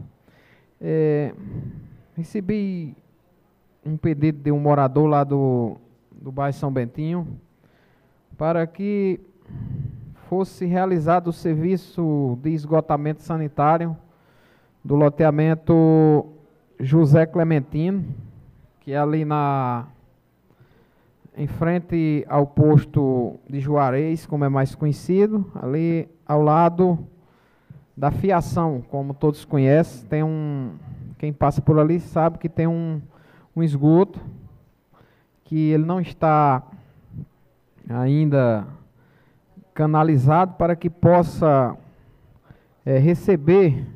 É, 0.79 1.33
recebi 2.15 2.95
um 3.85 3.97
pedido 3.97 4.41
de 4.41 4.51
um 4.51 4.59
morador 4.59 5.07
lá 5.07 5.23
do, 5.23 5.77
do 6.11 6.31
bairro 6.31 6.53
São 6.53 6.71
Bentinho 6.71 7.27
para 8.37 8.65
que 8.67 9.19
fosse 10.27 10.65
realizado 10.65 11.27
o 11.27 11.33
serviço 11.33 12.37
de 12.41 12.49
esgotamento 12.51 13.21
sanitário 13.21 13.95
do 14.83 14.95
loteamento 14.95 16.25
José 16.79 17.25
Clementino, 17.25 18.05
que 18.81 18.91
é 18.91 18.97
ali 18.97 19.23
na 19.23 19.87
em 21.37 21.47
frente 21.47 22.25
ao 22.29 22.47
posto 22.47 23.35
de 23.49 23.59
Juarez, 23.59 24.25
como 24.25 24.45
é 24.45 24.49
mais 24.49 24.73
conhecido, 24.73 25.51
ali 25.61 26.07
ao 26.25 26.41
lado 26.41 26.97
da 27.95 28.11
fiação, 28.11 28.83
como 28.89 29.13
todos 29.13 29.45
conhecem, 29.45 30.07
tem 30.07 30.23
um 30.23 30.73
quem 31.17 31.31
passa 31.31 31.61
por 31.61 31.79
ali 31.79 31.99
sabe 31.99 32.37
que 32.37 32.49
tem 32.49 32.67
um, 32.67 33.01
um 33.55 33.63
esgoto 33.63 34.19
que 35.45 35.71
ele 35.71 35.85
não 35.85 36.01
está 36.01 36.61
ainda 37.87 38.67
canalizado 39.73 40.55
para 40.55 40.75
que 40.75 40.89
possa 40.89 41.75
é, 42.85 42.97
receber 42.97 43.87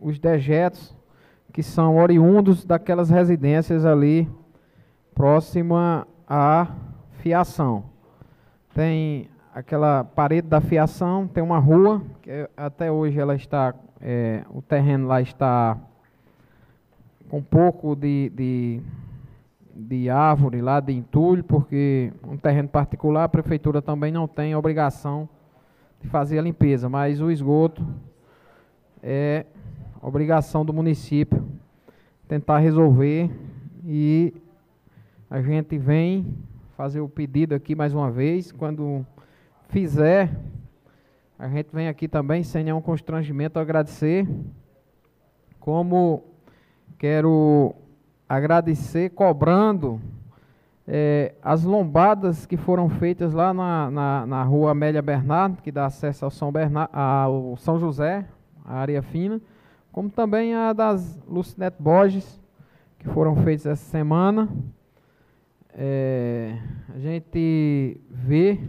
os 0.00 0.18
dejetos 0.18 0.94
que 1.52 1.62
são 1.62 1.96
oriundos 1.96 2.64
daquelas 2.64 3.10
residências 3.10 3.84
ali 3.84 4.28
próxima 5.14 6.06
à 6.26 6.68
fiação. 7.18 7.84
Tem 8.74 9.28
aquela 9.60 10.04
parede 10.04 10.48
da 10.48 10.60
fiação, 10.60 11.28
tem 11.28 11.42
uma 11.42 11.58
rua, 11.58 12.02
que 12.22 12.48
até 12.56 12.90
hoje 12.90 13.20
ela 13.20 13.34
está, 13.34 13.74
é, 14.00 14.42
o 14.50 14.62
terreno 14.62 15.06
lá 15.06 15.20
está 15.20 15.76
com 17.28 17.38
um 17.38 17.42
pouco 17.42 17.94
de, 17.94 18.30
de, 18.34 18.80
de 19.76 20.08
árvore 20.08 20.62
lá, 20.62 20.80
de 20.80 20.94
entulho, 20.94 21.44
porque 21.44 22.10
um 22.26 22.38
terreno 22.38 22.68
particular, 22.68 23.24
a 23.24 23.28
prefeitura 23.28 23.82
também 23.82 24.10
não 24.10 24.26
tem 24.26 24.56
obrigação 24.56 25.28
de 26.00 26.08
fazer 26.08 26.38
a 26.38 26.42
limpeza, 26.42 26.88
mas 26.88 27.20
o 27.20 27.30
esgoto 27.30 27.86
é 29.02 29.44
obrigação 30.00 30.64
do 30.64 30.72
município 30.72 31.46
tentar 32.26 32.58
resolver 32.60 33.30
e 33.84 34.32
a 35.28 35.42
gente 35.42 35.76
vem 35.76 36.34
fazer 36.78 37.00
o 37.00 37.08
pedido 37.08 37.54
aqui 37.54 37.74
mais 37.74 37.92
uma 37.92 38.10
vez. 38.10 38.50
Quando 38.50 39.04
fizer, 39.70 40.30
a 41.38 41.48
gente 41.48 41.68
vem 41.72 41.88
aqui 41.88 42.06
também 42.06 42.42
sem 42.42 42.62
nenhum 42.62 42.80
constrangimento 42.80 43.58
agradecer. 43.58 44.28
Como 45.58 46.22
quero 46.98 47.74
agradecer 48.28 49.10
cobrando 49.10 50.00
é, 50.86 51.34
as 51.42 51.64
lombadas 51.64 52.46
que 52.46 52.56
foram 52.56 52.88
feitas 52.88 53.32
lá 53.32 53.54
na, 53.54 53.90
na, 53.90 54.26
na 54.26 54.42
rua 54.42 54.72
Amélia 54.72 55.02
Bernardo, 55.02 55.62
que 55.62 55.72
dá 55.72 55.86
acesso 55.86 56.24
ao 56.24 56.30
São, 56.30 56.52
Bernardo, 56.52 56.90
ao 56.92 57.56
São 57.56 57.78
José, 57.78 58.26
a 58.64 58.74
área 58.74 59.02
fina 59.02 59.40
como 59.92 60.08
também 60.08 60.54
a 60.54 60.72
das 60.72 61.20
Lucinete 61.26 61.76
Borges, 61.78 62.40
que 62.98 63.08
foram 63.08 63.36
feitas 63.36 63.66
essa 63.66 63.90
semana. 63.90 64.48
É, 65.74 66.56
a 66.94 66.98
gente 66.98 68.00
vê 68.08 68.60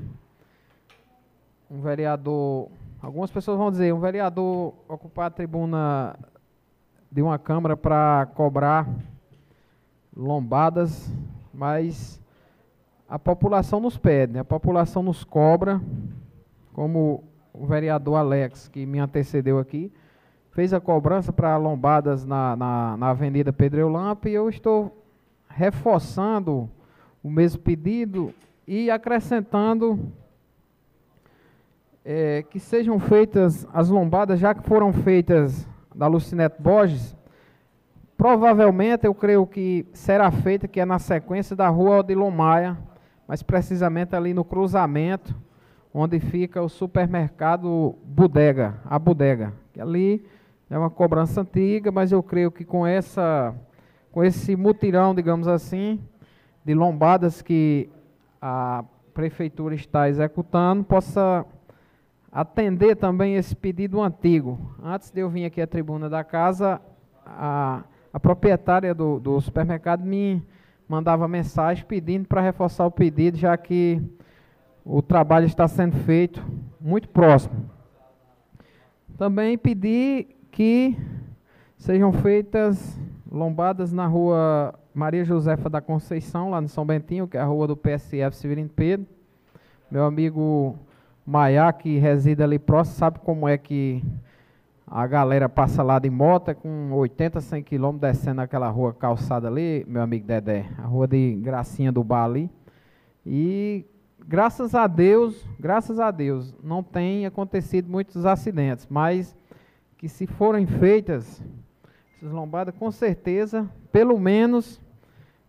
um 1.71 1.79
vereador, 1.79 2.67
algumas 3.01 3.31
pessoas 3.31 3.57
vão 3.57 3.71
dizer, 3.71 3.93
um 3.93 3.99
vereador 3.99 4.73
ocupar 4.89 5.27
a 5.27 5.29
tribuna 5.29 6.19
de 7.09 7.21
uma 7.21 7.39
Câmara 7.39 7.77
para 7.77 8.27
cobrar 8.35 8.85
lombadas, 10.13 11.09
mas 11.53 12.19
a 13.07 13.17
população 13.17 13.79
nos 13.79 13.97
pede, 13.97 14.33
né? 14.33 14.39
a 14.41 14.45
população 14.45 15.01
nos 15.01 15.23
cobra, 15.23 15.81
como 16.73 17.23
o 17.53 17.65
vereador 17.65 18.15
Alex, 18.15 18.67
que 18.67 18.85
me 18.85 18.99
antecedeu 18.99 19.57
aqui, 19.57 19.93
fez 20.51 20.73
a 20.73 20.81
cobrança 20.81 21.31
para 21.31 21.55
lombadas 21.55 22.25
na, 22.25 22.53
na, 22.57 22.97
na 22.97 23.09
Avenida 23.11 23.53
Pedro 23.53 23.79
e 24.25 24.33
eu 24.33 24.49
estou 24.49 25.05
reforçando 25.47 26.69
o 27.23 27.29
mesmo 27.29 27.61
pedido 27.61 28.33
e 28.67 28.91
acrescentando 28.91 30.11
é, 32.03 32.43
que 32.43 32.59
sejam 32.59 32.99
feitas 32.99 33.67
as 33.73 33.89
lombadas, 33.89 34.39
já 34.39 34.53
que 34.53 34.67
foram 34.67 34.91
feitas 34.91 35.67
da 35.93 36.07
Lucinete 36.07 36.55
Borges, 36.59 37.15
provavelmente 38.17 39.05
eu 39.05 39.13
creio 39.13 39.45
que 39.45 39.85
será 39.93 40.29
feita, 40.31 40.67
que 40.67 40.79
é 40.79 40.85
na 40.85 40.99
sequência 40.99 41.55
da 41.55 41.67
rua 41.69 41.99
Odilon 41.99 42.31
Maia, 42.31 42.77
mas 43.27 43.43
precisamente 43.43 44.15
ali 44.15 44.33
no 44.33 44.43
cruzamento, 44.43 45.35
onde 45.93 46.19
fica 46.19 46.61
o 46.61 46.69
supermercado 46.69 47.95
Bodega, 48.03 48.75
a 48.85 48.97
Bodega, 48.97 49.53
que 49.73 49.81
ali 49.81 50.25
é 50.69 50.77
uma 50.77 50.89
cobrança 50.89 51.41
antiga, 51.41 51.91
mas 51.91 52.11
eu 52.11 52.23
creio 52.23 52.51
que 52.51 52.63
com 52.63 52.87
essa 52.87 53.53
com 54.11 54.23
esse 54.23 54.55
mutirão, 54.57 55.15
digamos 55.15 55.47
assim, 55.47 55.99
de 56.65 56.73
lombadas 56.73 57.41
que 57.41 57.89
a 58.41 58.83
prefeitura 59.13 59.73
está 59.73 60.09
executando, 60.09 60.83
possa 60.83 61.45
atender 62.31 62.95
também 62.95 63.35
esse 63.35 63.55
pedido 63.55 64.01
antigo. 64.01 64.73
Antes 64.81 65.11
de 65.11 65.19
eu 65.19 65.29
vir 65.29 65.45
aqui 65.45 65.61
à 65.61 65.67
tribuna 65.67 66.09
da 66.09 66.23
casa, 66.23 66.79
a, 67.25 67.83
a 68.13 68.19
proprietária 68.19 68.95
do, 68.95 69.19
do 69.19 69.41
supermercado 69.41 70.05
me 70.05 70.41
mandava 70.87 71.27
mensagem 71.27 71.85
pedindo 71.85 72.27
para 72.27 72.41
reforçar 72.41 72.85
o 72.85 72.91
pedido, 72.91 73.37
já 73.37 73.55
que 73.57 74.01
o 74.85 75.01
trabalho 75.01 75.45
está 75.45 75.67
sendo 75.67 75.95
feito 75.97 76.43
muito 76.79 77.09
próximo. 77.09 77.69
Também 79.17 79.57
pedi 79.57 80.27
que 80.51 80.97
sejam 81.77 82.11
feitas 82.11 82.99
lombadas 83.31 83.91
na 83.91 84.07
rua 84.07 84.73
Maria 84.93 85.23
Josefa 85.23 85.69
da 85.69 85.79
Conceição, 85.79 86.49
lá 86.49 86.59
no 86.59 86.67
São 86.67 86.85
Bentinho, 86.85 87.27
que 87.27 87.37
é 87.37 87.39
a 87.39 87.45
rua 87.45 87.67
do 87.67 87.77
PSF 87.77 88.35
Severino 88.35 88.69
Pedro. 88.69 89.05
Meu 89.89 90.05
amigo 90.05 90.77
Maiá, 91.31 91.71
que 91.71 91.97
reside 91.97 92.43
ali 92.43 92.59
próximo, 92.59 92.97
sabe 92.97 93.19
como 93.19 93.47
é 93.47 93.57
que 93.57 94.03
a 94.85 95.07
galera 95.07 95.47
passa 95.47 95.81
lá 95.81 95.97
de 95.97 96.09
moto? 96.09 96.49
É 96.49 96.53
com 96.53 96.91
80, 96.91 97.39
100 97.39 97.63
quilômetros 97.63 98.11
descendo 98.11 98.41
aquela 98.41 98.67
rua 98.67 98.93
calçada 98.93 99.47
ali, 99.47 99.85
meu 99.87 100.01
amigo 100.01 100.27
Dedé, 100.27 100.65
a 100.77 100.81
rua 100.81 101.07
de 101.07 101.35
Gracinha 101.35 101.89
do 101.89 102.03
Bar 102.03 102.25
ali. 102.25 102.49
E 103.25 103.85
graças 104.27 104.75
a 104.75 104.87
Deus, 104.87 105.47
graças 105.57 106.01
a 106.01 106.11
Deus, 106.11 106.53
não 106.61 106.83
tem 106.83 107.25
acontecido 107.25 107.89
muitos 107.89 108.25
acidentes, 108.25 108.85
mas 108.89 109.33
que 109.97 110.09
se 110.09 110.27
forem 110.27 110.67
feitas 110.67 111.41
essas 112.17 112.29
lombadas, 112.29 112.75
com 112.77 112.91
certeza, 112.91 113.69
pelo 113.89 114.19
menos, 114.19 114.81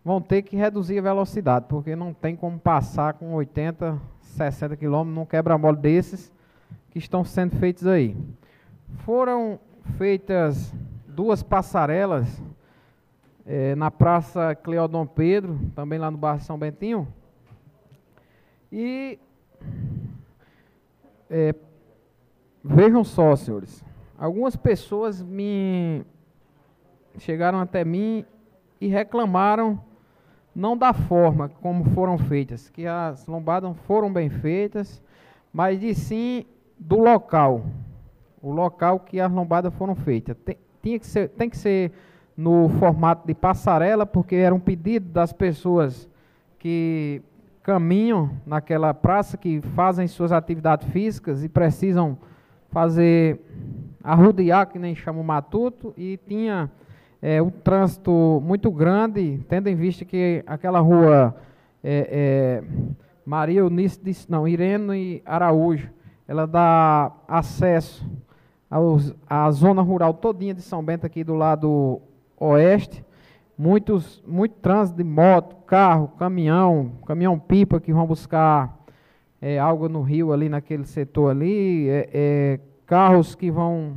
vão 0.01 0.21
ter 0.21 0.43
que 0.43 0.55
reduzir 0.55 0.99
a 0.99 1.01
velocidade, 1.01 1.65
porque 1.67 1.93
não 1.93 2.13
tem 2.13 2.37
como 2.37 2.57
passar 2.57 3.15
com 3.15 3.33
80, 3.33 3.99
60 4.33 4.75
km 4.77 5.05
num 5.05 5.25
quebra-mola 5.25 5.75
desses 5.75 6.31
que 6.89 6.99
estão 6.99 7.23
sendo 7.23 7.55
feitos 7.57 7.87
aí. 7.87 8.15
Foram 8.97 9.59
feitas 9.97 10.73
duas 11.07 11.43
passarelas 11.43 12.41
é, 13.45 13.75
na 13.75 13.91
Praça 13.91 14.55
Cleodon 14.55 15.05
Pedro, 15.05 15.59
também 15.75 15.99
lá 15.99 16.09
no 16.09 16.17
bairro 16.17 16.41
São 16.41 16.57
Bentinho. 16.57 17.07
E 18.71 19.19
é, 21.29 21.53
vejam 22.63 23.03
só, 23.03 23.35
senhores, 23.35 23.83
algumas 24.17 24.55
pessoas 24.55 25.21
me 25.21 26.03
chegaram 27.19 27.59
até 27.59 27.85
mim 27.85 28.25
e 28.81 28.87
reclamaram 28.87 29.79
não 30.55 30.77
da 30.77 30.93
forma 30.93 31.49
como 31.49 31.83
foram 31.91 32.17
feitas, 32.17 32.69
que 32.69 32.85
as 32.85 33.25
lombadas 33.27 33.75
foram 33.87 34.11
bem 34.11 34.29
feitas, 34.29 35.01
mas 35.51 35.79
de 35.79 35.93
sim 35.93 36.45
do 36.77 36.99
local, 36.99 37.65
o 38.41 38.51
local 38.51 38.99
que 38.99 39.19
as 39.19 39.31
lombadas 39.31 39.73
foram 39.75 39.95
feitas. 39.95 40.35
Tem, 40.45 40.57
tinha 40.81 40.99
que 40.99 41.07
ser, 41.07 41.29
tem 41.29 41.49
que 41.49 41.57
ser 41.57 41.91
no 42.35 42.69
formato 42.79 43.25
de 43.25 43.33
passarela, 43.33 44.05
porque 44.05 44.35
era 44.35 44.53
um 44.53 44.59
pedido 44.59 45.09
das 45.09 45.31
pessoas 45.31 46.09
que 46.59 47.21
caminham 47.61 48.31
naquela 48.45 48.93
praça, 48.93 49.37
que 49.37 49.61
fazem 49.75 50.07
suas 50.07 50.31
atividades 50.31 50.87
físicas 50.89 51.43
e 51.43 51.49
precisam 51.49 52.17
fazer 52.69 53.39
arrodear, 54.03 54.67
que 54.67 54.77
nem 54.77 54.93
chama 54.93 55.21
o 55.21 55.23
matuto, 55.23 55.93
e 55.95 56.19
tinha 56.27 56.69
é, 57.25 57.41
um 57.41 57.49
trânsito 57.49 58.41
muito 58.43 58.69
grande, 58.69 59.39
tendo 59.47 59.69
em 59.69 59.75
vista 59.75 60.03
que 60.03 60.43
aquela 60.45 60.81
rua 60.81 61.33
é, 61.81 62.61
é, 62.61 62.63
Maria 63.25 63.61
Eunice 63.61 64.29
não, 64.29 64.45
Irene 64.45 65.21
Araújo, 65.25 65.89
ela 66.27 66.45
dá 66.45 67.13
acesso 67.25 68.05
aos, 68.69 69.15
à 69.25 69.49
zona 69.51 69.81
rural 69.81 70.13
todinha 70.13 70.53
de 70.53 70.61
São 70.61 70.83
Bento 70.83 71.05
aqui 71.05 71.23
do 71.23 71.33
lado 71.33 72.01
oeste, 72.37 73.05
muitos, 73.57 74.21
muito 74.27 74.55
trânsito 74.55 74.97
de 74.97 75.05
moto, 75.05 75.55
carro, 75.65 76.09
caminhão, 76.19 76.91
caminhão-pipa 77.07 77.79
que 77.79 77.93
vão 77.93 78.05
buscar 78.05 78.77
é, 79.41 79.57
algo 79.57 79.87
no 79.87 80.01
rio 80.01 80.33
ali, 80.33 80.49
naquele 80.49 80.83
setor 80.83 81.29
ali, 81.29 81.87
é, 81.87 82.09
é, 82.13 82.59
carros 82.85 83.33
que 83.33 83.49
vão 83.49 83.95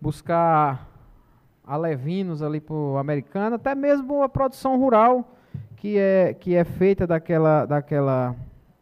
buscar 0.00 0.87
alevinos 1.68 2.42
ali 2.42 2.60
para 2.60 2.74
o 2.74 2.96
americano, 2.96 3.56
até 3.56 3.74
mesmo 3.74 4.22
a 4.22 4.28
produção 4.28 4.78
rural 4.78 5.36
que 5.76 5.98
é, 5.98 6.32
que 6.32 6.54
é 6.54 6.64
feita 6.64 7.06
daquela, 7.06 7.66
daquela, 7.66 8.34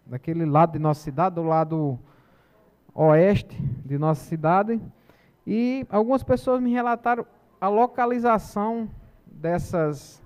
daquele 0.07 0.45
lado 0.47 0.75
de 0.75 0.79
nossa 0.79 1.01
cidade, 1.01 1.35
do 1.35 1.43
lado 1.43 1.99
oeste 2.95 3.61
de 3.85 3.99
nossa 3.99 4.25
cidade. 4.25 4.81
E 5.45 5.85
algumas 5.91 6.23
pessoas 6.23 6.61
me 6.61 6.73
relataram 6.73 7.27
a 7.61 7.69
localização 7.69 8.89
dessas 9.27 10.23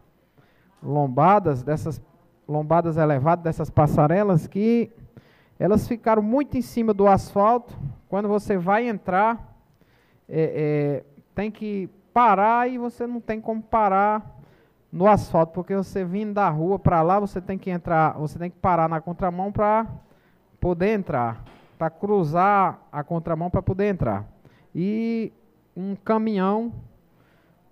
lombadas, 0.83 1.63
dessas 1.63 2.01
lombadas 2.47 2.99
elevadas, 2.99 3.43
dessas 3.43 3.71
passarelas, 3.71 4.47
que 4.47 4.93
elas 5.59 5.89
ficaram 5.89 6.23
muito 6.23 6.59
em 6.59 6.63
cima 6.63 6.93
do 6.93 7.07
asfalto. 7.07 7.75
Quando 8.09 8.29
você 8.29 8.59
vai 8.59 8.87
entrar, 8.87 9.57
é, 10.29 11.03
é, 11.03 11.23
tem 11.35 11.51
que 11.51 11.89
parar 12.21 12.69
e 12.69 12.77
você 12.77 13.07
não 13.07 13.19
tem 13.19 13.41
como 13.41 13.63
parar 13.63 14.39
no 14.93 15.07
asfalto, 15.07 15.55
porque 15.55 15.75
você 15.75 16.05
vindo 16.05 16.35
da 16.35 16.51
rua 16.51 16.79
para 16.79 17.01
lá, 17.01 17.19
você 17.19 17.41
tem 17.41 17.57
que 17.57 17.71
entrar, 17.71 18.19
você 18.19 18.39
tem 18.39 18.51
que 18.51 18.59
parar 18.59 18.91
na 18.91 19.01
contramão 19.01 19.51
para 19.51 19.87
poder 20.61 20.99
entrar, 20.99 21.43
para 21.79 21.89
cruzar 21.89 22.79
a 22.93 23.03
contramão 23.03 23.49
para 23.49 23.63
poder 23.63 23.87
entrar. 23.89 24.27
E 24.75 25.33
um 25.75 25.97
caminhão 25.97 26.73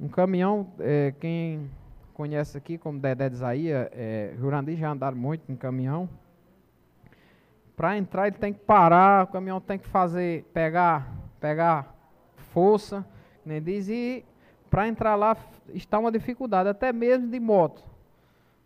um 0.00 0.08
caminhão, 0.08 0.68
é, 0.78 1.12
quem 1.20 1.68
conhece 2.14 2.56
aqui 2.56 2.78
como 2.78 2.98
Dedé 2.98 3.28
de 3.28 3.34
Isaías, 3.34 3.88
é, 3.92 4.32
Jurandir 4.38 4.78
já 4.78 4.92
andaram 4.92 5.16
muito 5.16 5.50
em 5.52 5.56
caminhão. 5.56 6.08
Para 7.76 7.98
entrar 7.98 8.28
ele 8.28 8.36
tem 8.36 8.52
que 8.52 8.60
parar, 8.60 9.24
o 9.24 9.26
caminhão 9.26 9.60
tem 9.60 9.78
que 9.78 9.88
fazer, 9.88 10.44
pegar, 10.54 11.12
pegar 11.38 11.94
força, 12.52 13.04
nem 13.44 13.60
diz, 13.60 13.88
e 13.88 14.24
para 14.70 14.88
entrar 14.88 15.16
lá 15.16 15.36
está 15.74 15.98
uma 15.98 16.12
dificuldade, 16.12 16.68
até 16.68 16.92
mesmo 16.92 17.28
de 17.28 17.40
moto. 17.40 17.82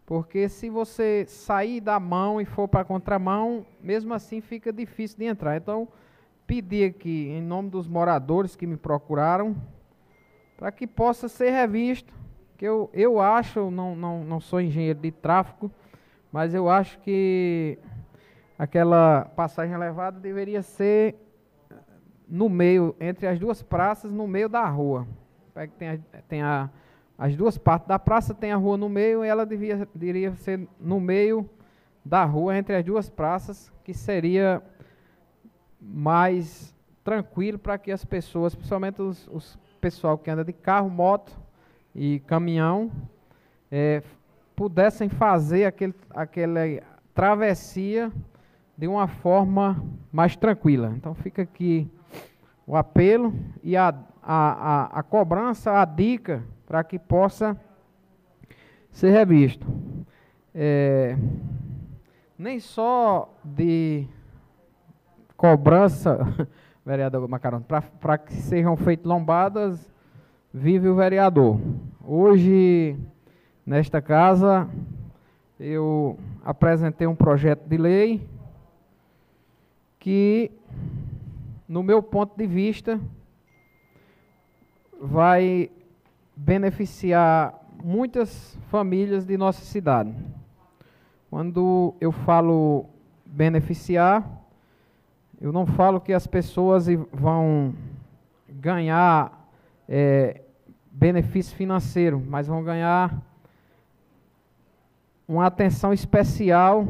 Porque 0.05 0.49
se 0.49 0.69
você 0.69 1.25
sair 1.27 1.81
da 1.81 1.99
mão 1.99 2.41
e 2.41 2.45
for 2.45 2.69
para 2.69 2.81
a 2.81 2.85
contramão, 2.85 3.65
mesmo 3.81 4.13
assim 4.13 4.41
fica 4.41 4.73
difícil 4.73 5.19
de 5.19 5.25
entrar. 5.25 5.57
Então, 5.57 5.89
pedi 6.47 6.85
aqui, 6.85 7.29
em 7.29 7.41
nome 7.41 7.71
dos 7.71 7.87
moradores 7.87 8.57
que 8.57 8.67
me 8.67 8.77
procuraram, 8.77 9.57
para 10.57 10.71
que 10.73 10.87
possa 10.87 11.29
ser 11.29 11.51
revisto. 11.51 12.13
Que 12.59 12.67
eu, 12.67 12.91
eu 12.93 13.21
acho, 13.21 13.71
não, 13.71 13.97
não, 13.97 14.25
não 14.25 14.41
sou 14.41 14.61
engenheiro 14.61 14.99
de 15.01 15.11
tráfego, 15.11 15.71
mas 16.31 16.53
eu 16.53 16.69
acho 16.69 16.99
que 17.01 17.79
aquela 18.59 19.25
passagem 19.37 19.75
elevada 19.75 20.21
deveria 20.21 20.63
ser 20.63 21.17
no 22.29 22.49
meio, 22.49 22.95
entre 23.01 23.27
as 23.27 23.39
duas 23.39 23.63
praças, 23.63 24.11
no 24.11 24.27
meio 24.27 24.49
da 24.49 24.65
rua. 24.69 25.07
Tem, 25.79 25.89
a, 25.89 25.99
tem 26.29 26.43
a, 26.43 26.71
as 27.19 27.37
duas 27.37 27.59
partes 27.59 27.89
da 27.89 27.99
praça, 27.99 28.35
tem 28.35 28.53
a 28.53 28.57
rua 28.57 28.77
no 28.77 28.89
meio, 28.89 29.25
e 29.25 29.29
ela 29.29 29.45
devia, 29.45 29.89
deveria 29.95 30.35
ser 30.37 30.67
no 30.81 31.01
meio 31.01 31.49
da 32.05 32.25
rua, 32.25 32.57
entre 32.57 32.75
as 32.75 32.85
duas 32.85 33.09
praças, 33.11 33.73
que 33.85 33.95
seria 33.95 34.63
mais 35.81 36.75
tranquilo 37.05 37.59
para 37.59 37.77
que 37.79 37.91
as 37.91 38.05
pessoas, 38.05 38.55
principalmente 38.55 39.03
os, 39.03 39.29
os 39.29 39.59
pessoal 39.81 40.17
que 40.17 40.31
anda 40.31 40.45
de 40.45 40.53
carro, 40.53 40.89
moto 40.89 41.37
e 41.93 42.21
caminhão 42.21 42.91
é, 43.71 44.01
pudessem 44.55 45.09
fazer 45.09 45.65
aquele, 45.65 45.95
aquela 46.11 46.61
travessia 47.13 48.13
de 48.79 48.87
uma 48.87 49.09
forma 49.09 49.85
mais 50.13 50.37
tranquila. 50.37 50.95
Então 50.97 51.15
fica 51.15 51.43
aqui 51.43 51.91
o 52.67 52.77
apelo 52.77 53.35
e 53.63 53.77
a, 53.77 53.89
a, 53.89 53.95
a, 54.23 55.01
a 55.01 55.03
cobrança, 55.03 55.81
a 55.81 55.85
dica 55.85 56.45
para 56.67 56.83
que 56.85 56.99
possa 56.99 57.59
ser 58.91 59.11
revisto. 59.11 59.67
É, 60.55 61.17
nem 62.39 62.61
só 62.61 63.33
de 63.45 64.07
cobrança 65.37 66.19
vereador 66.85 67.27
Macarão, 67.29 67.63
para 68.01 68.19
que 68.19 68.35
sejam 68.35 68.77
feitas 68.77 69.07
lombadas, 69.07 69.91
vive 70.53 70.89
o 70.89 70.95
vereador. 70.95 71.61
Hoje, 72.05 72.97
nesta 73.65 74.03
casa, 74.03 74.69
eu 75.59 76.19
apresentei 76.45 77.07
um 77.07 77.15
projeto 77.15 77.67
de 77.67 77.77
lei 77.77 78.29
que, 79.99 80.51
no 81.73 81.83
meu 81.83 82.03
ponto 82.03 82.37
de 82.37 82.47
vista, 82.47 83.01
vai 85.01 85.71
beneficiar 86.37 87.59
muitas 87.83 88.59
famílias 88.69 89.25
de 89.25 89.39
nossa 89.39 89.65
cidade. 89.65 90.15
Quando 91.31 91.95
eu 91.99 92.13
falo 92.13 92.85
beneficiar, 93.25 94.23
eu 95.41 95.51
não 95.51 95.65
falo 95.65 95.99
que 95.99 96.13
as 96.13 96.27
pessoas 96.27 96.89
vão 97.11 97.75
ganhar 98.51 99.49
é, 99.89 100.43
benefício 100.91 101.57
financeiro, 101.57 102.23
mas 102.29 102.49
vão 102.49 102.63
ganhar 102.63 103.19
uma 105.27 105.47
atenção 105.47 105.91
especial, 105.91 106.87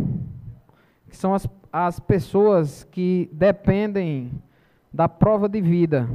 que 1.08 1.16
são 1.16 1.32
as, 1.34 1.48
as 1.72 2.00
pessoas 2.00 2.82
que 2.82 3.30
dependem 3.32 4.42
da 4.92 5.08
prova 5.08 5.48
de 5.48 5.60
vida, 5.60 6.08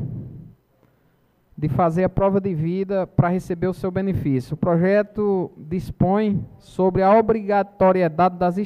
de 1.58 1.68
fazer 1.68 2.04
a 2.04 2.10
prova 2.10 2.40
de 2.40 2.54
vida 2.54 3.08
para 3.08 3.30
receber 3.30 3.68
o 3.68 3.74
seu 3.74 3.90
benefício. 3.90 4.54
O 4.54 4.58
projeto 4.58 5.52
dispõe 5.58 6.46
sobre 6.60 7.02
a 7.02 7.18
obrigatoriedade 7.18 8.38
das 8.38 8.58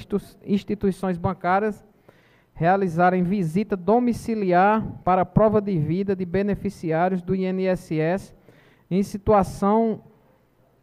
instituições 0.43 1.17
bancárias 1.17 1.85
realizarem 2.53 3.23
visita 3.23 3.77
domiciliar 3.77 4.85
para 5.03 5.25
prova 5.25 5.61
de 5.61 5.77
vida 5.77 6.15
de 6.15 6.25
beneficiários 6.25 7.21
do 7.21 7.33
INSS 7.33 8.35
em 8.89 9.01
situação 9.01 10.03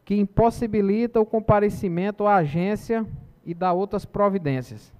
que 0.04 0.16
impossibilita 0.16 1.20
o 1.20 1.26
comparecimento 1.26 2.26
à 2.26 2.36
agência 2.36 3.06
e 3.44 3.52
dar 3.52 3.74
outras 3.74 4.06
providências. 4.06 4.92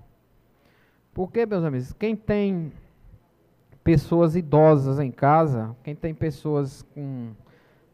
Porque, 1.14 1.46
meus 1.46 1.64
amigos, 1.64 1.92
quem 1.94 2.14
tem 2.14 2.70
pessoas 3.89 4.36
idosas 4.36 5.01
em 5.01 5.11
casa, 5.11 5.74
quem 5.82 5.97
tem 5.97 6.12
pessoas 6.12 6.82
com 6.95 7.30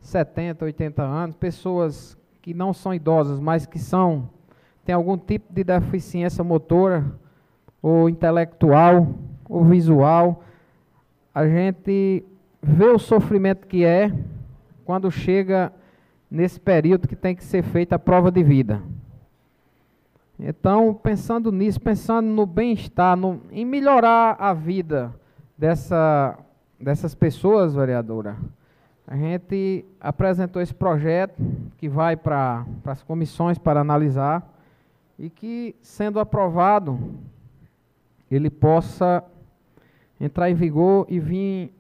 70, 0.00 0.64
80 0.64 1.00
anos, 1.00 1.36
pessoas 1.36 2.18
que 2.42 2.52
não 2.52 2.72
são 2.72 2.92
idosas, 2.92 3.38
mas 3.38 3.64
que 3.64 3.78
são 3.78 4.28
têm 4.84 4.92
algum 4.92 5.16
tipo 5.16 5.54
de 5.54 5.62
deficiência 5.62 6.42
motora, 6.42 7.06
ou 7.80 8.08
intelectual, 8.08 9.14
ou 9.48 9.62
visual, 9.62 10.42
a 11.32 11.46
gente 11.46 12.24
vê 12.60 12.86
o 12.86 12.98
sofrimento 12.98 13.68
que 13.68 13.84
é 13.84 14.12
quando 14.84 15.08
chega 15.12 15.72
nesse 16.28 16.58
período 16.58 17.06
que 17.06 17.14
tem 17.14 17.36
que 17.36 17.44
ser 17.44 17.62
feita 17.62 17.94
a 17.94 18.00
prova 18.00 18.32
de 18.32 18.42
vida. 18.42 18.82
Então, 20.40 20.92
pensando 20.92 21.52
nisso, 21.52 21.80
pensando 21.80 22.26
no 22.26 22.46
bem-estar, 22.46 23.16
em 23.52 23.64
melhorar 23.64 24.34
a 24.40 24.52
vida 24.52 25.14
dessa, 25.56 26.38
dessas 26.80 27.14
pessoas, 27.14 27.74
vereadora, 27.74 28.36
a 29.06 29.16
gente 29.16 29.84
apresentou 30.00 30.62
esse 30.62 30.74
projeto 30.74 31.34
que 31.76 31.88
vai 31.88 32.16
para 32.16 32.64
as 32.86 33.02
comissões 33.02 33.58
para 33.58 33.80
analisar 33.80 34.50
e 35.18 35.28
que, 35.28 35.76
sendo 35.82 36.18
aprovado, 36.18 36.98
ele 38.30 38.48
possa 38.48 39.22
entrar 40.20 40.50
em 40.50 40.54
vigor 40.54 41.06
e 41.08 41.20
vir 41.20 41.72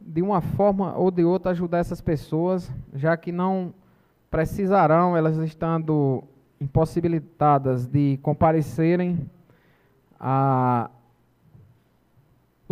de 0.00 0.20
uma 0.20 0.40
forma 0.40 0.94
ou 0.96 1.10
de 1.10 1.24
outra 1.24 1.52
ajudar 1.52 1.78
essas 1.78 2.00
pessoas, 2.00 2.70
já 2.94 3.16
que 3.16 3.32
não 3.32 3.72
precisarão, 4.30 5.16
elas 5.16 5.36
estando 5.38 6.24
impossibilitadas 6.60 7.86
de 7.86 8.18
comparecerem 8.22 9.30
a 10.18 10.90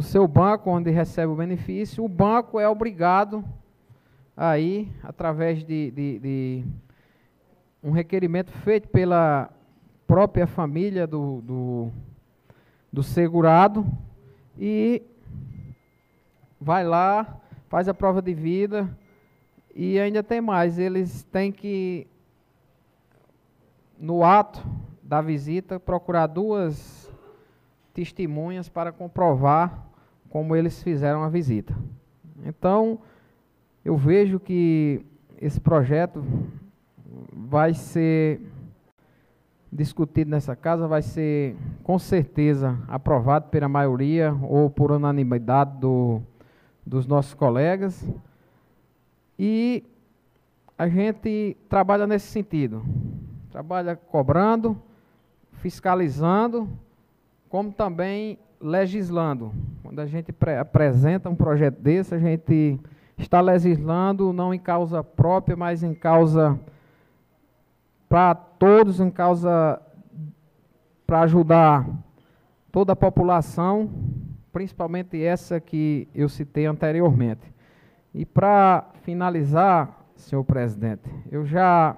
o 0.03 0.05
seu 0.05 0.27
banco 0.27 0.69
onde 0.69 0.91
recebe 0.91 1.33
o 1.33 1.37
benefício, 1.37 2.05
o 2.05 2.09
banco 2.09 2.59
é 2.59 2.69
obrigado 2.69 3.45
aí, 4.37 4.91
através 5.01 5.65
de, 5.65 5.93
de, 5.93 6.19
de 6.19 6.65
um 7.81 7.93
requerimento 7.93 8.51
feito 8.51 8.89
pela 8.89 9.49
própria 10.05 10.45
família 10.45 11.07
do, 11.07 11.41
do 11.43 11.93
do 12.93 13.01
segurado 13.01 13.87
e 14.59 15.03
vai 16.61 16.85
lá, 16.85 17.41
faz 17.69 17.89
a 17.89 17.95
prova 17.95 18.21
de 18.21 18.35
vida 18.35 18.91
e 19.73 20.01
ainda 20.01 20.21
tem 20.21 20.41
mais, 20.41 20.81
eles 20.81 21.23
têm 21.31 21.53
que 21.53 22.09
no 23.97 24.25
ato 24.25 24.61
da 25.01 25.21
visita, 25.23 25.79
procurar 25.79 26.27
duas 26.27 27.09
testemunhas 27.95 28.69
para 28.69 28.91
comprovar 28.91 29.92
como 30.33 30.57
eles 30.57 30.83
fizeram 30.83 31.23
a 31.23 31.29
visita. 31.29 31.77
Então, 32.43 32.99
eu 33.85 33.99
vejo 33.99 34.41
que 34.41 35.05
esse 35.39 35.61
projeto 35.61 36.25
vai 37.35 37.75
ser 37.75 38.41
discutido 39.71 40.31
nessa 40.31 40.57
casa, 40.57 40.89
vai 40.89 41.03
ser 41.03 41.55
com 41.83 41.99
certeza 41.99 42.79
aprovado 42.89 43.51
pela 43.51 43.69
maioria 43.69 44.35
ou 44.43 44.71
por 44.71 44.91
unanimidade 44.91 45.79
do, 45.79 46.23
dos 46.87 47.07
nossos 47.07 47.35
colegas. 47.35 48.03
E 49.39 49.85
a 50.79 50.89
gente 50.89 51.59
trabalha 51.69 52.07
nesse 52.07 52.29
sentido. 52.29 52.83
Trabalha 53.51 53.97
cobrando, 53.97 54.81
fiscalizando, 55.59 56.67
como 57.51 57.71
também 57.71 58.39
legislando. 58.63 59.53
Quando 59.83 59.99
a 59.99 60.07
gente 60.07 60.33
apresenta 60.59 61.29
um 61.29 61.35
projeto 61.35 61.81
desse, 61.81 62.15
a 62.15 62.19
gente 62.19 62.79
está 63.19 63.41
legislando 63.41 64.33
não 64.33 64.55
em 64.55 64.59
causa 64.59 65.03
própria, 65.03 65.57
mas 65.57 65.83
em 65.83 65.93
causa 65.93 66.59
para 68.09 68.35
todos, 68.35 69.01
em 69.01 69.11
causa 69.11 69.81
para 71.07 71.23
ajudar 71.23 71.89
toda 72.71 72.93
a 72.93 72.97
população, 72.97 73.91
principalmente 74.53 75.23
essa 75.23 75.61
que 75.61 76.09
eu 76.15 76.29
citei 76.29 76.67
anteriormente. 76.67 77.53
E 78.15 78.25
para 78.25 78.91
finalizar, 79.03 80.07
senhor 80.15 80.45
presidente, 80.45 81.11
eu 81.31 81.45
já 81.45 81.97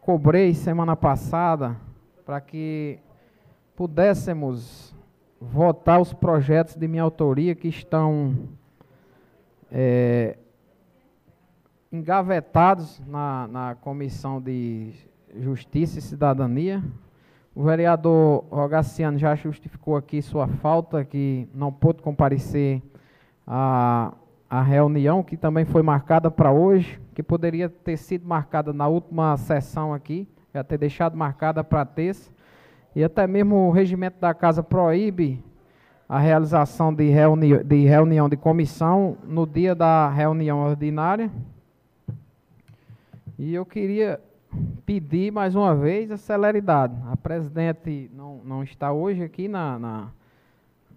cobrei 0.00 0.54
semana 0.54 0.94
passada 0.94 1.76
para 2.24 2.40
que 2.40 2.98
pudéssemos 3.74 4.89
votar 5.40 6.00
os 6.00 6.12
projetos 6.12 6.76
de 6.76 6.86
minha 6.86 7.02
autoria 7.02 7.54
que 7.54 7.68
estão 7.68 8.36
é, 9.72 10.36
engavetados 11.90 13.00
na, 13.06 13.48
na 13.48 13.74
Comissão 13.74 14.40
de 14.40 14.92
Justiça 15.34 15.98
e 15.98 16.02
Cidadania. 16.02 16.82
O 17.54 17.64
vereador 17.64 18.44
Rogaciano 18.50 19.18
já 19.18 19.34
justificou 19.34 19.96
aqui 19.96 20.20
sua 20.20 20.46
falta, 20.46 21.04
que 21.04 21.48
não 21.54 21.72
pôde 21.72 22.02
comparecer 22.02 22.82
à, 23.46 24.12
à 24.48 24.62
reunião, 24.62 25.22
que 25.22 25.36
também 25.36 25.64
foi 25.64 25.82
marcada 25.82 26.30
para 26.30 26.52
hoje, 26.52 27.00
que 27.14 27.22
poderia 27.22 27.68
ter 27.68 27.96
sido 27.96 28.26
marcada 28.26 28.72
na 28.72 28.86
última 28.86 29.36
sessão 29.36 29.92
aqui, 29.92 30.28
já 30.54 30.62
ter 30.62 30.78
deixado 30.78 31.16
marcada 31.16 31.64
para 31.64 31.84
terça. 31.84 32.30
E 32.94 33.04
até 33.04 33.26
mesmo 33.26 33.68
o 33.68 33.70
regimento 33.70 34.20
da 34.20 34.34
casa 34.34 34.62
proíbe 34.62 35.42
a 36.08 36.18
realização 36.18 36.92
de, 36.92 37.08
reuni 37.08 37.62
de 37.62 37.84
reunião 37.84 38.28
de 38.28 38.36
comissão 38.36 39.16
no 39.24 39.46
dia 39.46 39.74
da 39.74 40.08
reunião 40.08 40.58
ordinária. 40.58 41.30
E 43.38 43.54
eu 43.54 43.64
queria 43.64 44.20
pedir 44.84 45.30
mais 45.30 45.54
uma 45.54 45.74
vez 45.74 46.10
a 46.10 46.16
celeridade. 46.16 46.94
A 47.10 47.16
presidente 47.16 48.10
não, 48.12 48.40
não 48.44 48.62
está 48.64 48.92
hoje 48.92 49.22
aqui 49.22 49.46
na, 49.46 49.78
na, 49.78 50.08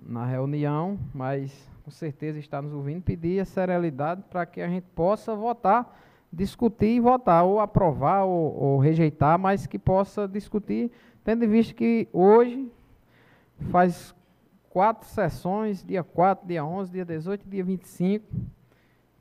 na 0.04 0.26
reunião, 0.26 0.98
mas 1.14 1.72
com 1.86 1.92
certeza 1.92 2.40
está 2.40 2.62
nos 2.62 2.74
ouvindo, 2.74 3.04
pedir 3.04 3.40
a 3.40 3.46
celeridade 3.46 4.24
para 4.30 4.46
que 4.46 4.62
a 4.62 4.68
gente 4.68 4.88
possa 4.96 5.36
votar, 5.36 5.96
discutir 6.32 6.96
e 6.96 7.00
votar, 7.00 7.44
ou 7.44 7.60
aprovar 7.60 8.24
ou, 8.24 8.56
ou 8.56 8.80
rejeitar, 8.80 9.38
mas 9.38 9.68
que 9.68 9.78
possa 9.78 10.28
discutir, 10.28 10.92
tendo 11.24 11.46
em 11.46 11.48
vista 11.48 11.74
que 11.74 12.08
hoje 12.12 12.72
faz 13.72 14.14
quatro 14.70 15.08
sessões, 15.08 15.84
dia 15.84 16.04
4, 16.04 16.48
dia 16.48 16.66
11, 16.66 16.92
dia 16.92 17.06
18 17.06 17.46
e 17.46 17.50
dia 17.50 17.64
25, 17.64 18.26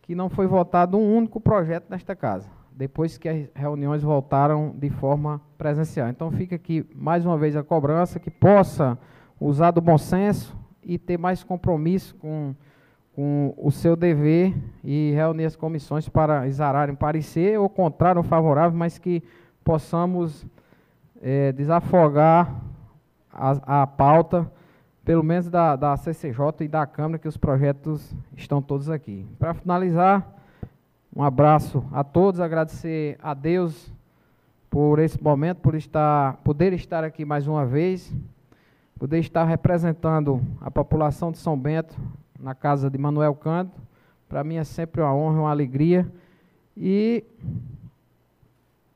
que 0.00 0.14
não 0.14 0.28
foi 0.28 0.46
votado 0.46 0.96
um 0.96 1.16
único 1.16 1.40
projeto 1.40 1.86
nesta 1.90 2.16
casa, 2.16 2.50
depois 2.72 3.18
que 3.18 3.28
as 3.28 3.48
reuniões 3.54 4.02
voltaram 4.02 4.74
de 4.76 4.90
forma 4.90 5.40
presencial. 5.56 6.08
Então 6.08 6.30
fica 6.32 6.56
aqui 6.56 6.84
mais 6.94 7.24
uma 7.24 7.38
vez 7.38 7.54
a 7.54 7.62
cobrança 7.62 8.18
que 8.18 8.30
possa 8.30 8.98
usar 9.38 9.70
do 9.70 9.80
bom 9.80 9.98
senso 9.98 10.56
e 10.82 10.98
ter 10.98 11.18
mais 11.18 11.44
compromisso 11.44 12.14
com, 12.16 12.54
com 13.14 13.54
o 13.56 13.70
seu 13.70 13.94
dever 13.94 14.54
e 14.82 15.12
reunir 15.14 15.44
as 15.44 15.54
comissões 15.54 16.08
para 16.08 16.48
exararem 16.48 16.94
parecer 16.94 17.58
ou 17.60 17.68
contrário 17.68 18.18
ou 18.18 18.24
favorável, 18.24 18.76
mas 18.76 18.98
que 18.98 19.22
possamos 19.62 20.44
é, 21.22 21.52
desafogar 21.52 22.60
a, 23.32 23.82
a 23.82 23.86
pauta 23.86 24.50
pelo 25.04 25.22
menos 25.22 25.48
da, 25.48 25.74
da 25.74 25.96
CCJ 25.96 26.38
e 26.60 26.68
da 26.68 26.86
Câmara, 26.86 27.18
que 27.18 27.26
os 27.26 27.36
projetos 27.36 28.14
estão 28.36 28.62
todos 28.62 28.88
aqui. 28.88 29.26
Para 29.38 29.54
finalizar, 29.54 30.24
um 31.14 31.22
abraço 31.22 31.84
a 31.92 32.04
todos, 32.04 32.40
agradecer 32.40 33.18
a 33.22 33.34
Deus 33.34 33.92
por 34.70 34.98
esse 34.98 35.22
momento, 35.22 35.58
por 35.58 35.74
estar, 35.74 36.36
poder 36.38 36.72
estar 36.72 37.04
aqui 37.04 37.24
mais 37.24 37.46
uma 37.46 37.66
vez, 37.66 38.14
poder 38.98 39.18
estar 39.18 39.44
representando 39.44 40.40
a 40.60 40.70
população 40.70 41.32
de 41.32 41.38
São 41.38 41.58
Bento 41.58 41.96
na 42.38 42.54
casa 42.54 42.88
de 42.88 42.96
Manuel 42.96 43.34
Canto. 43.34 43.78
Para 44.28 44.44
mim 44.44 44.54
é 44.54 44.64
sempre 44.64 45.02
uma 45.02 45.14
honra, 45.14 45.40
uma 45.40 45.50
alegria. 45.50 46.10
E 46.76 47.24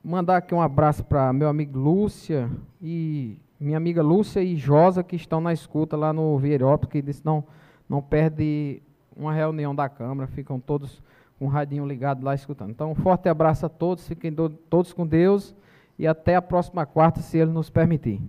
mandar 0.07 0.37
aqui 0.37 0.55
um 0.55 0.63
abraço 0.63 1.05
para 1.05 1.33
meu 1.33 1.49
amigo 1.49 1.77
Lúcia 1.77 2.49
e 2.81 3.37
minha 3.59 3.77
amiga 3.77 4.05
Lúcia 4.05 4.41
e 4.41 4.55
Josa, 4.55 5.03
que 5.03 5.17
estão 5.17 5.41
na 5.41 5.53
escuta 5.53 5.97
lá 5.97 6.13
no 6.13 6.39
Vierópolis, 6.39 6.93
que 6.93 7.03
disse 7.03 7.25
não, 7.25 7.45
não 7.89 8.01
perde 8.01 8.81
uma 9.17 9.33
reunião 9.33 9.75
da 9.75 9.89
Câmara, 9.89 10.29
ficam 10.29 10.61
todos 10.61 11.03
com 11.37 11.47
o 11.47 11.49
radinho 11.49 11.85
ligado 11.85 12.25
lá 12.25 12.37
escutando. 12.37 12.71
Então, 12.71 12.93
um 12.93 12.95
forte 12.95 13.29
abraço 13.29 13.67
a 13.67 13.69
todos, 13.69 14.07
fiquem 14.07 14.33
do, 14.33 14.49
todos 14.49 14.93
com 14.93 15.05
Deus 15.05 15.57
e 15.99 16.07
até 16.07 16.37
a 16.37 16.43
próxima 16.43 16.87
quarta, 16.87 17.21
se 17.21 17.37
Ele 17.37 17.51
nos 17.51 17.69
permitir. 17.69 18.23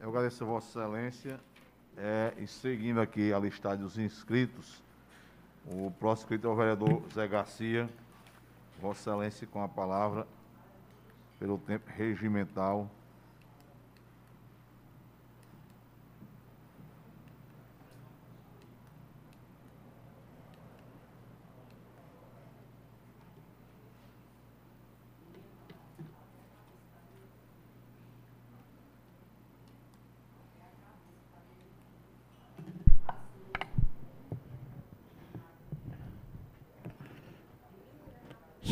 Eu 0.00 0.08
agradeço 0.08 0.44
a 0.44 0.46
Vossa 0.46 0.80
Excelência. 0.80 1.38
É, 1.98 2.32
e 2.38 2.46
seguindo 2.46 3.00
aqui 3.00 3.32
a 3.32 3.38
listagem 3.38 3.82
dos 3.82 3.98
inscritos, 3.98 4.82
o 5.66 5.90
próximo 5.90 6.24
inscrito 6.24 6.46
é 6.46 6.50
o 6.50 6.54
vereador 6.54 7.02
Zé 7.12 7.26
Garcia. 7.26 7.88
Vossa 8.80 9.10
Excelência, 9.10 9.46
com 9.46 9.62
a 9.62 9.68
palavra 9.68 10.26
pelo 11.38 11.58
tempo 11.58 11.90
regimental. 11.90 12.90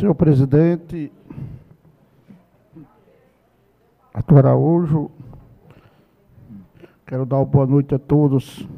Senhor 0.04 0.14
presidente, 0.14 1.10
Arthur 4.12 4.40
Araújo. 4.40 5.10
Quero 7.06 7.24
dar 7.24 7.36
uma 7.36 7.46
boa 7.46 7.66
noite 7.66 7.94
a 7.94 7.98
todos 7.98 8.68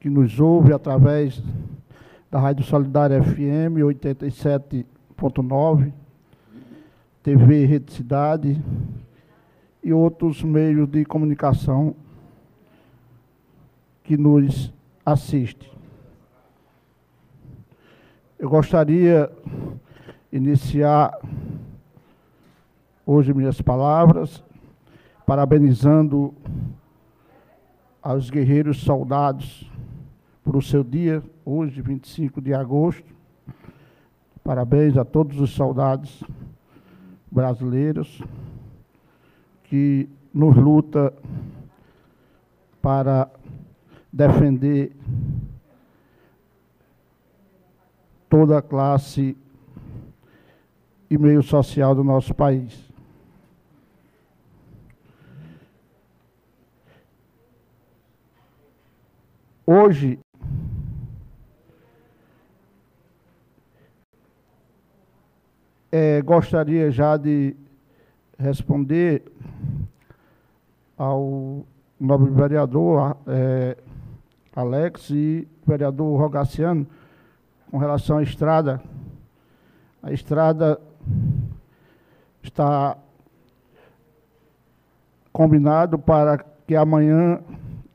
que 0.00 0.10
nos 0.10 0.40
ouvem 0.40 0.72
através 0.72 1.40
da 2.32 2.40
Rádio 2.40 2.64
Solidária 2.64 3.22
FM 3.22 3.78
87.9, 3.78 5.92
TV 7.22 7.66
Rede 7.66 7.92
Cidade 7.92 8.60
e 9.84 9.92
outros 9.92 10.42
meios 10.42 10.88
de 10.88 11.04
comunicação 11.04 11.94
que 14.02 14.16
nos 14.16 14.74
assistem. 15.06 15.70
Eu 18.36 18.50
gostaria 18.50 19.30
iniciar 20.34 21.16
hoje 23.06 23.32
minhas 23.32 23.62
palavras, 23.62 24.42
parabenizando 25.24 26.34
aos 28.02 28.30
guerreiros 28.30 28.78
soldados 28.78 29.70
por 30.42 30.56
o 30.56 30.60
seu 30.60 30.82
dia, 30.82 31.22
hoje, 31.44 31.80
25 31.80 32.40
de 32.40 32.52
agosto. 32.52 33.14
Parabéns 34.42 34.96
a 34.96 35.04
todos 35.04 35.38
os 35.38 35.50
soldados 35.50 36.24
brasileiros 37.30 38.20
que 39.62 40.08
nos 40.34 40.56
luta 40.56 41.14
para 42.82 43.30
defender 44.12 44.90
toda 48.28 48.58
a 48.58 48.62
classe 48.62 49.36
e 51.14 51.18
meio 51.18 51.42
social 51.42 51.94
do 51.94 52.02
nosso 52.02 52.34
país. 52.34 52.92
Hoje, 59.66 60.18
é, 65.90 66.20
gostaria 66.20 66.90
já 66.90 67.16
de 67.16 67.56
responder 68.38 69.22
ao 70.98 71.64
nobre 71.98 72.30
vereador 72.30 73.16
é, 73.26 73.76
Alex 74.54 75.10
e 75.10 75.48
vereador 75.66 76.18
Rogaciano 76.20 76.86
com 77.70 77.78
relação 77.78 78.18
à 78.18 78.22
estrada. 78.22 78.82
A 80.02 80.12
estrada 80.12 80.78
está 82.42 82.96
combinado 85.32 85.98
para 85.98 86.38
que 86.66 86.76
amanhã 86.76 87.40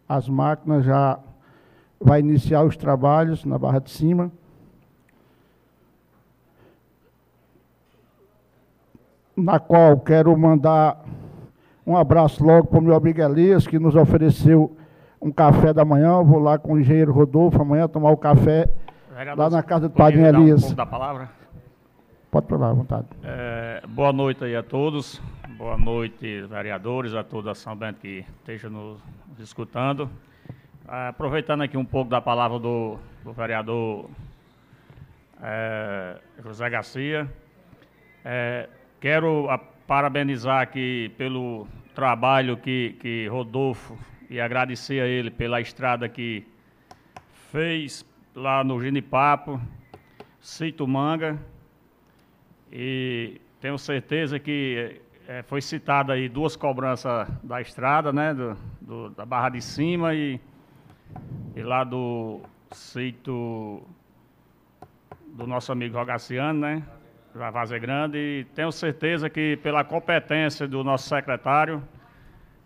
as 0.08 0.28
máquinas 0.28 0.84
já 0.84 1.20
vai 2.00 2.20
iniciar 2.20 2.64
os 2.64 2.76
trabalhos 2.76 3.46
na 3.46 3.58
Barra 3.58 3.80
de 3.80 3.90
Cima. 3.92 4.32
Na 9.36 9.60
qual 9.60 10.00
quero 10.00 10.38
mandar 10.38 11.04
um 11.86 11.96
abraço 11.96 12.44
logo 12.44 12.68
para 12.68 12.80
o 12.80 12.82
meu 12.82 12.96
amigo 12.96 13.22
Elias, 13.22 13.66
que 13.66 13.80
nos 13.80 13.96
ofereceu 13.96 14.76
um 15.22 15.32
café 15.32 15.74
da 15.74 15.86
manhã. 15.86 16.18
Eu 16.18 16.26
vou 16.26 16.40
lá 16.40 16.58
com 16.58 16.74
o 16.74 16.80
engenheiro 16.80 17.12
Rodolfo 17.12 17.62
amanhã 17.62 17.88
tomar 17.88 18.12
o 18.12 18.18
café 18.18 18.70
Vereador, 19.16 19.44
lá 19.44 19.50
na 19.50 19.64
casa 19.64 19.88
do 19.88 19.96
Padre 19.96 20.22
Elias. 20.22 20.72
Um 20.72 20.76
da 20.76 20.86
palavra? 20.86 21.39
Pode 22.32 22.48
falar, 22.48 22.70
à 22.70 22.74
vontade. 22.74 23.08
É, 23.24 23.82
boa 23.88 24.14
noite 24.14 24.44
aí 24.44 24.56
a 24.56 24.62
todos. 24.62 25.20
Boa 25.58 25.76
noite, 25.76 26.42
vereadores, 26.44 27.16
a 27.16 27.24
toda 27.24 27.52
a 27.52 27.56
São 27.56 27.76
Bento 27.76 28.02
que 28.02 28.24
esteja 28.40 28.70
nos 28.70 29.02
escutando. 29.40 30.08
Aproveitando 30.88 31.64
aqui 31.64 31.76
um 31.76 31.86
pouco 31.86 32.12
da 32.12 32.22
palavra 32.22 32.60
do, 32.60 33.00
do 33.24 33.34
vereador 33.34 34.12
é, 35.42 36.18
José 36.44 36.70
Garcia, 36.70 37.28
é, 38.24 38.70
quero 39.00 39.50
a, 39.50 39.58
parabenizar 39.58 40.62
aqui 40.62 41.12
pelo 41.18 41.68
trabalho 41.96 42.58
que, 42.58 42.96
que 43.00 43.28
Rodolfo 43.28 43.98
e 44.30 44.40
agradecer 44.40 45.02
a 45.02 45.08
ele 45.08 45.32
pela 45.32 45.60
estrada 45.60 46.08
que 46.08 46.46
fez 47.52 48.06
lá 48.36 48.64
no 48.64 48.80
Ginipapo, 48.80 49.60
Cito 50.40 50.88
Manga, 50.88 51.40
e 52.72 53.42
tenho 53.60 53.78
certeza 53.78 54.40
que 54.40 55.02
é, 55.28 55.44
foi 55.44 55.62
citada 55.62 56.14
aí 56.14 56.30
duas 56.30 56.56
cobranças 56.56 57.28
da 57.44 57.62
estrada, 57.62 58.12
né, 58.12 58.34
do, 58.34 58.58
do, 58.82 59.10
da 59.10 59.26
Barra 59.26 59.50
de 59.50 59.62
Cima 59.62 60.14
e 60.14 60.40
e 61.56 61.62
lá 61.62 61.84
do 61.84 62.42
sítio 62.72 63.82
do 65.34 65.48
nosso 65.48 65.72
amigo 65.72 65.98
Rogaciano, 65.98 66.60
né? 66.60 66.84
Da 67.34 67.50
Vaza 67.50 67.78
Grande. 67.78 68.18
E 68.18 68.44
tenho 68.56 68.72
certeza 68.72 69.30
que 69.30 69.58
pela 69.58 69.84
competência 69.84 70.68
do 70.68 70.84
nosso 70.84 71.08
secretário, 71.08 71.84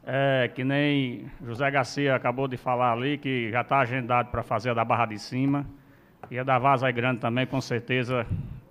é, 0.05 0.49
que 0.53 0.63
nem 0.63 1.29
José 1.45 1.69
Garcia 1.69 2.15
acabou 2.15 2.47
de 2.47 2.57
falar 2.57 2.93
ali, 2.93 3.17
que 3.17 3.51
já 3.51 3.61
está 3.61 3.79
agendado 3.79 4.29
para 4.29 4.43
fazer 4.43 4.71
a 4.71 4.73
da 4.73 4.85
Barra 4.85 5.05
de 5.07 5.19
Cima. 5.19 5.65
E 6.31 6.39
a 6.39 6.43
da 6.43 6.57
Vaza 6.57 6.89
Grande 6.91 7.19
também, 7.19 7.45
com 7.45 7.59
certeza, 7.59 8.25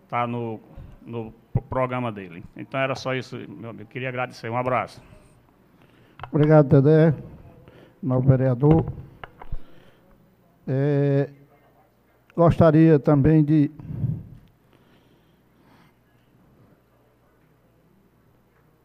está 0.05 0.26
no, 0.26 0.61
no 1.07 1.32
programa 1.68 2.12
dele. 2.12 2.44
Então 2.57 2.78
era 2.80 2.94
só 2.94 3.14
isso, 3.14 3.36
meu 3.36 3.70
amigo. 3.70 3.88
Queria 3.88 4.09
agradecer. 4.09 4.50
Um 4.50 4.57
abraço. 4.57 5.00
Obrigado, 6.30 6.68
Dedé. 6.68 7.14
Novo 8.03 8.28
vereador. 8.28 8.84
É, 10.66 11.28
gostaria 12.36 12.98
também 12.98 13.44
de 13.44 13.70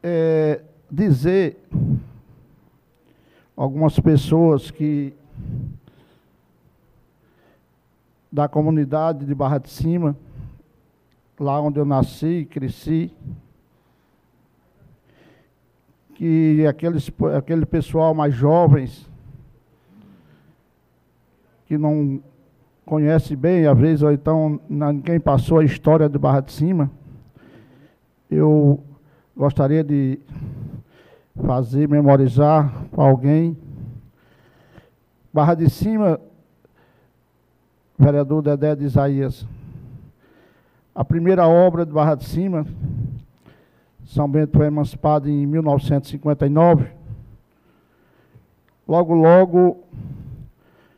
é, 0.04 0.62
dizer 0.90 1.58
algumas 3.56 4.00
pessoas 4.00 4.72
que 4.72 5.14
da 8.32 8.48
comunidade 8.48 9.26
de 9.26 9.34
Barra 9.34 9.58
de 9.58 9.70
Cima, 9.70 10.16
lá 11.40 11.62
onde 11.62 11.80
eu 11.80 11.86
nasci 11.86 12.40
e 12.40 12.46
cresci, 12.46 13.14
que 16.16 16.66
aqueles, 16.66 17.12
aquele 17.36 17.66
pessoal 17.66 18.14
mais 18.14 18.34
jovens 18.34 19.08
que 21.68 21.78
não 21.78 22.20
conhece 22.86 23.36
bem, 23.36 23.68
às 23.68 23.78
vezes, 23.78 24.02
ou 24.02 24.12
então 24.12 24.60
ninguém 24.68 25.20
passou 25.20 25.60
a 25.60 25.64
história 25.64 26.10
de 26.10 26.18
Barra 26.18 26.40
de 26.40 26.52
Cima, 26.52 26.90
eu 28.32 28.84
gostaria 29.36 29.84
de 29.84 30.20
fazer, 31.46 31.88
memorizar 31.88 32.86
para 32.92 33.04
alguém. 33.04 33.56
Barra 35.32 35.54
de 35.54 35.70
Cima, 35.70 36.20
vereador 37.98 38.42
Dedé 38.42 38.76
de 38.76 38.86
Isaías, 38.86 39.46
a 40.98 41.06
primeira 41.06 41.48
obra 41.48 41.86
de 41.86 41.92
Barra 41.92 42.16
de 42.16 42.26
Cima, 42.26 42.66
São 44.04 44.28
Bento 44.28 44.58
foi 44.58 44.66
emancipado 44.66 45.30
em 45.30 45.46
1959. 45.46 46.88
Logo, 48.88 49.14
logo, 49.14 49.84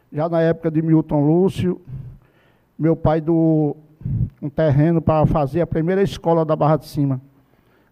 já 0.09 0.29
na 0.29 0.39
época 0.39 0.71
de 0.71 0.81
Milton 0.81 1.27
Lúcio, 1.27 1.81
meu 2.77 2.95
pai 2.95 3.19
do 3.19 3.75
um 4.41 4.49
terreno 4.49 5.01
para 5.01 5.25
fazer 5.25 5.59
a 5.59 5.67
primeira 5.67 6.01
escola 6.01 6.45
da 6.45 6.55
Barra 6.55 6.77
de 6.77 6.85
Cima, 6.85 7.19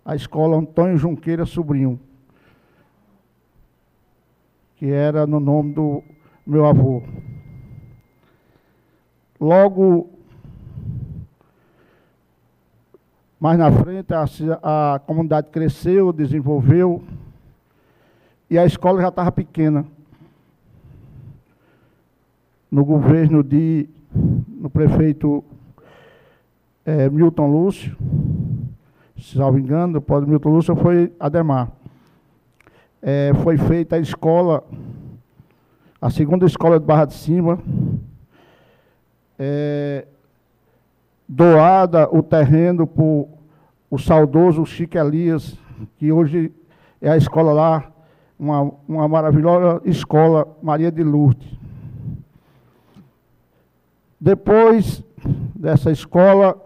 a 0.06 0.16
escola 0.16 0.56
Antônio 0.56 0.98
Junqueira 0.98 1.46
Sobrinho, 1.46 2.00
que 4.78 4.90
era 4.90 5.28
no 5.28 5.42
nome 5.42 5.74
do 5.74 6.02
meu 6.46 6.66
avô. 6.66 7.04
Logo, 9.42 10.17
mais 13.40 13.58
na 13.58 13.72
frente, 13.72 14.14
a, 14.14 14.96
a 14.96 15.00
comunidade 15.00 15.48
cresceu, 15.52 16.12
desenvolveu, 16.12 17.04
e 18.50 18.58
a 18.58 18.66
escola 18.66 19.02
já 19.02 19.10
estava 19.10 19.32
pequena 19.32 19.86
no 22.72 22.84
governo 22.84 23.44
de 23.44 23.88
no 24.14 24.70
prefeito 24.70 25.44
é, 26.86 27.10
Milton 27.10 27.48
Lúcio, 27.48 27.96
se 29.20 29.38
não 29.38 29.58
engano, 29.58 30.02
pode 30.02 30.28
Milton 30.28 30.50
Lúcio 30.50 30.76
foi 30.76 31.12
Ademar. 31.20 31.72
É, 33.02 33.32
foi 33.44 33.58
feita 33.58 33.96
a 33.96 34.00
escola, 34.00 34.64
a 36.02 36.10
segunda 36.10 36.46
escola 36.46 36.80
de 36.80 36.86
Barra 36.86 37.06
de 37.06 37.14
Cima, 37.14 37.60
é, 39.38 40.08
doada 41.28 42.08
o 42.12 42.24
terreno 42.24 42.88
por 42.88 43.28
o 43.90 43.98
saudoso 43.98 44.66
Chico 44.66 44.98
Elias, 44.98 45.58
que 45.98 46.12
hoje 46.12 46.52
é 47.02 47.10
a 47.10 47.18
escola 47.18 47.54
lá, 47.54 47.92
uma, 48.38 48.72
uma 48.88 49.08
maravilhosa 49.08 49.82
escola 49.86 50.48
Maria 50.62 50.92
de 50.92 51.04
Lourdes. 51.04 51.48
Depois 54.20 55.04
dessa 55.56 55.92
escola, 55.92 56.60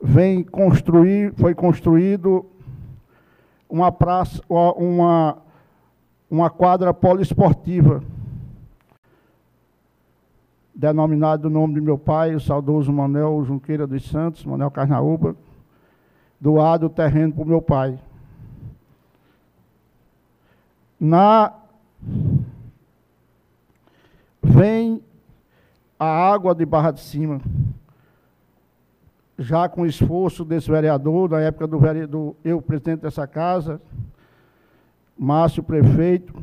vem 0.00 0.42
construir, 0.42 1.32
foi 1.34 1.54
construído 1.54 2.44
uma 3.68 3.90
praça, 3.90 4.42
uma, 4.48 5.38
uma 6.30 6.50
quadra 6.50 6.92
poliesportiva, 6.92 8.02
denominada 10.82 11.46
o 11.46 11.50
nome 11.50 11.74
de 11.74 11.80
meu 11.80 11.96
pai, 11.96 12.34
o 12.34 12.40
saudoso 12.40 12.92
Manuel 12.92 13.44
Junqueira 13.44 13.86
dos 13.86 14.04
Santos, 14.08 14.44
Manuel 14.44 14.68
Carnaúba, 14.68 15.36
doado 16.40 16.86
o 16.86 16.90
terreno 16.90 17.32
para 17.32 17.44
o 17.44 17.46
meu 17.46 17.62
pai. 17.62 17.96
Na 20.98 21.52
vem 24.42 25.00
a 26.00 26.04
água 26.04 26.52
de 26.52 26.66
Barra 26.66 26.90
de 26.90 27.00
Cima, 27.00 27.40
já 29.38 29.68
com 29.68 29.86
esforço 29.86 30.44
desse 30.44 30.68
vereador, 30.68 31.30
na 31.30 31.40
época 31.42 31.68
do 31.68 31.78
vereador, 31.78 32.34
eu, 32.44 32.60
presidente 32.60 33.02
dessa 33.02 33.24
casa, 33.24 33.80
Márcio, 35.16 35.62
prefeito, 35.62 36.34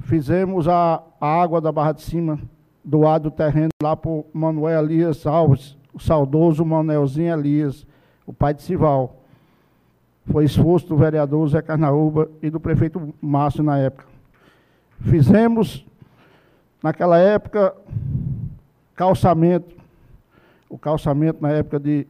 fizemos 0.00 0.66
a, 0.66 1.00
a 1.20 1.42
água 1.42 1.60
da 1.60 1.70
Barra 1.70 1.92
de 1.92 2.02
Cima, 2.02 2.40
doado 2.84 3.28
o 3.28 3.30
terreno 3.30 3.70
lá 3.82 3.98
o 4.04 4.26
Manuel 4.32 4.84
Elias 4.84 5.26
Alves, 5.26 5.76
o 5.92 6.00
saudoso 6.00 6.64
Manelzinho 6.64 7.32
Elias, 7.32 7.86
o 8.26 8.32
pai 8.32 8.54
de 8.54 8.62
Sival. 8.62 9.16
Foi 10.30 10.44
esforço 10.44 10.88
do 10.88 10.96
vereador 10.96 11.48
Zé 11.48 11.60
Carnaúba 11.60 12.30
e 12.40 12.48
do 12.48 12.60
prefeito 12.60 13.12
Márcio 13.20 13.62
na 13.62 13.78
época. 13.78 14.06
Fizemos, 15.00 15.84
naquela 16.82 17.18
época, 17.18 17.74
calçamento, 18.94 19.74
o 20.68 20.78
calçamento 20.78 21.42
na 21.42 21.50
época 21.50 21.78
de 21.80 22.06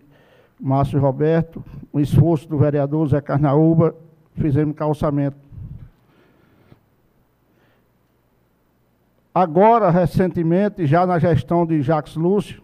Márcio 0.61 1.01
Roberto, 1.01 1.65
o 1.93 1.99
esforço 1.99 2.49
do 2.49 2.59
vereador 2.59 3.09
Zé 3.09 3.21
Carnaúba, 3.21 3.95
fizemos 4.37 4.77
calçamento. 4.77 5.42
Agora, 9.35 9.89
recentemente, 9.91 10.85
já 10.85 11.07
na 11.07 11.19
gestão 11.19 11.65
de 11.65 11.81
Jacques 11.81 12.17
Lúcio, 12.17 12.63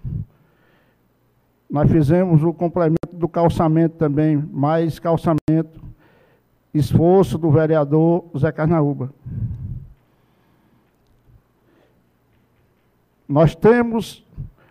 nós 1.68 1.90
fizemos 1.90 2.42
o 2.42 2.52
complemento 2.52 2.98
do 3.12 3.26
calçamento 3.26 3.96
também, 3.96 4.36
mais 4.36 4.98
calçamento, 4.98 5.82
esforço 6.74 7.38
do 7.38 7.50
vereador 7.50 8.26
Zé 8.36 8.52
Carnaúba. 8.52 9.12
Nós 13.26 13.54
temos 13.54 14.24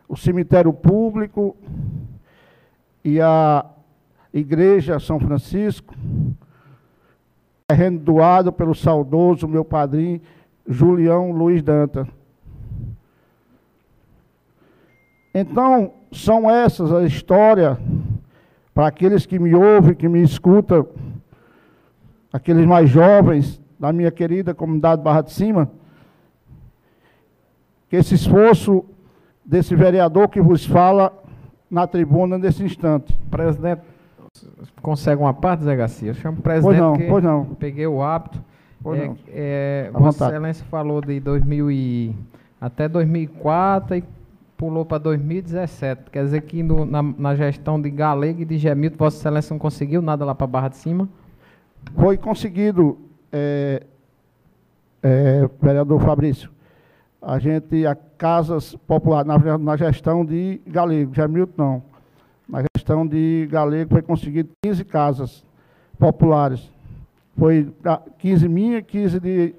o 0.07 0.15
cemitério 0.15 0.73
público 0.73 1.57
e 3.03 3.19
a 3.19 3.65
igreja 4.31 4.99
São 4.99 5.19
Francisco, 5.19 5.95
terreno 7.67 7.99
doado 7.99 8.51
pelo 8.51 8.75
saudoso 8.75 9.47
meu 9.47 9.65
padrinho 9.65 10.21
Julião 10.67 11.31
Luiz 11.31 11.61
Danta. 11.61 12.07
Então, 15.33 15.93
são 16.11 16.49
essas 16.49 16.91
as 16.91 17.11
histórias 17.11 17.77
para 18.73 18.87
aqueles 18.87 19.25
que 19.25 19.39
me 19.39 19.53
ouvem, 19.55 19.95
que 19.95 20.07
me 20.07 20.21
escutam, 20.21 20.87
aqueles 22.31 22.65
mais 22.65 22.89
jovens 22.89 23.61
da 23.79 23.93
minha 23.93 24.11
querida 24.11 24.53
comunidade 24.53 25.01
Barra 25.01 25.21
de 25.21 25.31
Cima, 25.31 25.71
que 27.89 27.95
esse 27.95 28.15
esforço 28.15 28.83
desse 29.45 29.75
vereador 29.75 30.27
que 30.27 30.41
vos 30.41 30.65
fala 30.65 31.11
na 31.69 31.87
tribuna 31.87 32.37
nesse 32.37 32.63
instante. 32.63 33.13
Presidente, 33.29 33.81
consegue 34.81 35.21
uma 35.21 35.33
parte, 35.33 35.63
Zé 35.63 35.75
Garcia? 35.75 36.09
Eu 36.09 36.15
chamo 36.15 36.39
o 36.39 36.41
presidente 36.41 36.79
pois 36.79 36.99
não, 36.99 37.09
pois 37.09 37.23
não. 37.23 37.45
peguei 37.55 37.87
o 37.87 38.01
hábito. 38.01 38.43
É, 38.85 39.07
não. 39.07 39.17
É, 39.29 39.89
Vossa. 39.93 40.25
Excelência 40.27 40.65
falou 40.65 41.01
de 41.01 41.19
2000 41.19 41.71
e, 41.71 42.15
até 42.59 42.87
2004 42.87 43.97
e 43.97 44.03
pulou 44.57 44.85
para 44.85 44.97
2017. 44.97 46.09
Quer 46.11 46.23
dizer 46.23 46.41
que 46.41 46.63
no, 46.63 46.85
na, 46.85 47.03
na, 47.03 47.35
gestão 47.35 47.79
de 47.79 47.89
Galego 47.89 48.41
e 48.41 48.45
de 48.45 48.57
Gemilto, 48.57 48.97
Vossa 48.97 49.17
Excelência 49.17 49.53
não 49.53 49.59
conseguiu 49.59 50.01
nada 50.01 50.25
lá 50.25 50.33
para 50.33 50.47
Barra 50.47 50.69
de 50.69 50.77
Cima? 50.77 51.07
Foi 51.95 52.17
conseguido, 52.17 52.97
é, 53.31 53.83
é, 55.03 55.49
vereador 55.61 56.01
Fabrício. 56.01 56.49
A 57.21 57.39
gente, 57.39 57.85
a 57.85 57.95
casas 57.95 58.75
populares, 58.87 59.27
na, 59.27 59.57
na 59.57 59.77
gestão 59.77 60.25
de 60.25 60.61
Galego, 60.65 61.13
Gemilto 61.13 61.53
não. 61.57 61.83
Na 62.47 62.63
gestão 62.75 63.05
de 63.05 63.47
Galego 63.51 63.91
foi 63.91 64.01
conseguido 64.01 64.49
15 64.63 64.85
casas 64.85 65.45
populares. 65.99 66.71
Foi 67.37 67.71
15 68.17 68.49
minha, 68.49 68.81
15 68.81 69.19
de, 69.19 69.55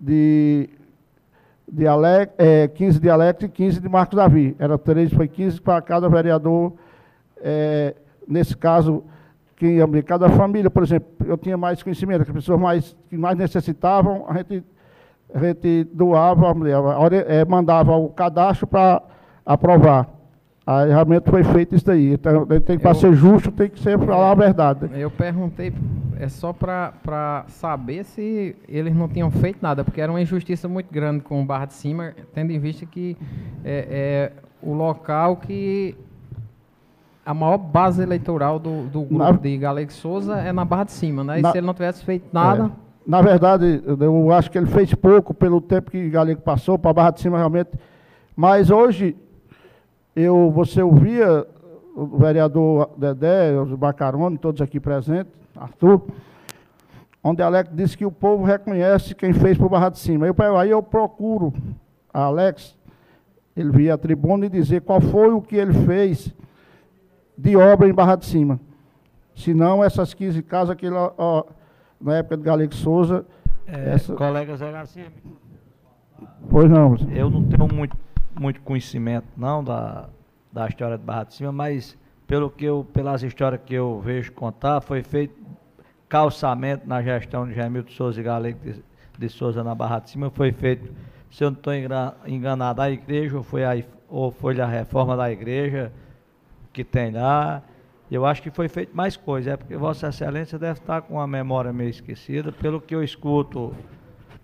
de 0.00 0.70
de 1.70 1.86
Alex, 1.86 2.32
é, 2.38 2.68
15 2.68 3.00
de 3.00 3.10
Alex 3.10 3.42
e 3.42 3.48
15 3.48 3.80
de 3.80 3.88
Marcos 3.88 4.16
Davi. 4.16 4.54
Era 4.58 4.78
três, 4.78 5.12
foi 5.12 5.26
15 5.26 5.60
para 5.60 5.80
cada 5.82 6.08
vereador. 6.08 6.72
É, 7.40 7.94
nesse 8.28 8.56
caso, 8.56 9.02
quem 9.56 9.76
ia 9.76 10.02
cada 10.02 10.28
família, 10.28 10.70
por 10.70 10.82
exemplo, 10.82 11.08
eu 11.26 11.36
tinha 11.36 11.56
mais 11.56 11.82
conhecimento, 11.82 12.22
as 12.22 12.30
pessoas 12.30 12.60
mais, 12.60 12.96
que 13.08 13.16
mais 13.16 13.36
necessitavam, 13.36 14.24
a 14.28 14.36
gente, 14.36 14.64
a 15.32 15.38
gente 15.38 15.84
doava, 15.92 16.54
é, 17.28 17.44
mandava 17.44 17.96
o 17.96 18.08
cadastro 18.08 18.66
para 18.66 19.02
aprovar. 19.44 20.08
Aí 20.66 20.88
realmente 20.88 21.28
foi 21.28 21.44
feito 21.44 21.74
isso 21.74 21.84
daí. 21.84 22.14
Então, 22.14 22.46
tem 22.46 22.78
para 22.78 22.94
ser 22.94 23.12
justo, 23.14 23.52
tem 23.52 23.68
que 23.68 23.80
ser 23.80 23.98
falar 23.98 24.30
a 24.30 24.34
verdade. 24.34 24.88
Eu 24.94 25.10
perguntei, 25.10 25.72
é 26.18 26.28
só 26.28 26.52
para 26.52 27.44
saber 27.48 28.04
se 28.04 28.56
eles 28.68 28.94
não 28.94 29.08
tinham 29.08 29.30
feito 29.30 29.58
nada, 29.60 29.84
porque 29.84 30.00
era 30.00 30.10
uma 30.10 30.20
injustiça 30.20 30.68
muito 30.68 30.92
grande 30.92 31.22
com 31.22 31.42
o 31.42 31.44
Barra 31.44 31.66
de 31.66 31.74
Cima, 31.74 32.14
tendo 32.32 32.50
em 32.52 32.58
vista 32.58 32.86
que 32.86 33.16
é, 33.64 34.32
é 34.32 34.32
o 34.62 34.72
local 34.72 35.36
que 35.36 35.96
a 37.24 37.32
maior 37.32 37.58
base 37.58 38.02
eleitoral 38.02 38.58
do, 38.58 38.84
do 38.84 39.02
grupo 39.02 39.14
na, 39.14 39.32
de 39.32 39.56
Galego 39.56 39.92
Souza 39.92 40.36
é 40.36 40.52
na 40.52 40.64
Barra 40.64 40.84
de 40.84 40.92
Cima, 40.92 41.24
né? 41.24 41.38
E 41.38 41.42
na, 41.42 41.52
se 41.52 41.58
ele 41.58 41.66
não 41.66 41.74
tivesse 41.74 42.04
feito 42.04 42.26
nada. 42.32 42.66
É. 42.66 42.84
Na 43.06 43.20
verdade, 43.20 43.82
eu 43.86 44.32
acho 44.32 44.50
que 44.50 44.56
ele 44.56 44.66
fez 44.66 44.94
pouco 44.94 45.34
pelo 45.34 45.60
tempo 45.60 45.90
que 45.90 46.08
Galego 46.08 46.40
passou 46.40 46.78
para 46.78 46.90
a 46.90 46.94
Barra 46.94 47.10
de 47.10 47.20
Cima 47.20 47.36
realmente. 47.36 47.70
Mas 48.34 48.70
hoje 48.70 49.16
eu, 50.16 50.50
você 50.50 50.82
ouvia 50.82 51.46
o 51.94 52.18
vereador 52.18 52.90
Dedé, 52.96 53.58
os 53.60 53.72
Bacarone, 53.74 54.38
todos 54.38 54.60
aqui 54.60 54.80
presentes, 54.80 55.32
Arthur, 55.56 56.02
onde 57.22 57.42
Alex 57.42 57.70
disse 57.72 57.96
que 57.96 58.04
o 58.04 58.10
povo 58.10 58.44
reconhece 58.44 59.14
quem 59.14 59.32
fez 59.32 59.56
para 59.56 59.66
o 59.66 59.70
Barra 59.70 59.88
de 59.88 59.98
Cima. 59.98 60.26
Eu, 60.26 60.56
aí 60.56 60.70
eu 60.70 60.82
procuro 60.82 61.52
a 62.12 62.24
Alex, 62.24 62.76
ele 63.56 63.70
via 63.70 63.94
a 63.94 63.98
tribuna 63.98 64.46
e 64.46 64.48
dizer 64.48 64.82
qual 64.82 65.00
foi 65.00 65.32
o 65.32 65.40
que 65.40 65.56
ele 65.56 65.72
fez 65.72 66.34
de 67.36 67.56
obra 67.56 67.88
em 67.88 67.94
Barra 67.94 68.16
de 68.16 68.26
Cima. 68.26 68.60
Se 69.34 69.52
não, 69.52 69.82
essas 69.82 70.14
15 70.14 70.42
casas 70.42 70.76
que 70.76 70.88
ó, 70.88 71.44
na 72.00 72.16
época 72.16 72.36
de 72.36 72.42
Galego 72.42 72.74
Souza. 72.74 73.26
É, 73.66 73.94
essa... 73.94 74.14
Colega 74.14 74.56
Zé 74.56 74.70
Garcia. 74.70 75.06
Pois 76.48 76.70
não. 76.70 76.94
Eu 77.10 77.28
não 77.28 77.42
tenho 77.42 77.66
muito 77.72 77.96
muito 78.38 78.60
conhecimento 78.62 79.26
não 79.36 79.62
da, 79.62 80.08
da 80.52 80.66
história 80.66 80.98
de 80.98 81.04
Barra 81.04 81.24
de 81.24 81.34
Cima, 81.34 81.52
mas 81.52 81.96
pelo 82.26 82.50
que 82.50 82.64
eu, 82.64 82.86
pelas 82.92 83.22
histórias 83.22 83.60
que 83.64 83.74
eu 83.74 84.00
vejo 84.00 84.32
contar, 84.32 84.80
foi 84.80 85.02
feito 85.02 85.34
calçamento 86.08 86.86
na 86.86 87.02
gestão 87.02 87.46
de 87.46 87.54
Gemildo 87.54 87.90
Souza 87.90 88.20
e 88.20 88.24
Galego 88.24 88.58
de, 88.60 88.82
de 89.18 89.28
Souza 89.28 89.62
na 89.64 89.74
Barra 89.74 89.98
de 89.98 90.10
Cima, 90.10 90.30
foi 90.30 90.52
feito, 90.52 90.92
se 91.30 91.42
eu 91.44 91.50
não 91.50 91.58
estou 91.58 91.72
enganado, 92.26 92.80
a 92.80 92.90
igreja, 92.90 93.36
ou 93.36 93.42
foi, 93.42 93.64
a, 93.64 93.82
ou 94.08 94.30
foi 94.30 94.58
a 94.60 94.66
reforma 94.66 95.16
da 95.16 95.30
igreja 95.30 95.92
que 96.72 96.84
tem 96.84 97.10
lá, 97.10 97.62
eu 98.10 98.24
acho 98.24 98.42
que 98.42 98.50
foi 98.50 98.68
feito 98.68 98.94
mais 98.94 99.16
coisa, 99.16 99.52
é 99.52 99.56
porque 99.56 99.76
Vossa 99.76 100.08
Excelência 100.08 100.58
deve 100.58 100.78
estar 100.78 101.02
com 101.02 101.20
a 101.20 101.26
memória 101.26 101.72
meio 101.72 101.90
esquecida, 101.90 102.52
pelo 102.52 102.80
que 102.80 102.94
eu 102.94 103.02
escuto 103.02 103.74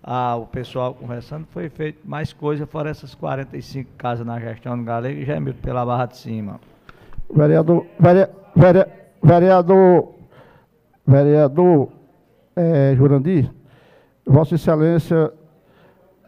o 0.03 0.45
pessoal 0.47 0.93
conversando, 0.93 1.47
foi 1.51 1.69
feito 1.69 1.99
mais 2.03 2.33
coisa 2.33 2.65
fora 2.65 2.89
essas 2.89 3.13
45 3.13 3.91
casas 3.97 4.25
na 4.25 4.39
gestão 4.39 4.77
do 4.77 4.83
Galego 4.83 5.21
e 5.21 5.25
Gemildo 5.25 5.59
pela 5.59 5.85
Barra 5.85 6.07
de 6.07 6.17
Cima. 6.17 6.59
Vereador, 7.33 7.85
vere, 7.99 8.27
vere, 8.55 8.85
vereador, 9.23 10.09
vereador 11.05 11.89
é, 12.55 12.93
Jurandir, 12.95 13.49
Vossa 14.25 14.55
Excelência 14.55 15.31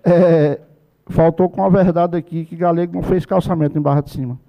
é, 0.04 0.60
faltou 1.08 1.49
com 1.49 1.64
a 1.64 1.70
verdade 1.70 2.18
aqui 2.18 2.45
que 2.45 2.56
Galego 2.56 2.93
não 2.93 3.04
fez 3.04 3.26
calçamento 3.26 3.78
em 3.78 3.82
Barra 3.82 4.01
de 4.01 4.12
Cima. 4.12 4.39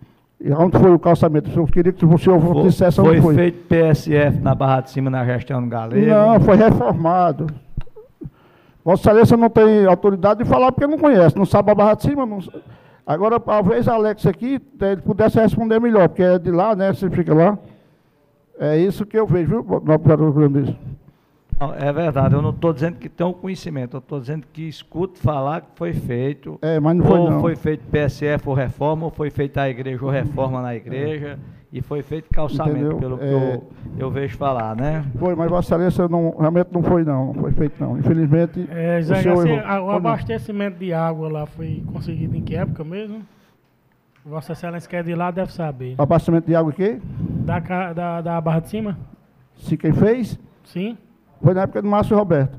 E 0.41 0.53
onde 0.53 0.79
foi 0.79 0.91
o 0.93 0.99
calçamento? 0.99 1.51
Eu 1.55 1.67
queria 1.67 1.93
que 1.93 2.05
o 2.05 2.19
senhor 2.19 2.41
foi, 2.41 2.63
dissesse 2.65 3.01
onde 3.01 3.21
foi. 3.21 3.21
Foi 3.21 3.35
feito 3.35 3.67
PSF 3.67 4.41
na 4.41 4.55
Barra 4.55 4.83
de 4.83 4.91
Cima 4.91 5.09
na 5.09 5.25
gestão 5.25 5.63
do 5.63 5.69
Galego? 5.69 6.07
Não, 6.07 6.41
foi 6.41 6.57
reformado. 6.57 7.47
Vossa 8.85 9.11
Excelência 9.11 9.37
não 9.37 9.49
tem 9.49 9.87
autoridade 9.87 10.45
de 10.45 10.49
falar 10.49 10.71
porque 10.71 10.87
não 10.87 10.99
conhece, 10.99 11.37
não 11.37 11.47
sabe 11.47 11.71
a 11.71 11.75
barra 11.75 11.95
de 11.95 12.03
cima. 12.03 12.27
Não... 12.27 12.39
Agora, 13.07 13.39
talvez 13.39 13.87
Alex 13.87 14.27
aqui 14.27 14.61
ele 14.81 15.03
pudesse 15.03 15.39
responder 15.39 15.79
melhor, 15.79 16.09
porque 16.09 16.23
é 16.23 16.39
de 16.39 16.51
lá, 16.51 16.75
né? 16.75 16.93
Você 16.93 17.11
fica 17.11 17.35
lá. 17.35 17.59
É 18.59 18.79
isso 18.79 19.05
que 19.05 19.19
eu 19.19 19.27
vejo, 19.27 19.63
viu, 19.63 20.33
Grandíssimo? 20.33 20.79
É 21.79 21.93
verdade, 21.93 22.35
eu 22.35 22.43
não 22.43 22.51
estou 22.51 22.73
dizendo 22.73 22.97
que 22.97 23.09
tem 23.09 23.27
o 23.27 23.33
conhecimento, 23.33 23.97
eu 23.97 23.99
estou 23.99 24.21
dizendo 24.21 24.45
que 24.53 24.63
escuto 24.69 25.19
falar 25.19 25.61
que 25.61 25.69
foi 25.77 25.93
feito. 25.93 26.59
É, 26.61 26.81
mas 26.81 26.97
não 26.97 27.05
foi 27.05 27.19
ou 27.19 27.31
não. 27.31 27.41
foi 27.41 27.57
feito 27.57 27.87
PSF 27.87 28.49
ou 28.49 28.55
reforma, 28.55 29.05
ou 29.05 29.11
foi 29.11 29.31
feita 29.31 29.63
a 29.63 29.71
igreja 29.71 30.05
ou 30.05 30.11
reforma 30.11 30.61
na 30.61 30.75
igreja. 30.75 31.39
É 31.39 31.64
e 31.75 31.83
foi 31.83 32.03
feito 32.03 32.31
calçamento, 32.31 32.79
Entendeu? 32.79 32.99
pelo 32.99 33.19
que 33.19 33.25
é... 33.25 33.33
eu, 33.33 33.69
eu, 33.99 34.09
vejo 34.09 34.37
falar, 34.37 34.77
né? 34.77 35.05
Foi, 35.19 35.35
mas 35.35 35.51
Vossa 35.51 35.75
Excelência 35.75 36.07
não, 36.07 36.31
realmente 36.39 36.69
não 36.71 36.85
foi 36.85 37.03
não, 37.03 37.33
não 37.33 37.43
foi 37.43 37.51
feito 37.51 37.75
não. 37.81 37.99
Infelizmente, 37.99 38.65
é, 38.71 39.01
o, 39.01 39.05
senhor 39.05 39.39
assim, 39.41 39.85
o 39.85 39.91
abastecimento 39.91 40.79
de 40.79 40.95
água 40.95 41.29
lá 41.29 41.47
foi 41.47 41.83
conseguido 41.93 42.37
em 42.37 42.43
que 42.43 42.55
época 42.55 42.85
mesmo? 42.85 43.23
Vossa 44.25 44.53
Excelência 44.53 44.89
que 44.89 44.95
é 44.95 45.03
de 45.03 45.17
lá 45.17 45.33
deve 45.33 45.53
saber. 45.53 45.97
abastecimento 45.99 46.47
de 46.47 46.55
água 46.55 46.71
o 46.71 46.73
quê? 46.73 47.01
Da, 47.45 47.59
da, 47.93 48.21
da 48.21 48.41
Barra 48.41 48.61
de 48.61 48.69
Cima? 48.69 48.97
Se 49.57 49.77
quem 49.77 49.93
fez? 49.93 50.39
Sim. 50.63 50.97
Foi 51.43 51.55
na 51.55 51.63
época 51.63 51.83
do 51.83 51.89
Márcio 51.89 52.17
Roberto. 52.17 52.57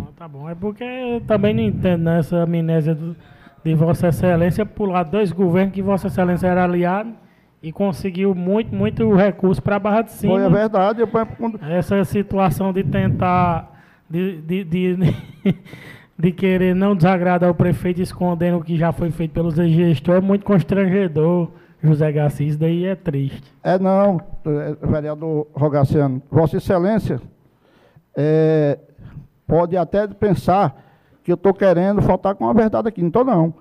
Ah, 0.00 0.12
tá 0.16 0.26
bom. 0.26 0.48
É 0.48 0.54
porque 0.54 0.82
eu 0.82 1.20
também 1.20 1.52
não 1.52 1.62
entendo 1.62 2.04
nessa 2.04 2.36
né, 2.36 2.42
amnésia 2.44 2.94
do, 2.94 3.14
de 3.62 3.74
Vossa 3.74 4.08
Excelência 4.08 4.64
pular 4.64 5.02
dois 5.02 5.30
governos 5.30 5.74
que 5.74 5.82
Vossa 5.82 6.06
Excelência 6.06 6.46
era 6.46 6.64
aliado 6.64 7.25
e 7.62 7.72
conseguiu 7.72 8.34
muito, 8.34 8.74
muito 8.74 9.14
recurso 9.14 9.62
para 9.62 9.76
a 9.76 9.78
Barra 9.78 10.02
de 10.02 10.12
Cima. 10.12 10.34
Foi 10.34 10.44
a 10.44 10.48
verdade. 10.48 11.00
Eu... 11.00 11.08
Essa 11.68 12.04
situação 12.04 12.72
de 12.72 12.84
tentar, 12.84 13.72
de, 14.08 14.40
de, 14.42 14.64
de, 14.64 14.96
de, 16.18 16.32
querer 16.32 16.74
não 16.74 16.94
desagradar 16.94 17.50
o 17.50 17.54
prefeito 17.54 18.00
escondendo 18.00 18.58
o 18.58 18.62
que 18.62 18.76
já 18.76 18.92
foi 18.92 19.10
feito 19.10 19.32
pelos 19.32 19.54
gestores 19.54 20.22
é 20.22 20.26
muito 20.26 20.44
constrangedor. 20.44 21.48
José 21.82 22.10
Garcia, 22.10 22.56
daí 22.56 22.86
é 22.86 22.94
triste. 22.94 23.52
É 23.62 23.78
não, 23.78 24.20
é, 24.46 24.86
vereador 24.86 25.46
Rogaciano. 25.52 26.22
Vossa 26.30 26.56
Excelência 26.56 27.20
é, 28.16 28.78
pode 29.46 29.76
até 29.76 30.06
pensar 30.08 30.82
que 31.22 31.30
eu 31.30 31.34
estou 31.34 31.52
querendo 31.52 32.00
faltar 32.02 32.34
com 32.34 32.48
a 32.48 32.52
verdade 32.52 32.88
aqui. 32.88 33.00
Não 33.00 33.08
estou, 33.08 33.24
não. 33.24 33.54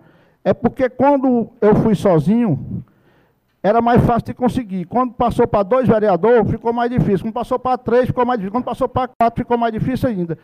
É 0.43 0.53
porque 0.53 0.89
quando 0.89 1.49
eu 1.59 1.75
fui 1.75 1.95
sozinho, 1.95 2.83
era 3.65 3.81
mais 3.81 4.05
fácil 4.05 4.27
de 4.27 4.33
conseguir. 4.35 4.85
Quando 4.85 5.13
passou 5.13 5.47
para 5.47 5.63
dois 5.63 5.87
vereadores, 5.87 6.47
ficou 6.51 6.71
mais 6.71 6.87
difícil. 6.91 7.25
Quando 7.25 7.33
passou 7.33 7.57
para 7.57 7.79
três, 7.79 8.05
ficou 8.05 8.23
mais 8.23 8.39
difícil. 8.39 8.51
Quando 8.51 8.63
passou 8.63 8.87
para 8.87 9.07
quatro, 9.07 9.43
ficou 9.43 9.57
mais 9.57 9.73
difícil 9.73 10.07
ainda. 10.07 10.37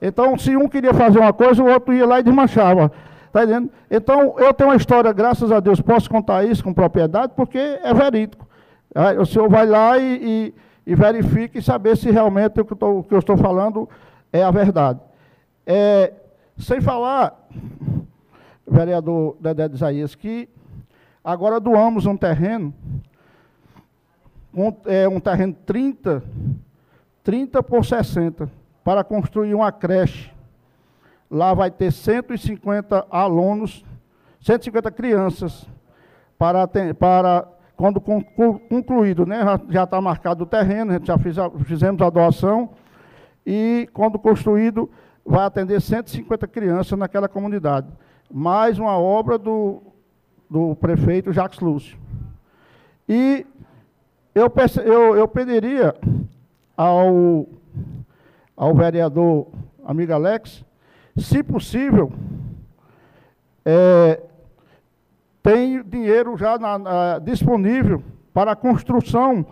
Então, 0.00 0.36
se 0.36 0.54
um 0.54 0.68
queria 0.68 0.92
fazer 0.92 1.18
uma 1.18 1.32
coisa, 1.32 1.62
o 1.62 1.66
outro 1.66 1.94
ia 1.94 2.04
lá 2.04 2.20
e 2.20 2.22
desmanchava. 2.22 2.92
Está 3.28 3.44
entendendo? 3.44 3.70
Então, 3.90 4.38
eu 4.38 4.52
tenho 4.52 4.68
uma 4.68 4.76
história, 4.76 5.10
graças 5.10 5.50
a 5.50 5.58
Deus, 5.58 5.80
posso 5.80 6.10
contar 6.10 6.44
isso 6.44 6.62
com 6.62 6.74
propriedade, 6.74 7.32
porque 7.34 7.56
é 7.56 7.94
verídico. 7.94 8.46
O 9.18 9.24
senhor 9.24 9.48
vai 9.48 9.64
lá 9.64 9.96
e, 9.96 10.52
e, 10.86 10.92
e 10.92 10.94
verifica 10.94 11.58
e 11.58 11.62
saber 11.62 11.96
se 11.96 12.10
realmente 12.10 12.60
o 12.60 12.64
que, 12.66 12.74
tô, 12.74 12.98
o 12.98 13.02
que 13.02 13.14
eu 13.14 13.20
estou 13.20 13.38
falando 13.38 13.88
é 14.30 14.42
a 14.42 14.50
verdade. 14.50 15.00
É, 15.66 16.12
sem 16.58 16.82
falar, 16.82 17.48
vereador 18.68 19.34
Dedé 19.40 19.66
de 19.66 19.76
Isaías, 19.76 20.14
que 20.14 20.46
Agora 21.26 21.58
doamos 21.58 22.06
um 22.06 22.16
terreno, 22.16 22.72
um, 24.54 24.72
é, 24.84 25.08
um 25.08 25.18
terreno 25.18 25.56
30, 25.66 26.22
30 27.24 27.64
por 27.64 27.84
60, 27.84 28.48
para 28.84 29.02
construir 29.02 29.52
uma 29.52 29.72
creche. 29.72 30.30
Lá 31.28 31.52
vai 31.52 31.68
ter 31.68 31.90
150 31.90 33.08
alunos, 33.10 33.84
150 34.40 34.88
crianças, 34.92 35.66
para, 36.38 36.68
para 36.96 37.48
quando 37.76 38.00
concluído, 38.00 39.26
né, 39.26 39.40
já 39.68 39.82
está 39.82 40.00
marcado 40.00 40.44
o 40.44 40.46
terreno, 40.46 40.96
já 41.02 41.18
fiz 41.18 41.36
a, 41.38 41.50
fizemos 41.50 42.00
a 42.02 42.08
doação, 42.08 42.70
e 43.44 43.88
quando 43.92 44.16
construído, 44.16 44.88
vai 45.24 45.44
atender 45.44 45.80
150 45.80 46.46
crianças 46.46 46.96
naquela 46.96 47.28
comunidade. 47.28 47.88
Mais 48.30 48.78
uma 48.78 48.96
obra 48.96 49.36
do 49.36 49.95
do 50.48 50.74
prefeito 50.76 51.32
Jacques 51.32 51.60
Lúcio. 51.60 51.98
E 53.08 53.46
eu, 54.34 54.52
eu, 54.84 55.16
eu 55.16 55.28
pediria 55.28 55.94
ao, 56.76 57.46
ao 58.56 58.74
vereador 58.74 59.48
amigo 59.84 60.12
Alex, 60.12 60.64
se 61.16 61.42
possível, 61.42 62.12
é, 63.64 64.20
tem 65.42 65.82
dinheiro 65.82 66.36
já 66.36 66.58
na, 66.58 66.78
na, 66.78 67.18
disponível 67.18 68.02
para 68.34 68.52
a 68.52 68.56
construção 68.56 69.46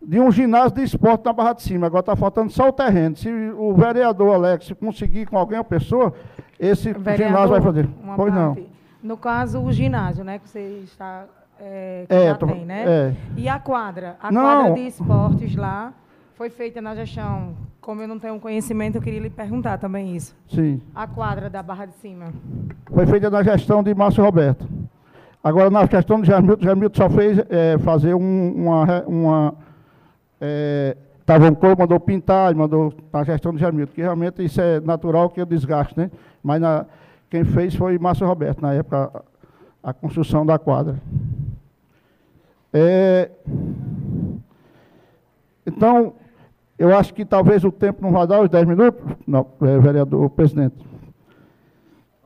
de 0.00 0.20
um 0.20 0.30
ginásio 0.30 0.76
de 0.76 0.84
esporte 0.84 1.24
na 1.24 1.32
Barra 1.32 1.52
de 1.54 1.62
Cima. 1.62 1.86
Agora 1.86 2.00
está 2.00 2.16
faltando 2.16 2.50
só 2.50 2.68
o 2.68 2.72
terreno. 2.72 3.16
Se 3.16 3.28
o 3.28 3.74
vereador 3.74 4.34
Alex 4.34 4.72
conseguir 4.80 5.26
com 5.26 5.36
alguém, 5.36 5.62
pessoa, 5.64 6.14
esse 6.58 6.92
vereador, 6.92 7.26
ginásio 7.26 7.48
vai 7.48 7.60
fazer. 7.60 7.88
Pois 8.16 8.32
não. 8.32 8.56
No 9.02 9.16
caso, 9.16 9.60
o 9.60 9.72
ginásio, 9.72 10.24
né? 10.24 10.38
Que 10.38 10.48
você 10.48 10.80
está. 10.84 11.26
É, 11.60 12.04
que 12.08 12.14
é, 12.14 12.26
já 12.28 12.34
tô, 12.34 12.46
tem, 12.46 12.64
né? 12.64 12.84
É. 12.86 13.14
E 13.36 13.48
a 13.48 13.58
quadra? 13.58 14.16
A 14.20 14.30
não. 14.30 14.42
quadra 14.42 14.74
de 14.74 14.86
esportes 14.86 15.56
lá 15.56 15.92
foi 16.34 16.50
feita 16.50 16.80
na 16.80 16.94
gestão. 16.94 17.56
Como 17.80 18.02
eu 18.02 18.08
não 18.08 18.18
tenho 18.18 18.38
conhecimento, 18.38 18.96
eu 18.96 19.02
queria 19.02 19.20
lhe 19.20 19.30
perguntar 19.30 19.78
também 19.78 20.14
isso. 20.14 20.36
Sim. 20.48 20.80
A 20.94 21.06
quadra 21.06 21.48
da 21.48 21.62
Barra 21.62 21.86
de 21.86 21.94
Cima. 21.94 22.32
Foi 22.92 23.06
feita 23.06 23.30
na 23.30 23.42
gestão 23.42 23.82
de 23.82 23.94
Márcio 23.94 24.22
Roberto. 24.22 24.68
Agora, 25.42 25.70
na 25.70 25.86
gestão 25.86 26.20
de 26.20 26.26
Jamilton, 26.26 26.64
Jamilton 26.64 26.96
só 26.96 27.08
fez 27.08 27.38
é, 27.48 27.78
fazer 27.78 28.14
um, 28.14 28.52
uma. 28.52 29.04
uma 29.06 29.54
é, 30.40 30.96
Tavancou 31.24 31.76
mandou 31.78 32.00
pintar, 32.00 32.54
mandou 32.54 32.92
na 33.12 33.22
gestão 33.22 33.52
de 33.52 33.60
Jamilton, 33.60 33.92
que 33.92 34.00
realmente 34.00 34.42
isso 34.42 34.60
é 34.60 34.80
natural 34.80 35.28
que 35.28 35.40
é 35.40 35.44
desgaste, 35.44 35.98
né? 35.98 36.10
Mas 36.42 36.60
na, 36.60 36.86
quem 37.30 37.44
fez 37.44 37.74
foi 37.74 37.98
Márcio 37.98 38.26
Roberto, 38.26 38.60
na 38.62 38.72
época, 38.74 39.24
a, 39.82 39.90
a 39.90 39.92
construção 39.92 40.44
da 40.44 40.58
quadra. 40.58 41.00
É, 42.72 43.30
então, 45.66 46.14
eu 46.78 46.96
acho 46.96 47.12
que 47.12 47.24
talvez 47.24 47.64
o 47.64 47.72
tempo 47.72 48.02
não 48.02 48.12
vá 48.12 48.24
dar 48.24 48.40
os 48.40 48.48
10 48.48 48.66
minutos. 48.66 49.02
Não, 49.26 49.46
é, 49.62 49.78
vereador, 49.78 50.30
presidente. 50.30 50.76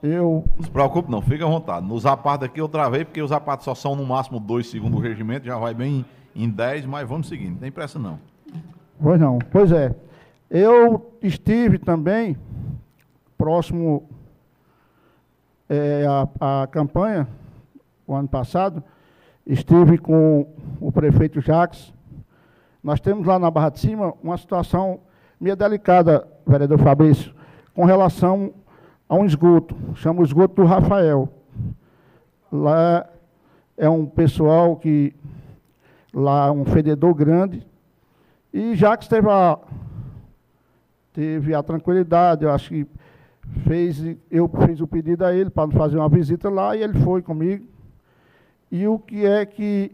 Eu... 0.03 0.45
Não 0.57 0.65
se 0.65 0.71
preocupe, 0.71 1.11
não, 1.11 1.23
fica 1.23 1.45
à 1.45 1.49
vontade. 1.49 1.87
Nos 1.87 2.03
zapatos 2.03 2.47
aqui 2.47 2.61
eu 2.61 2.69
travei, 2.69 3.05
porque 3.05 3.23
os 3.23 3.31
zapatos 3.31 3.65
só 3.65 3.75
são 3.75 3.95
no 3.95 4.05
máximo 4.05 4.39
dois 4.41 4.69
segundo 4.69 4.97
o 4.97 5.01
regimento, 5.01 5.47
já 5.47 5.57
vai 5.57 5.75
bem 5.75 6.05
em 6.35 6.49
10, 6.49 6.87
mas 6.87 7.09
vamos 7.09 7.29
seguindo, 7.29 7.53
não 7.53 7.59
tem 7.59 7.71
pressa 7.71 7.99
não. 7.99 8.19
Pois 9.01 9.21
não, 9.21 9.39
pois 9.51 9.71
é. 9.71 9.95
Eu 10.51 11.13
estive 11.23 11.79
também 11.79 12.37
próximo 13.39 14.09
é, 15.73 16.05
a, 16.07 16.63
a 16.63 16.67
campanha, 16.67 17.27
o 18.07 18.15
ano 18.15 18.29
passado, 18.29 18.85
estive 19.47 19.97
com 19.97 20.47
o 20.79 20.93
prefeito 20.93 21.41
Jacques. 21.41 21.95
Nós 22.85 23.01
temos 23.01 23.27
lá 23.27 23.39
na 23.39 23.51
Barra 23.51 23.71
de 23.71 23.81
Cima 23.81 24.13
uma 24.23 24.37
situação 24.37 25.01
meio 25.41 25.57
delicada, 25.57 26.29
vereador 26.47 26.79
Fabrício, 26.79 27.33
com 27.75 27.87
relação 27.87 28.53
a 29.09 29.15
um 29.15 29.25
esgoto, 29.25 29.75
chama 29.95 30.21
o 30.21 30.25
esgoto 30.25 30.57
do 30.57 30.69
Rafael. 30.69 31.27
Lá 32.53 33.09
é 33.79 33.89
um 33.89 34.05
pessoal 34.05 34.77
que, 34.77 35.15
lá 36.13 36.49
é 36.49 36.51
um 36.51 36.67
fededor 36.67 37.15
grande, 37.15 37.67
e 38.53 38.75
Jacques 38.75 39.09
teve 39.09 39.31
a, 39.31 39.59
teve 41.15 41.55
a 41.55 41.63
tranquilidade, 41.63 42.45
eu 42.45 42.51
acho 42.53 42.69
que 42.69 42.87
fez, 43.67 44.17
eu 44.31 44.51
fiz 44.67 44.81
o 44.81 44.87
pedido 44.87 45.25
a 45.25 45.35
ele 45.35 45.51
para 45.51 45.71
fazer 45.71 45.97
uma 45.97 46.09
visita 46.09 46.49
lá 46.49 46.77
e 46.77 46.83
ele 46.83 46.99
foi 47.01 47.23
comigo. 47.23 47.67
E 48.71 48.87
o 48.87 48.99
que 48.99 49.27
é 49.27 49.45
que 49.45 49.93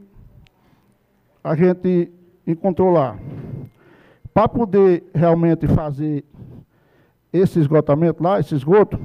a 1.42 1.54
gente 1.54 2.12
encontrou 2.46 2.90
lá? 2.90 3.18
Para 4.32 4.48
poder 4.48 5.04
realmente 5.12 5.66
fazer 5.66 6.24
esse 7.32 7.58
esgotamento 7.58 8.22
lá, 8.22 8.38
esse 8.38 8.54
esgoto, 8.54 8.98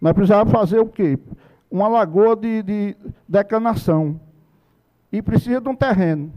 nós 0.00 0.12
precisávamos 0.12 0.52
fazer 0.52 0.78
o 0.78 0.86
quê? 0.86 1.18
Uma 1.70 1.88
lagoa 1.88 2.34
de, 2.34 2.62
de 2.62 2.96
decanação. 3.28 4.20
E 5.12 5.22
precisa 5.22 5.60
de 5.60 5.68
um 5.68 5.76
terreno. 5.76 6.32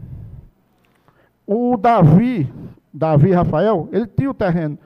O 1.46 1.76
Davi, 1.76 2.52
Davi 2.92 3.32
Rafael, 3.32 3.88
ele 3.90 4.06
tinha 4.06 4.30
o 4.30 4.34
terreno. 4.34 4.78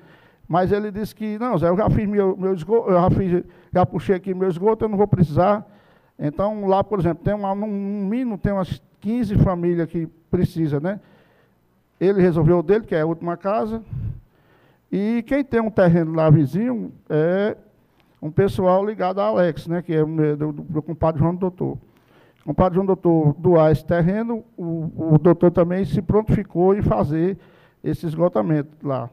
Mas 0.53 0.71
ele 0.71 0.91
disse 0.91 1.15
que, 1.15 1.39
não, 1.39 1.57
Zé, 1.57 1.67
eu 1.71 1.77
já 1.79 1.89
fiz 1.89 2.07
meu, 2.07 2.37
meu 2.37 2.53
esgoto, 2.53 2.91
eu 2.91 3.01
já, 3.01 3.11
fiz, 3.11 3.45
já 3.73 3.87
puxei 3.87 4.17
aqui 4.17 4.35
meu 4.35 4.51
esgoto, 4.51 4.85
eu 4.85 4.89
não 4.91 4.99
vou 4.99 5.09
precisar. 5.09 5.67
Então, 6.19 6.67
lá, 6.67 6.85
por 6.85 7.01
exemplo, 7.01 7.25
tem 7.25 7.33
uma, 7.33 7.55
no 7.55 7.67
mínimo 7.67 8.37
tem 8.37 8.53
umas 8.53 8.83
15 9.01 9.39
famílias 9.39 9.89
que 9.89 10.07
precisa, 10.31 10.79
né? 10.79 11.01
Ele 11.99 12.21
resolveu 12.21 12.59
o 12.59 12.63
dele, 12.63 12.85
que 12.85 12.95
é 12.95 13.01
a 13.01 13.07
última 13.07 13.35
casa. 13.35 13.83
E 14.93 15.25
quem 15.27 15.43
tem 15.43 15.59
um 15.59 15.71
terreno 15.71 16.13
lá 16.13 16.29
vizinho 16.29 16.93
é 17.09 17.57
um 18.21 18.31
pessoal 18.31 18.85
ligado 18.85 19.23
a 19.23 19.25
Alex, 19.25 19.67
né? 19.67 19.81
Que 19.81 19.95
é 19.95 20.05
do, 20.05 20.53
do 20.53 20.67
meu 20.69 20.83
compadre 20.83 21.19
João 21.19 21.35
Doutor. 21.35 21.79
O 22.43 22.45
compadre 22.45 22.75
João 22.75 22.85
Doutor 22.85 23.33
doar 23.39 23.73
esse 23.73 23.87
terreno, 23.87 24.45
o, 24.55 25.15
o 25.15 25.19
doutor 25.19 25.51
também 25.51 25.83
se 25.87 26.03
prontificou 26.03 26.77
em 26.77 26.83
fazer 26.83 27.39
esse 27.83 28.05
esgotamento 28.05 28.69
lá. 28.87 29.09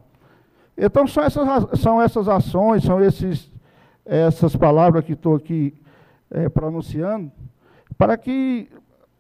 Então, 0.81 1.05
são 1.05 1.23
essas, 1.23 1.79
são 1.81 2.01
essas 2.01 2.27
ações, 2.29 2.83
são 2.83 3.03
esses, 3.03 3.51
essas 4.05 4.55
palavras 4.55 5.03
que 5.03 5.11
estou 5.11 5.35
aqui 5.35 5.73
é, 6.31 6.47
pronunciando, 6.47 7.29
para 7.97 8.17
que 8.17 8.69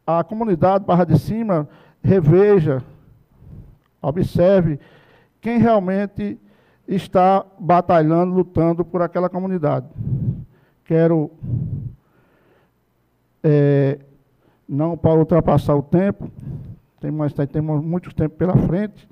a 0.07 0.23
comunidade 0.23 0.85
Barra 0.85 1.03
de 1.03 1.19
Cima 1.19 1.67
reveja, 2.01 2.81
observe 4.01 4.79
quem 5.41 5.59
realmente 5.59 6.39
está 6.87 7.45
batalhando, 7.59 8.33
lutando 8.33 8.85
por 8.85 9.01
aquela 9.01 9.29
comunidade. 9.29 9.85
Quero, 10.85 11.29
é, 13.43 13.99
não 14.67 14.97
para 14.97 15.19
ultrapassar 15.19 15.75
o 15.75 15.83
tempo, 15.83 16.31
tem 17.01 17.11
mais, 17.11 17.33
temos 17.51 17.83
muito 17.83 18.15
tempo 18.15 18.35
pela 18.37 18.55
frente, 18.55 19.07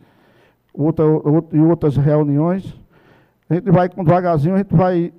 outra, 0.77 1.05
outra, 1.05 1.57
e 1.57 1.61
outras 1.61 1.97
reuniões. 1.97 2.77
A 3.49 3.55
gente 3.55 3.71
vai, 3.71 3.89
devagarzinho, 3.89 4.55
a 4.55 4.57
gente 4.59 4.73
vai 4.73 5.13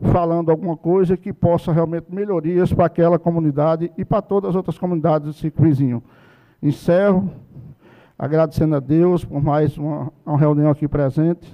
falando 0.00 0.50
alguma 0.50 0.76
coisa 0.76 1.16
que 1.16 1.32
possa 1.32 1.72
realmente 1.72 2.06
melhorias 2.10 2.72
para 2.72 2.86
aquela 2.86 3.18
comunidade 3.18 3.90
e 3.96 4.04
para 4.04 4.22
todas 4.22 4.50
as 4.50 4.56
outras 4.56 4.78
comunidades 4.78 5.26
do 5.26 5.32
ciclo 5.32 5.64
vizinho. 5.64 6.02
Encerro 6.62 7.30
agradecendo 8.18 8.76
a 8.76 8.80
Deus 8.80 9.24
por 9.24 9.42
mais 9.42 9.76
uma, 9.76 10.12
uma 10.24 10.38
reunião 10.38 10.70
aqui 10.70 10.88
presente 10.88 11.52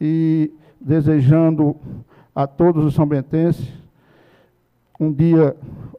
e 0.00 0.52
desejando 0.80 1.76
a 2.34 2.46
todos 2.46 2.84
os 2.84 2.94
são 2.94 3.06
bentenses 3.06 3.86
um 4.98 5.12
dia, 5.12 5.54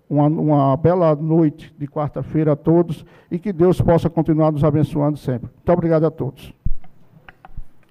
uma, 0.09 0.27
uma 0.27 0.77
bela 0.77 1.15
noite 1.15 1.73
de 1.77 1.87
quarta-feira 1.87 2.53
a 2.53 2.55
todos 2.55 3.05
e 3.29 3.37
que 3.37 3.51
Deus 3.51 3.81
possa 3.81 4.09
continuar 4.09 4.51
nos 4.51 4.63
abençoando 4.63 5.17
sempre. 5.17 5.49
Muito 5.53 5.71
obrigado 5.71 6.05
a 6.05 6.11
todos. 6.11 6.53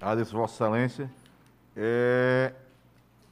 Agradeço, 0.01 0.35
Vossa 0.35 0.63
Excelência. 0.63 1.09
É, 1.75 2.53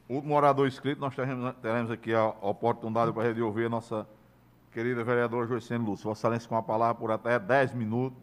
último 0.10 0.36
orador 0.36 0.68
inscrito, 0.68 1.02
nós 1.02 1.16
teremos, 1.16 1.56
teremos 1.62 1.92
aqui 1.92 2.14
a 2.14 2.28
oportunidade 2.42 3.12
para 3.12 3.44
ouvir 3.44 3.66
a 3.66 3.70
nossa 3.70 4.08
querida 4.72 5.04
vereadora 5.04 5.48
Joicene 5.48 5.84
Lúcia. 5.84 6.04
Vossa 6.04 6.28
Excelência 6.28 6.50
com 6.50 6.56
a 6.56 6.64
palavra 6.64 6.96
por 6.96 7.12
até 7.12 7.40
10 7.40 7.74
minutos. 7.74 8.20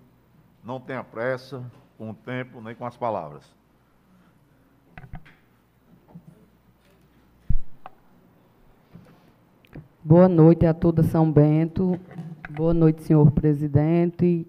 Não 0.62 0.80
tenha 0.80 1.02
pressa 1.02 1.64
com 1.98 2.10
o 2.10 2.14
tempo 2.14 2.60
nem 2.60 2.74
com 2.74 2.86
as 2.86 2.97
palavras. 2.97 3.44
Boa 10.05 10.29
noite 10.29 10.66
a 10.66 10.74
toda 10.74 11.05
São 11.05 11.31
Bento. 11.31 11.97
Boa 12.51 12.74
noite, 12.74 13.05
senhor 13.05 13.31
presidente. 13.31 14.45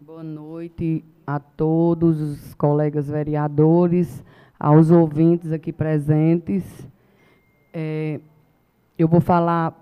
Boa 0.00 0.24
noite 0.24 1.04
a 1.24 1.38
todos 1.38 2.20
os 2.20 2.52
colegas 2.54 3.08
vereadores, 3.08 4.24
aos 4.58 4.90
ouvintes 4.90 5.52
aqui 5.52 5.72
presentes. 5.72 6.64
É, 7.72 8.18
eu 8.98 9.06
vou 9.06 9.20
falar 9.20 9.72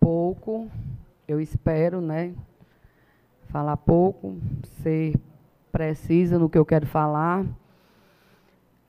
pouco, 0.00 0.70
eu 1.28 1.38
espero, 1.38 2.00
né? 2.00 2.32
Falar 3.50 3.76
pouco, 3.76 4.38
ser 4.82 5.20
precisa 5.70 6.38
no 6.38 6.48
que 6.48 6.56
eu 6.56 6.64
quero 6.64 6.86
falar 6.86 7.44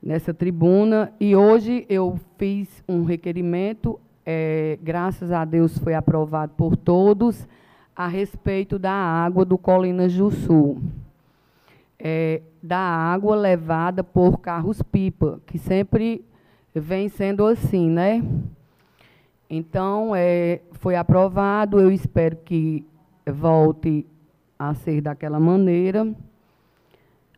nessa 0.02 0.32
tribuna. 0.32 1.12
E 1.20 1.36
hoje 1.36 1.84
eu 1.90 2.18
fiz 2.38 2.82
um 2.88 3.04
requerimento 3.04 4.00
é, 4.24 4.78
graças 4.82 5.32
a 5.32 5.44
Deus 5.44 5.76
foi 5.78 5.94
aprovado 5.94 6.52
por 6.56 6.76
todos, 6.76 7.46
a 7.94 8.06
respeito 8.06 8.78
da 8.78 8.92
água 8.92 9.44
do 9.44 9.58
Colinas 9.58 10.12
do 10.14 10.30
Sul. 10.30 10.80
É, 11.98 12.40
da 12.62 12.78
água 12.78 13.36
levada 13.36 14.02
por 14.02 14.38
carros-pipa, 14.38 15.40
que 15.46 15.58
sempre 15.58 16.24
vem 16.74 17.08
sendo 17.08 17.44
assim, 17.44 17.90
né? 17.90 18.24
Então, 19.48 20.14
é, 20.14 20.60
foi 20.72 20.96
aprovado, 20.96 21.80
eu 21.80 21.90
espero 21.90 22.36
que 22.36 22.84
volte 23.26 24.06
a 24.58 24.74
ser 24.74 25.00
daquela 25.00 25.40
maneira, 25.40 26.06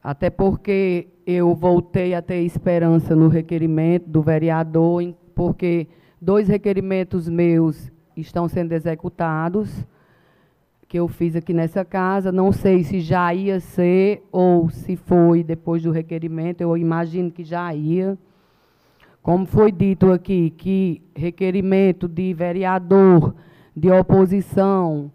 até 0.02 0.28
porque 0.28 1.08
eu 1.26 1.54
voltei 1.54 2.14
a 2.14 2.22
ter 2.22 2.42
esperança 2.42 3.16
no 3.16 3.28
requerimento 3.28 4.08
do 4.08 4.22
vereador, 4.22 5.14
porque 5.34 5.86
Dois 6.24 6.46
requerimentos 6.46 7.28
meus 7.28 7.90
estão 8.16 8.46
sendo 8.46 8.70
executados, 8.70 9.84
que 10.86 10.96
eu 10.96 11.08
fiz 11.08 11.34
aqui 11.34 11.52
nessa 11.52 11.84
casa. 11.84 12.30
Não 12.30 12.52
sei 12.52 12.84
se 12.84 13.00
já 13.00 13.34
ia 13.34 13.58
ser 13.58 14.22
ou 14.30 14.70
se 14.70 14.94
foi 14.94 15.42
depois 15.42 15.82
do 15.82 15.90
requerimento, 15.90 16.60
eu 16.60 16.76
imagino 16.76 17.28
que 17.28 17.42
já 17.42 17.74
ia. 17.74 18.16
Como 19.20 19.44
foi 19.46 19.72
dito 19.72 20.12
aqui, 20.12 20.50
que 20.50 21.02
requerimento 21.12 22.06
de 22.06 22.32
vereador, 22.32 23.34
de 23.76 23.90
oposição, 23.90 25.10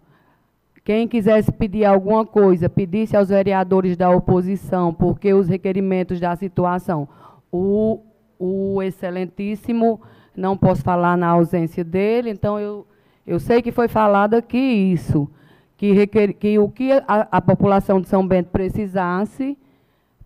quem 0.84 1.08
quisesse 1.08 1.50
pedir 1.50 1.86
alguma 1.86 2.26
coisa, 2.26 2.68
pedisse 2.68 3.16
aos 3.16 3.30
vereadores 3.30 3.96
da 3.96 4.10
oposição, 4.10 4.92
porque 4.92 5.32
os 5.32 5.48
requerimentos 5.48 6.20
da 6.20 6.36
situação, 6.36 7.08
o, 7.50 8.02
o 8.38 8.82
excelentíssimo 8.82 10.02
não 10.38 10.56
posso 10.56 10.82
falar 10.82 11.16
na 11.16 11.26
ausência 11.28 11.82
dele, 11.82 12.30
então 12.30 12.60
eu, 12.60 12.86
eu 13.26 13.40
sei 13.40 13.60
que 13.60 13.72
foi 13.72 13.88
falado 13.88 14.34
aqui 14.34 14.56
isso, 14.56 15.28
que, 15.76 15.92
requer, 15.92 16.32
que 16.32 16.58
o 16.58 16.68
que 16.68 16.92
a, 16.92 17.28
a 17.32 17.40
população 17.42 18.00
de 18.00 18.08
São 18.08 18.26
Bento 18.26 18.50
precisasse, 18.50 19.58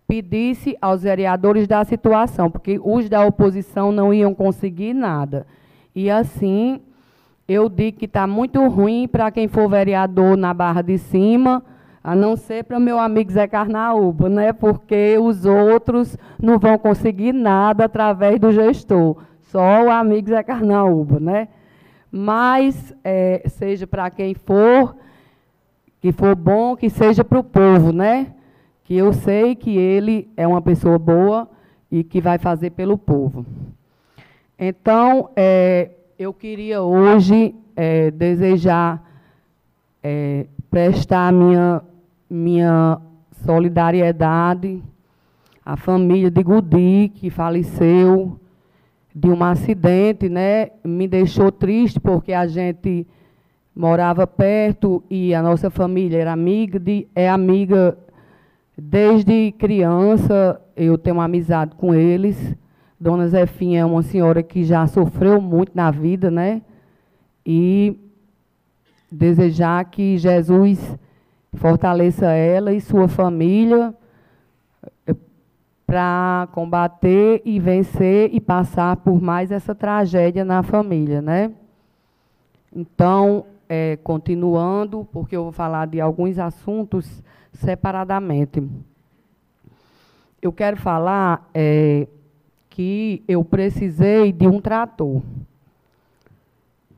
pedisse 0.07 0.77
aos 0.79 1.01
vereadores 1.01 1.67
da 1.67 1.83
situação, 1.83 2.51
porque 2.51 2.79
os 2.83 3.09
da 3.09 3.25
oposição 3.25 3.91
não 3.91 4.13
iam 4.13 4.35
conseguir 4.35 4.93
nada. 4.93 5.47
E 5.95 6.11
assim, 6.11 6.79
eu 7.47 7.67
digo 7.67 7.97
que 7.97 8.05
está 8.05 8.27
muito 8.27 8.65
ruim 8.67 9.07
para 9.07 9.31
quem 9.31 9.47
for 9.47 9.67
vereador 9.67 10.37
na 10.37 10.53
Barra 10.53 10.83
de 10.83 10.99
Cima, 10.99 11.63
a 12.03 12.15
não 12.15 12.35
ser 12.35 12.65
para 12.65 12.77
o 12.77 12.81
meu 12.81 12.99
amigo 12.99 13.31
Zé 13.31 13.47
Carnaúba, 13.47 14.29
né? 14.29 14.53
porque 14.53 15.17
os 15.17 15.45
outros 15.45 16.17
não 16.39 16.59
vão 16.59 16.77
conseguir 16.77 17.33
nada 17.33 17.85
através 17.85 18.39
do 18.39 18.51
gestor. 18.51 19.17
Só 19.53 19.83
o 19.83 19.91
amigo 19.91 20.29
Zé 20.29 20.41
Carnaúba, 20.41 21.19
né? 21.19 21.47
Mas, 22.11 22.91
é, 23.03 23.43
seja 23.49 23.85
para 23.85 24.09
quem 24.09 24.33
for, 24.33 24.95
que 26.01 26.11
for 26.11 26.35
bom, 26.35 26.75
que 26.75 26.89
seja 26.89 27.23
para 27.23 27.37
o 27.37 27.43
povo, 27.43 27.93
né? 27.93 28.33
Que 28.83 28.95
eu 28.95 29.13
sei 29.13 29.53
que 29.53 29.77
ele 29.77 30.27
é 30.35 30.47
uma 30.47 30.59
pessoa 30.59 30.97
boa 30.97 31.47
e 31.91 32.03
que 32.03 32.19
vai 32.19 32.39
fazer 32.39 32.71
pelo 32.71 32.97
povo. 32.97 33.45
Então, 34.57 35.29
é, 35.35 35.91
eu 36.17 36.33
queria 36.33 36.81
hoje 36.81 37.53
é, 37.75 38.09
desejar 38.09 39.07
é, 40.01 40.47
prestar 40.67 41.31
minha, 41.31 41.79
minha 42.27 42.99
solidariedade 43.45 44.81
à 45.63 45.77
família 45.77 46.31
de 46.31 46.41
Gudi, 46.41 47.11
que 47.13 47.29
faleceu, 47.29 48.39
de 49.13 49.29
um 49.29 49.43
acidente, 49.43 50.27
né? 50.27 50.69
Me 50.83 51.07
deixou 51.07 51.51
triste 51.51 51.99
porque 51.99 52.33
a 52.33 52.47
gente 52.47 53.05
morava 53.75 54.25
perto 54.25 55.03
e 55.09 55.33
a 55.33 55.41
nossa 55.41 55.69
família 55.69 56.19
era 56.19 56.31
amiga 56.31 56.79
de, 56.79 57.07
é 57.15 57.29
amiga 57.29 57.97
desde 58.77 59.51
criança. 59.53 60.59
Eu 60.75 60.97
tenho 60.97 61.17
uma 61.17 61.25
amizade 61.25 61.75
com 61.75 61.93
eles. 61.93 62.55
Dona 62.99 63.27
Zefinha 63.27 63.81
é 63.81 63.85
uma 63.85 64.01
senhora 64.01 64.41
que 64.41 64.63
já 64.63 64.87
sofreu 64.87 65.39
muito 65.41 65.71
na 65.75 65.91
vida, 65.91 66.31
né? 66.31 66.61
E 67.45 67.97
desejar 69.11 69.85
que 69.85 70.17
Jesus 70.17 70.97
fortaleça 71.55 72.31
ela 72.31 72.73
e 72.73 72.81
sua 72.81 73.07
família 73.07 73.93
para 75.93 76.47
combater 76.53 77.43
e 77.45 77.59
vencer 77.59 78.31
e 78.33 78.39
passar 78.39 78.97
por 78.97 79.21
mais 79.21 79.51
essa 79.51 79.75
tragédia 79.75 80.43
na 80.43 80.63
família, 80.63 81.21
né? 81.21 81.51
Então, 82.75 83.45
é, 83.69 83.99
continuando, 84.03 85.07
porque 85.11 85.37
eu 85.37 85.43
vou 85.43 85.51
falar 85.51 85.85
de 85.85 86.01
alguns 86.01 86.39
assuntos 86.39 87.21
separadamente. 87.51 88.67
Eu 90.41 90.51
quero 90.51 90.77
falar 90.77 91.47
é, 91.53 92.07
que 92.71 93.23
eu 93.27 93.45
precisei 93.45 94.31
de 94.31 94.47
um 94.47 94.59
trator 94.59 95.21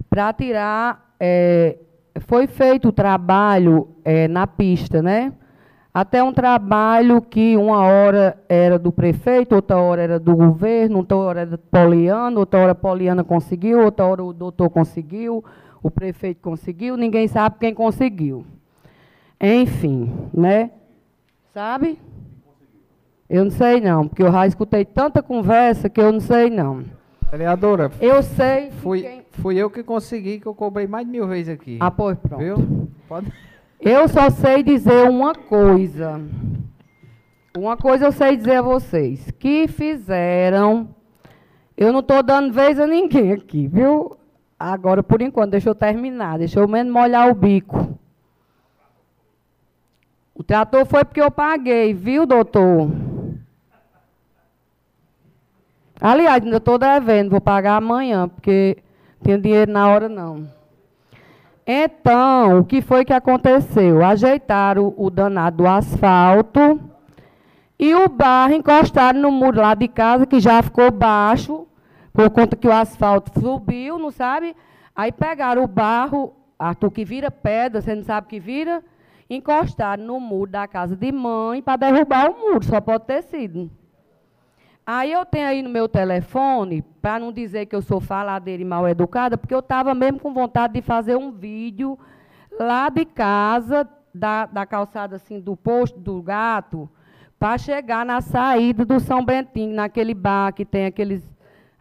para 0.09 0.31
tirar. 0.31 1.13
É, 1.19 1.79
foi 2.21 2.47
feito 2.47 2.87
o 2.87 2.93
trabalho 2.93 3.89
é, 4.05 4.29
na 4.29 4.47
pista, 4.47 5.01
né? 5.01 5.33
Até 5.95 6.21
um 6.21 6.33
trabalho 6.33 7.21
que 7.21 7.55
uma 7.55 7.79
hora 7.79 8.37
era 8.49 8.77
do 8.77 8.91
prefeito, 8.91 9.55
outra 9.55 9.77
hora 9.77 10.01
era 10.01 10.19
do 10.19 10.35
governo, 10.35 10.97
outra 10.97 11.15
hora 11.15 11.39
era 11.39 11.57
Poliana, 11.57 12.37
outra 12.37 12.59
hora 12.59 12.75
Poliana 12.75 13.23
conseguiu, 13.23 13.79
outra 13.79 14.05
hora 14.05 14.21
o 14.21 14.33
doutor 14.33 14.69
conseguiu, 14.69 15.41
o 15.81 15.89
prefeito 15.89 16.41
conseguiu, 16.41 16.97
ninguém 16.97 17.29
sabe 17.29 17.55
quem 17.61 17.73
conseguiu. 17.73 18.45
Enfim, 19.39 20.11
né? 20.33 20.71
Sabe? 21.53 21.97
Eu 23.29 23.45
não 23.45 23.51
sei 23.51 23.79
não, 23.79 24.05
porque 24.05 24.21
eu 24.21 24.33
já 24.33 24.45
escutei 24.45 24.83
tanta 24.83 25.23
conversa 25.23 25.89
que 25.89 26.01
eu 26.01 26.11
não 26.11 26.19
sei 26.19 26.49
não. 26.49 26.83
Vereadora. 27.31 27.89
Eu 28.01 28.21
sei. 28.21 28.69
Fui, 28.69 29.01
quem... 29.01 29.21
fui 29.31 29.55
eu 29.55 29.69
que 29.69 29.81
consegui, 29.81 30.41
que 30.41 30.45
eu 30.45 30.53
cobrei 30.53 30.87
mais 30.87 31.05
de 31.05 31.11
mil 31.13 31.25
vezes 31.25 31.53
aqui. 31.53 31.77
Ah, 31.79 31.89
pois 31.89 32.17
pronto. 32.17 32.43
Viu? 32.43 32.89
Pode. 33.07 33.31
Eu 33.79 34.07
só 34.07 34.29
sei 34.29 34.63
dizer 34.63 35.09
uma 35.09 35.33
coisa. 35.33 36.21
Uma 37.55 37.77
coisa 37.77 38.05
eu 38.05 38.11
sei 38.11 38.35
dizer 38.35 38.55
a 38.55 38.61
vocês. 38.61 39.29
Que 39.31 39.67
fizeram. 39.67 40.89
Eu 41.77 41.91
não 41.91 41.99
estou 41.99 42.23
dando 42.23 42.53
vez 42.53 42.79
a 42.79 42.87
ninguém 42.87 43.33
aqui, 43.33 43.67
viu? 43.67 44.17
Agora, 44.57 45.03
por 45.03 45.21
enquanto, 45.21 45.51
deixa 45.51 45.69
eu 45.69 45.75
terminar. 45.75 46.39
Deixa 46.39 46.59
eu 46.59 46.67
menos 46.67 46.91
molhar 46.91 47.29
o 47.29 47.35
bico. 47.35 47.97
O 50.33 50.43
trator 50.43 50.85
foi 50.85 51.05
porque 51.05 51.21
eu 51.21 51.31
paguei, 51.31 51.93
viu, 51.93 52.25
doutor? 52.25 52.89
Aliás, 55.99 56.43
ainda 56.43 56.57
estou 56.57 56.77
devendo, 56.77 57.29
vou 57.29 57.39
pagar 57.39 57.77
amanhã, 57.77 58.27
porque 58.27 58.77
tenho 59.23 59.41
dinheiro 59.41 59.71
na 59.71 59.87
hora 59.87 60.09
não. 60.09 60.47
Então, 61.67 62.59
o 62.59 62.65
que 62.65 62.79
foi 62.79 63.03
que 63.03 63.13
aconteceu? 63.13 64.05
Ajeitaram 64.05 64.93
o 64.95 65.09
danado 65.09 65.57
do 65.57 65.67
asfalto 65.67 66.79
e 67.79 67.95
o 67.95 68.07
barro 68.07 68.53
encostaram 68.53 69.19
no 69.19 69.31
muro 69.31 69.61
lá 69.61 69.73
de 69.73 69.87
casa, 69.87 70.27
que 70.27 70.39
já 70.39 70.61
ficou 70.61 70.91
baixo, 70.91 71.67
por 72.13 72.29
conta 72.29 72.55
que 72.55 72.67
o 72.67 72.71
asfalto 72.71 73.39
subiu, 73.39 73.97
não 73.97 74.11
sabe? 74.11 74.55
Aí 74.95 75.11
pegaram 75.11 75.63
o 75.63 75.67
barro, 75.67 76.33
Arthur, 76.57 76.91
que 76.91 77.03
vira 77.03 77.31
pedra, 77.31 77.81
você 77.81 77.95
não 77.95 78.03
sabe 78.03 78.27
que 78.27 78.39
vira? 78.39 78.83
Encostaram 79.27 80.03
no 80.03 80.19
muro 80.19 80.51
da 80.51 80.67
casa 80.67 80.95
de 80.95 81.11
mãe 81.11 81.63
para 81.63 81.77
derrubar 81.77 82.29
o 82.29 82.39
muro, 82.39 82.63
só 82.63 82.79
pode 82.79 83.05
ter 83.05 83.23
sido. 83.23 83.71
Aí 84.85 85.11
eu 85.11 85.25
tenho 85.25 85.47
aí 85.47 85.63
no 85.63 85.69
meu 85.69 85.89
telefone, 85.89 86.83
para 87.01 87.17
não 87.17 87.31
dizer 87.31 87.65
que 87.65 87.75
eu 87.75 87.81
sou 87.81 87.99
faladeira 87.99 88.61
e 88.61 88.65
mal 88.65 88.87
educada, 88.87 89.35
porque 89.35 89.55
eu 89.55 89.59
estava 89.59 89.95
mesmo 89.95 90.19
com 90.19 90.31
vontade 90.31 90.73
de 90.73 90.81
fazer 90.81 91.15
um 91.15 91.31
vídeo 91.31 91.97
lá 92.59 92.87
de 92.89 93.03
casa, 93.03 93.89
da, 94.13 94.45
da 94.45 94.65
calçada 94.65 95.15
assim 95.15 95.39
do 95.39 95.57
posto 95.57 95.99
do 95.99 96.21
gato, 96.21 96.87
para 97.39 97.57
chegar 97.57 98.05
na 98.05 98.21
saída 98.21 98.85
do 98.85 98.99
São 98.99 99.25
Bentinho, 99.25 99.75
naquele 99.75 100.13
bar 100.13 100.53
que 100.53 100.63
tem 100.63 100.85
aqueles, 100.85 101.23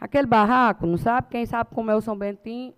aquele 0.01 0.27
barraco, 0.27 0.87
não 0.87 0.97
sabe? 0.97 1.29
Quem 1.31 1.45
sabe 1.45 1.71
como 1.75 1.91
é 1.91 1.95
o 1.95 2.01
São 2.01 2.17
Bentinho? 2.17 2.73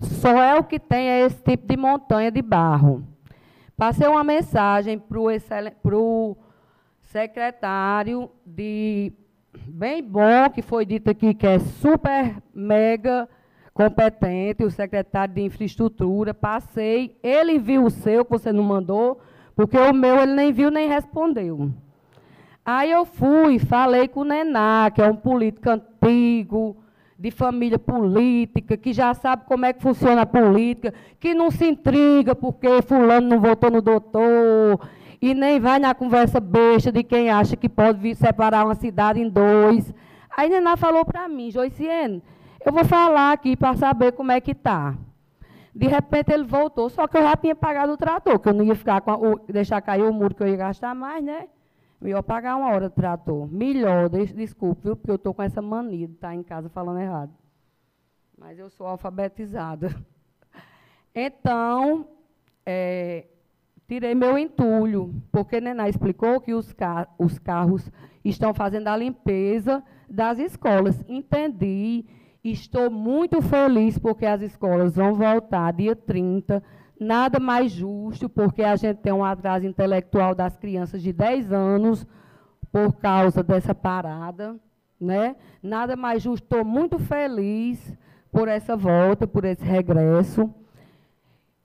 Só 0.00 0.42
é 0.42 0.54
o 0.54 0.62
que 0.62 0.78
tem 0.78 1.08
é 1.08 1.20
esse 1.20 1.42
tipo 1.42 1.66
de 1.66 1.76
montanha 1.76 2.30
de 2.30 2.40
barro. 2.40 3.04
Passei 3.76 4.06
uma 4.06 4.24
mensagem 4.24 4.98
para 4.98 5.18
o 5.96 6.36
secretário 7.08 8.30
de 8.44 9.12
bem 9.66 10.02
bom, 10.02 10.50
que 10.52 10.60
foi 10.60 10.84
dito 10.84 11.08
aqui 11.10 11.32
que 11.32 11.46
é 11.46 11.58
super 11.58 12.36
mega 12.54 13.28
competente, 13.72 14.64
o 14.64 14.70
secretário 14.70 15.34
de 15.34 15.40
infraestrutura, 15.42 16.34
passei, 16.34 17.16
ele 17.22 17.58
viu 17.58 17.84
o 17.84 17.90
seu, 17.90 18.24
que 18.24 18.30
você 18.30 18.52
não 18.52 18.62
mandou, 18.62 19.20
porque 19.56 19.78
o 19.78 19.92
meu 19.92 20.16
ele 20.16 20.34
nem 20.34 20.52
viu 20.52 20.70
nem 20.70 20.88
respondeu. 20.88 21.70
Aí 22.64 22.90
eu 22.90 23.06
fui, 23.06 23.58
falei 23.58 24.06
com 24.08 24.20
o 24.20 24.24
Nená, 24.24 24.90
que 24.94 25.00
é 25.00 25.10
um 25.10 25.16
político 25.16 25.70
antigo, 25.70 26.76
de 27.18 27.30
família 27.32 27.78
política, 27.78 28.76
que 28.76 28.92
já 28.92 29.12
sabe 29.12 29.44
como 29.46 29.64
é 29.64 29.72
que 29.72 29.82
funciona 29.82 30.22
a 30.22 30.26
política, 30.26 30.94
que 31.18 31.34
não 31.34 31.50
se 31.50 31.66
intriga 31.66 32.34
porque 32.34 32.80
fulano 32.82 33.28
não 33.28 33.40
votou 33.40 33.70
no 33.70 33.82
doutor, 33.82 34.88
e 35.20 35.34
nem 35.34 35.58
vai 35.58 35.78
na 35.78 35.94
conversa 35.94 36.40
besta 36.40 36.92
de 36.92 37.02
quem 37.02 37.30
acha 37.30 37.56
que 37.56 37.68
pode 37.68 37.98
vir 37.98 38.14
separar 38.14 38.64
uma 38.64 38.74
cidade 38.74 39.20
em 39.20 39.28
dois. 39.28 39.92
Aí 40.36 40.48
Nená 40.48 40.76
falou 40.76 41.04
para 41.04 41.28
mim, 41.28 41.50
Joiciene, 41.50 42.22
eu 42.64 42.72
vou 42.72 42.84
falar 42.84 43.32
aqui 43.32 43.56
para 43.56 43.76
saber 43.76 44.12
como 44.12 44.30
é 44.30 44.40
que 44.40 44.52
está. 44.52 44.96
De 45.74 45.86
repente 45.86 46.32
ele 46.32 46.44
voltou, 46.44 46.88
só 46.88 47.06
que 47.06 47.16
eu 47.16 47.22
já 47.22 47.36
tinha 47.36 47.54
pagado 47.54 47.92
o 47.92 47.96
trator, 47.96 48.38
que 48.38 48.48
eu 48.48 48.54
não 48.54 48.64
ia 48.64 48.74
ficar 48.74 49.00
com 49.00 49.10
a, 49.10 49.16
o, 49.16 49.38
deixar 49.38 49.80
cair 49.80 50.02
o 50.02 50.12
muro 50.12 50.34
que 50.34 50.42
eu 50.42 50.48
ia 50.48 50.56
gastar 50.56 50.94
mais, 50.94 51.22
né? 51.22 51.48
Melhor 52.00 52.22
pagar 52.22 52.56
uma 52.56 52.68
hora 52.68 52.88
de 52.88 52.94
trator. 52.94 53.48
Melhor, 53.50 54.08
desculpe, 54.08 54.82
viu? 54.84 54.96
Porque 54.96 55.10
eu 55.10 55.16
estou 55.16 55.34
com 55.34 55.42
essa 55.42 55.60
mania 55.60 56.06
de 56.06 56.14
estar 56.14 56.34
em 56.34 56.42
casa 56.42 56.68
falando 56.68 57.00
errado. 57.00 57.32
Mas 58.36 58.58
eu 58.58 58.70
sou 58.70 58.86
alfabetizada. 58.86 59.94
Então, 61.20 62.06
é, 62.64 63.26
tirei 63.88 64.14
meu 64.14 64.36
entulho, 64.36 65.14
porque 65.32 65.60
Nená 65.60 65.88
explicou 65.88 66.40
que 66.42 66.52
os, 66.52 66.74
car 66.74 67.08
os 67.18 67.38
carros 67.38 67.90
estão 68.22 68.52
fazendo 68.52 68.88
a 68.88 68.96
limpeza 68.96 69.82
das 70.08 70.38
escolas. 70.38 71.02
Entendi, 71.08 72.04
estou 72.44 72.90
muito 72.90 73.40
feliz 73.40 73.98
porque 73.98 74.26
as 74.26 74.42
escolas 74.42 74.94
vão 74.94 75.14
voltar 75.14 75.72
dia 75.72 75.96
30, 75.96 76.62
nada 77.00 77.40
mais 77.40 77.72
justo, 77.72 78.28
porque 78.28 78.62
a 78.62 78.76
gente 78.76 78.98
tem 78.98 79.12
um 79.12 79.24
atraso 79.24 79.66
intelectual 79.66 80.34
das 80.34 80.54
crianças 80.58 81.00
de 81.00 81.10
10 81.10 81.50
anos 81.50 82.06
por 82.70 82.92
causa 82.92 83.42
dessa 83.42 83.74
parada, 83.74 84.56
né? 85.00 85.34
Nada 85.62 85.96
mais 85.96 86.22
justo, 86.22 86.44
estou 86.44 86.62
muito 86.62 86.98
feliz 86.98 87.96
por 88.30 88.48
essa 88.48 88.76
volta, 88.76 89.26
por 89.26 89.46
esse 89.46 89.64
regresso. 89.64 90.52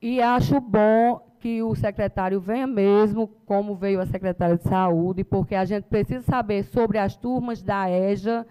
E 0.02 0.22
acho 0.22 0.62
bom 0.62 1.33
que 1.44 1.62
o 1.62 1.76
secretário 1.76 2.40
venha 2.40 2.66
mesmo, 2.66 3.28
como 3.46 3.76
veio 3.76 4.00
a 4.00 4.06
secretária 4.06 4.56
de 4.56 4.64
saúde, 4.64 5.26
porque 5.26 5.56
a 5.56 5.66
gente 5.66 5.84
precisa 5.84 6.22
saber 6.22 6.64
sobre 6.64 6.98
as 6.98 7.18
turmas 7.18 7.62
da 7.62 7.92
EJA, 7.92 8.48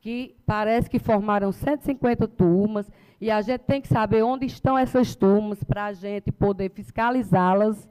que 0.00 0.36
parece 0.46 0.88
que 0.88 1.00
formaram 1.00 1.50
150 1.50 2.28
turmas, 2.28 2.88
e 3.20 3.28
a 3.28 3.42
gente 3.42 3.62
tem 3.62 3.80
que 3.80 3.88
saber 3.88 4.22
onde 4.22 4.46
estão 4.46 4.78
essas 4.78 5.16
turmas 5.16 5.64
para 5.64 5.86
a 5.86 5.92
gente 5.92 6.30
poder 6.30 6.70
fiscalizá-las, 6.70 7.88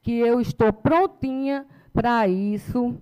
que 0.00 0.18
eu 0.18 0.40
estou 0.40 0.72
prontinha 0.72 1.66
para 1.92 2.26
isso, 2.26 2.96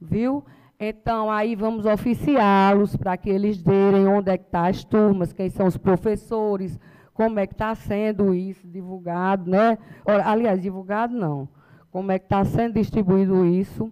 viu? 0.00 0.42
Então, 0.80 1.30
aí 1.30 1.54
vamos 1.54 1.84
oficiá-los 1.84 2.96
para 2.96 3.18
que 3.18 3.28
eles 3.28 3.62
derem 3.62 4.06
onde 4.06 4.30
é 4.30 4.38
que 4.38 4.46
estão 4.46 4.62
tá 4.62 4.68
as 4.68 4.82
turmas, 4.82 5.34
quem 5.34 5.50
são 5.50 5.66
os 5.66 5.76
professores, 5.76 6.80
como 7.16 7.40
é 7.40 7.46
que 7.46 7.54
está 7.54 7.74
sendo 7.74 8.34
isso 8.34 8.66
divulgado, 8.68 9.50
né? 9.50 9.78
Aliás, 10.04 10.60
divulgado 10.60 11.16
não. 11.16 11.48
Como 11.90 12.12
é 12.12 12.18
que 12.18 12.26
está 12.26 12.44
sendo 12.44 12.74
distribuído 12.74 13.46
isso. 13.46 13.90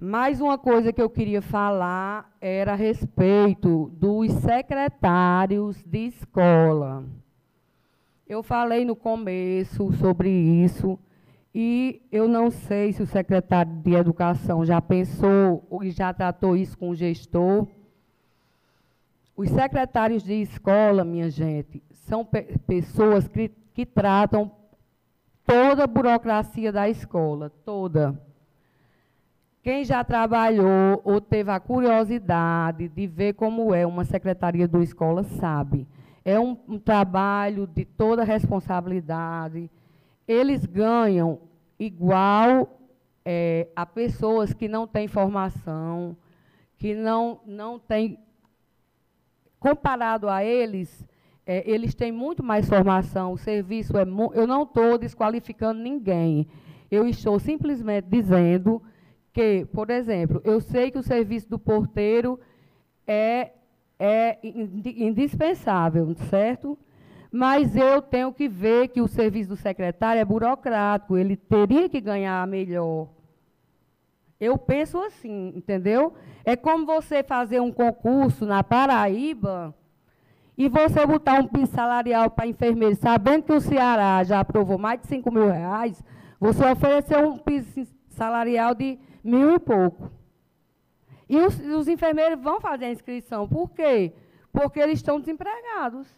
Mais 0.00 0.40
uma 0.40 0.56
coisa 0.56 0.92
que 0.92 1.02
eu 1.02 1.10
queria 1.10 1.42
falar 1.42 2.30
era 2.40 2.74
a 2.74 2.76
respeito 2.76 3.90
dos 3.94 4.30
secretários 4.34 5.82
de 5.82 6.06
escola. 6.06 7.04
Eu 8.24 8.44
falei 8.44 8.84
no 8.84 8.94
começo 8.94 9.92
sobre 9.94 10.30
isso 10.30 10.96
e 11.52 12.00
eu 12.12 12.28
não 12.28 12.48
sei 12.48 12.92
se 12.92 13.02
o 13.02 13.06
secretário 13.06 13.72
de 13.72 13.94
Educação 13.94 14.64
já 14.64 14.80
pensou 14.80 15.66
e 15.82 15.90
já 15.90 16.14
tratou 16.14 16.56
isso 16.56 16.78
com 16.78 16.90
o 16.90 16.94
gestor. 16.94 17.66
Os 19.38 19.50
secretários 19.50 20.24
de 20.24 20.34
escola, 20.34 21.04
minha 21.04 21.30
gente, 21.30 21.80
são 21.92 22.24
pe 22.24 22.58
pessoas 22.66 23.28
que, 23.28 23.48
que 23.72 23.86
tratam 23.86 24.50
toda 25.46 25.84
a 25.84 25.86
burocracia 25.86 26.72
da 26.72 26.88
escola, 26.88 27.48
toda. 27.64 28.20
Quem 29.62 29.84
já 29.84 30.02
trabalhou 30.02 31.00
ou 31.04 31.20
teve 31.20 31.52
a 31.52 31.60
curiosidade 31.60 32.88
de 32.88 33.06
ver 33.06 33.34
como 33.34 33.72
é 33.72 33.86
uma 33.86 34.04
secretaria 34.04 34.66
de 34.66 34.82
escola 34.82 35.22
sabe. 35.22 35.86
É 36.24 36.40
um, 36.40 36.56
um 36.66 36.76
trabalho 36.76 37.64
de 37.64 37.84
toda 37.84 38.24
responsabilidade. 38.24 39.70
Eles 40.26 40.66
ganham 40.66 41.38
igual 41.78 42.76
é, 43.24 43.68
a 43.76 43.86
pessoas 43.86 44.52
que 44.52 44.66
não 44.66 44.84
têm 44.84 45.06
formação, 45.06 46.16
que 46.76 46.92
não, 46.92 47.38
não 47.46 47.78
têm. 47.78 48.18
Comparado 49.58 50.28
a 50.28 50.44
eles, 50.44 51.06
é, 51.44 51.68
eles 51.68 51.94
têm 51.94 52.12
muito 52.12 52.42
mais 52.42 52.68
formação, 52.68 53.32
o 53.32 53.38
serviço 53.38 53.96
é. 53.96 54.02
Eu 54.34 54.46
não 54.46 54.62
estou 54.62 54.98
desqualificando 54.98 55.80
ninguém. 55.80 56.46
Eu 56.90 57.06
estou 57.06 57.38
simplesmente 57.38 58.06
dizendo 58.08 58.82
que, 59.32 59.66
por 59.72 59.90
exemplo, 59.90 60.40
eu 60.44 60.60
sei 60.60 60.90
que 60.90 60.98
o 60.98 61.02
serviço 61.02 61.48
do 61.48 61.58
porteiro 61.58 62.38
é, 63.06 63.52
é 63.98 64.38
indispensável, 64.42 66.14
certo? 66.30 66.78
Mas 67.30 67.76
eu 67.76 68.00
tenho 68.00 68.32
que 68.32 68.48
ver 68.48 68.88
que 68.88 69.00
o 69.00 69.08
serviço 69.08 69.50
do 69.50 69.56
secretário 69.56 70.20
é 70.20 70.24
burocrático, 70.24 71.16
ele 71.16 71.36
teria 71.36 71.88
que 71.88 72.00
ganhar 72.00 72.46
melhor. 72.46 73.08
Eu 74.40 74.56
penso 74.56 75.00
assim, 75.00 75.52
entendeu? 75.56 76.14
É 76.44 76.54
como 76.54 76.86
você 76.86 77.22
fazer 77.22 77.60
um 77.60 77.72
concurso 77.72 78.46
na 78.46 78.62
Paraíba 78.62 79.74
e 80.56 80.68
você 80.68 81.04
botar 81.04 81.34
um 81.34 81.46
piso 81.46 81.72
salarial 81.72 82.30
para 82.30 82.46
enfermeiro, 82.46 82.94
sabendo 82.94 83.44
que 83.44 83.52
o 83.52 83.60
Ceará 83.60 84.22
já 84.22 84.40
aprovou 84.40 84.78
mais 84.78 85.00
de 85.00 85.06
5 85.08 85.32
mil 85.32 85.50
reais, 85.50 86.02
você 86.38 86.64
ofereceu 86.64 87.28
um 87.28 87.38
piso 87.38 87.86
salarial 88.08 88.74
de 88.74 88.98
mil 89.22 89.54
e 89.54 89.58
pouco. 89.58 90.10
E 91.28 91.36
os, 91.36 91.58
os 91.60 91.88
enfermeiros 91.88 92.40
vão 92.40 92.60
fazer 92.60 92.86
a 92.86 92.92
inscrição. 92.92 93.48
Por 93.48 93.70
quê? 93.70 94.12
Porque 94.52 94.80
eles 94.80 94.98
estão 94.98 95.20
desempregados. 95.20 96.08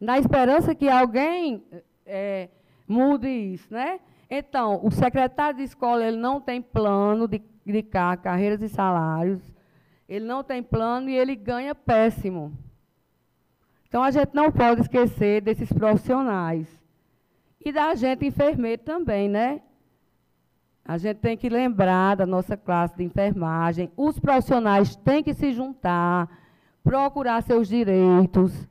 Na 0.00 0.18
esperança 0.18 0.74
que 0.74 0.88
alguém 0.88 1.62
é, 2.06 2.48
mude 2.88 3.28
isso, 3.28 3.72
né? 3.72 4.00
Então, 4.30 4.78
o 4.84 4.92
secretário 4.92 5.56
de 5.56 5.64
escola 5.64 6.06
ele 6.06 6.16
não 6.16 6.40
tem 6.40 6.62
plano 6.62 7.26
de, 7.26 7.42
de 7.66 7.82
carreiras 7.82 8.62
e 8.62 8.68
salários, 8.68 9.42
ele 10.08 10.24
não 10.24 10.44
tem 10.44 10.62
plano 10.62 11.10
e 11.10 11.16
ele 11.16 11.34
ganha 11.34 11.74
péssimo. 11.74 12.52
Então, 13.88 14.04
a 14.04 14.10
gente 14.12 14.32
não 14.32 14.52
pode 14.52 14.82
esquecer 14.82 15.40
desses 15.42 15.72
profissionais. 15.72 16.68
E 17.64 17.72
da 17.72 17.92
gente 17.96 18.24
enfermeiro 18.24 18.80
também, 18.82 19.28
né? 19.28 19.60
A 20.84 20.96
gente 20.96 21.18
tem 21.18 21.36
que 21.36 21.48
lembrar 21.48 22.16
da 22.16 22.24
nossa 22.24 22.56
classe 22.56 22.96
de 22.96 23.02
enfermagem. 23.02 23.90
Os 23.96 24.18
profissionais 24.18 24.94
têm 24.94 25.24
que 25.24 25.34
se 25.34 25.52
juntar, 25.52 26.28
procurar 26.82 27.42
seus 27.42 27.68
direitos, 27.68 28.68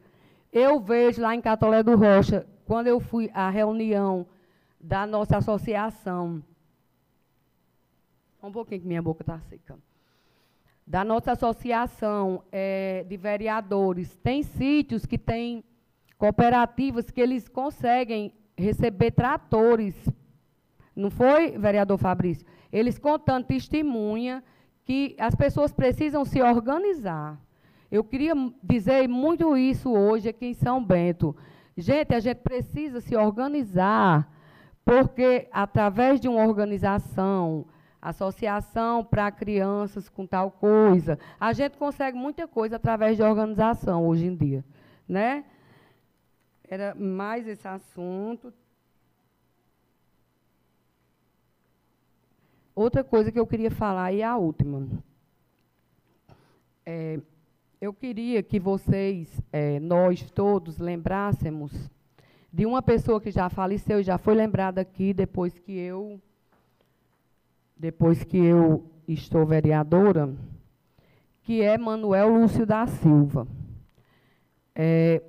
Eu 0.51 0.79
vejo 0.79 1.21
lá 1.21 1.35
em 1.35 1.41
Catolé 1.41 1.83
do 1.83 1.95
Rocha, 1.95 2.47
quando 2.65 2.87
eu 2.87 2.99
fui 2.99 3.29
à 3.35 3.51
reunião 3.51 4.25
da 4.79 5.05
nossa 5.05 5.37
associação, 5.37 6.41
um 8.41 8.51
pouquinho 8.51 8.81
que 8.81 8.87
minha 8.87 9.01
boca 9.01 9.21
está 9.21 9.39
seca. 9.41 9.77
Da 10.87 11.03
nossa 11.03 11.33
associação 11.33 12.43
é, 12.51 13.03
de 13.07 13.17
vereadores, 13.17 14.15
tem 14.23 14.41
sítios 14.41 15.05
que 15.05 15.17
tem 15.17 15.63
cooperativas 16.17 17.11
que 17.11 17.21
eles 17.21 17.47
conseguem 17.47 18.33
receber 18.57 19.11
tratores. 19.11 19.95
Não 20.95 21.09
foi, 21.09 21.57
vereador 21.57 21.97
Fabrício? 21.97 22.45
Eles 22.71 22.97
contando 22.97 23.45
testemunha 23.45 24.43
que 24.83 25.15
as 25.19 25.35
pessoas 25.35 25.71
precisam 25.71 26.25
se 26.25 26.41
organizar. 26.41 27.39
Eu 27.91 28.03
queria 28.03 28.33
dizer 28.63 29.07
muito 29.07 29.55
isso 29.55 29.91
hoje 29.91 30.29
aqui 30.29 30.47
em 30.47 30.53
São 30.53 30.83
Bento. 30.83 31.35
Gente, 31.77 32.13
a 32.13 32.19
gente 32.19 32.37
precisa 32.37 32.99
se 32.99 33.15
organizar, 33.15 34.29
porque 34.89 35.47
através 35.51 36.19
de 36.19 36.27
uma 36.27 36.43
organização, 36.43 37.63
associação 38.01 39.05
para 39.05 39.31
crianças 39.31 40.09
com 40.09 40.25
tal 40.25 40.49
coisa, 40.49 41.19
a 41.39 41.53
gente 41.53 41.77
consegue 41.77 42.17
muita 42.17 42.47
coisa 42.47 42.77
através 42.77 43.15
de 43.15 43.21
organização 43.21 44.07
hoje 44.07 44.25
em 44.25 44.35
dia, 44.35 44.65
né? 45.07 45.45
Era 46.67 46.95
mais 46.95 47.47
esse 47.47 47.67
assunto. 47.67 48.51
Outra 52.73 53.03
coisa 53.03 53.31
que 53.31 53.39
eu 53.39 53.45
queria 53.45 53.69
falar, 53.69 54.11
e 54.11 54.23
a 54.23 54.35
última. 54.37 54.87
É, 56.83 57.19
eu 57.79 57.93
queria 57.93 58.41
que 58.41 58.59
vocês, 58.59 59.39
é, 59.53 59.79
nós 59.79 60.31
todos, 60.31 60.79
lembrássemos 60.79 61.91
de 62.51 62.65
uma 62.65 62.81
pessoa 62.81 63.21
que 63.21 63.29
já 63.31 63.49
faleceu, 63.49 64.01
já 64.01 64.17
foi 64.17 64.33
lembrada 64.33 64.81
aqui 64.81 65.13
depois 65.13 65.57
que 65.59 65.71
eu, 65.71 66.19
depois 67.77 68.23
que 68.23 68.37
eu 68.37 68.89
estou 69.07 69.45
vereadora, 69.45 70.33
que 71.43 71.61
é 71.61 71.77
Manuel 71.77 72.29
Lúcio 72.29 72.65
da 72.65 72.85
Silva. 72.87 73.47
É, 74.75 75.21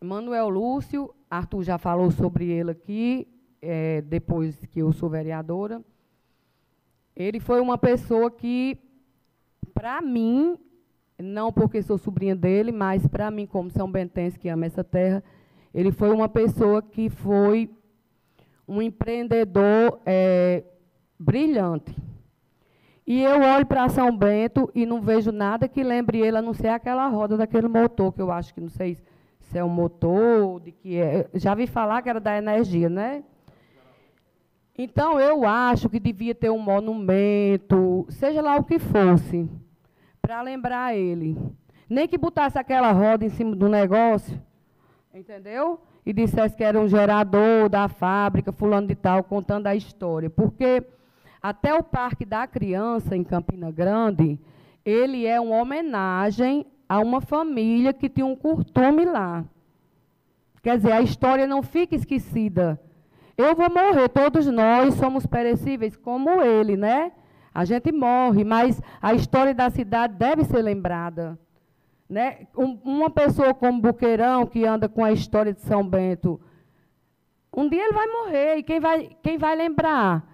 Manuel 0.00 0.48
Lúcio, 0.48 1.14
Arthur 1.30 1.62
já 1.62 1.78
falou 1.78 2.10
sobre 2.10 2.46
ele 2.50 2.70
aqui, 2.70 3.26
é, 3.60 4.02
depois 4.02 4.66
que 4.66 4.80
eu 4.80 4.92
sou 4.92 5.08
vereadora. 5.08 5.82
Ele 7.14 7.40
foi 7.40 7.60
uma 7.60 7.78
pessoa 7.78 8.30
que, 8.30 8.78
para 9.72 10.00
mim, 10.00 10.58
não 11.18 11.52
porque 11.52 11.82
sou 11.82 11.96
sobrinha 11.96 12.34
dele, 12.34 12.72
mas 12.72 13.06
para 13.06 13.30
mim, 13.30 13.46
como 13.46 13.70
São 13.70 13.90
Bentense 13.90 14.38
que 14.38 14.48
ama 14.48 14.66
essa 14.66 14.82
terra, 14.82 15.22
ele 15.74 15.90
foi 15.90 16.10
uma 16.10 16.28
pessoa 16.28 16.82
que 16.82 17.08
foi 17.08 17.70
um 18.66 18.80
empreendedor 18.80 20.00
é, 20.04 20.64
brilhante. 21.18 21.96
E 23.06 23.22
eu 23.22 23.40
olho 23.40 23.66
para 23.66 23.88
São 23.88 24.16
Bento 24.16 24.70
e 24.74 24.86
não 24.86 25.00
vejo 25.00 25.32
nada 25.32 25.68
que 25.68 25.82
lembre 25.82 26.20
ele, 26.20 26.36
a 26.36 26.42
não 26.42 26.54
ser 26.54 26.68
aquela 26.68 27.08
roda 27.08 27.36
daquele 27.36 27.68
motor, 27.68 28.12
que 28.12 28.22
eu 28.22 28.30
acho 28.30 28.54
que 28.54 28.60
não 28.60 28.68
sei 28.68 28.96
se 29.40 29.58
é 29.58 29.64
um 29.64 29.68
motor, 29.68 30.60
de 30.60 30.72
que 30.72 30.96
é. 30.96 31.28
Já 31.34 31.54
vi 31.54 31.66
falar 31.66 32.00
que 32.00 32.08
era 32.08 32.20
da 32.20 32.38
energia, 32.38 32.88
né? 32.88 33.24
Então, 34.78 35.20
eu 35.20 35.46
acho 35.46 35.90
que 35.90 36.00
devia 36.00 36.34
ter 36.34 36.50
um 36.50 36.58
monumento, 36.58 38.06
seja 38.08 38.40
lá 38.40 38.56
o 38.56 38.64
que 38.64 38.78
fosse, 38.78 39.46
para 40.20 40.40
lembrar 40.40 40.96
ele. 40.96 41.36
Nem 41.88 42.08
que 42.08 42.16
botasse 42.16 42.58
aquela 42.58 42.90
roda 42.92 43.26
em 43.26 43.28
cima 43.28 43.54
do 43.54 43.68
negócio, 43.68 44.40
entendeu? 45.14 45.80
E 46.04 46.12
dissesse 46.12 46.56
que 46.56 46.64
era 46.64 46.78
um 46.80 46.88
gerador 46.88 47.68
da 47.68 47.88
fábrica, 47.88 48.52
fulano 48.52 48.86
de 48.86 48.94
tal, 48.94 49.22
contando 49.22 49.66
a 49.66 49.74
história. 49.74 50.30
Porque 50.30 50.82
até 51.40 51.74
o 51.74 51.82
Parque 51.82 52.24
da 52.24 52.46
Criança, 52.46 53.16
em 53.16 53.22
Campina 53.22 53.70
Grande, 53.70 54.38
ele 54.84 55.26
é 55.26 55.40
uma 55.40 55.56
homenagem 55.56 56.66
a 56.88 56.98
uma 56.98 57.20
família 57.20 57.92
que 57.92 58.08
tinha 58.08 58.26
um 58.26 58.36
curtume 58.36 59.04
lá. 59.04 59.44
Quer 60.62 60.76
dizer, 60.76 60.92
a 60.92 61.02
história 61.02 61.46
não 61.46 61.62
fica 61.62 61.94
esquecida. 61.94 62.80
Eu 63.36 63.54
vou 63.54 63.68
morrer, 63.70 64.08
todos 64.08 64.46
nós 64.46 64.94
somos 64.94 65.26
perecíveis 65.26 65.96
como 65.96 66.42
ele, 66.42 66.76
né? 66.76 67.12
A 67.54 67.64
gente 67.64 67.90
morre, 67.92 68.44
mas 68.44 68.80
a 69.00 69.14
história 69.14 69.54
da 69.54 69.68
cidade 69.70 70.14
deve 70.14 70.44
ser 70.44 70.62
lembrada. 70.62 71.38
Né? 72.08 72.46
Um, 72.56 72.78
uma 72.84 73.10
pessoa 73.10 73.54
como 73.54 73.80
Buqueirão, 73.80 74.46
que 74.46 74.66
anda 74.66 74.88
com 74.88 75.04
a 75.04 75.12
história 75.12 75.52
de 75.52 75.60
São 75.62 75.86
Bento, 75.86 76.40
um 77.54 77.68
dia 77.68 77.84
ele 77.84 77.92
vai 77.92 78.06
morrer, 78.06 78.56
e 78.56 78.62
quem 78.62 78.80
vai, 78.80 79.10
quem 79.22 79.38
vai 79.38 79.54
lembrar? 79.56 80.24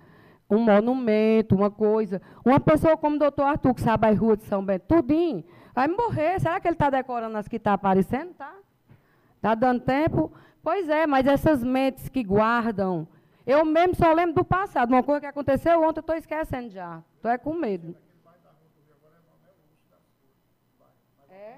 Um 0.50 0.58
monumento, 0.60 1.54
uma 1.54 1.70
coisa. 1.70 2.22
Uma 2.44 2.58
pessoa 2.58 2.96
como 2.96 3.16
o 3.16 3.18
doutor 3.18 3.42
Arthur, 3.42 3.74
que 3.74 3.82
sabe 3.82 4.06
a 4.06 4.14
rua 4.14 4.36
de 4.36 4.44
São 4.44 4.64
Bento, 4.64 4.86
tudinho, 4.86 5.44
vai 5.74 5.88
morrer. 5.88 6.40
Será 6.40 6.58
que 6.58 6.66
ele 6.66 6.74
está 6.74 6.90
decorando 6.90 7.36
as 7.36 7.46
que 7.46 7.56
está 7.56 7.74
aparecendo? 7.74 8.34
Tá. 8.34 8.54
Está 9.36 9.54
dando 9.54 9.80
tempo? 9.80 10.32
Pois 10.62 10.88
é, 10.88 11.06
mas 11.06 11.26
essas 11.26 11.62
mentes 11.62 12.08
que 12.08 12.22
guardam 12.22 13.06
eu 13.48 13.64
mesmo 13.64 13.94
só 13.94 14.12
lembro 14.12 14.34
do 14.34 14.44
passado. 14.44 14.90
Uma 14.90 15.02
coisa 15.02 15.22
que 15.22 15.26
aconteceu 15.26 15.82
ontem, 15.82 16.00
eu 16.00 16.02
estou 16.02 16.14
esquecendo 16.14 16.68
já. 16.68 17.02
Estou 17.16 17.30
é 17.30 17.38
com 17.38 17.54
medo. 17.54 17.96
É? 21.30 21.56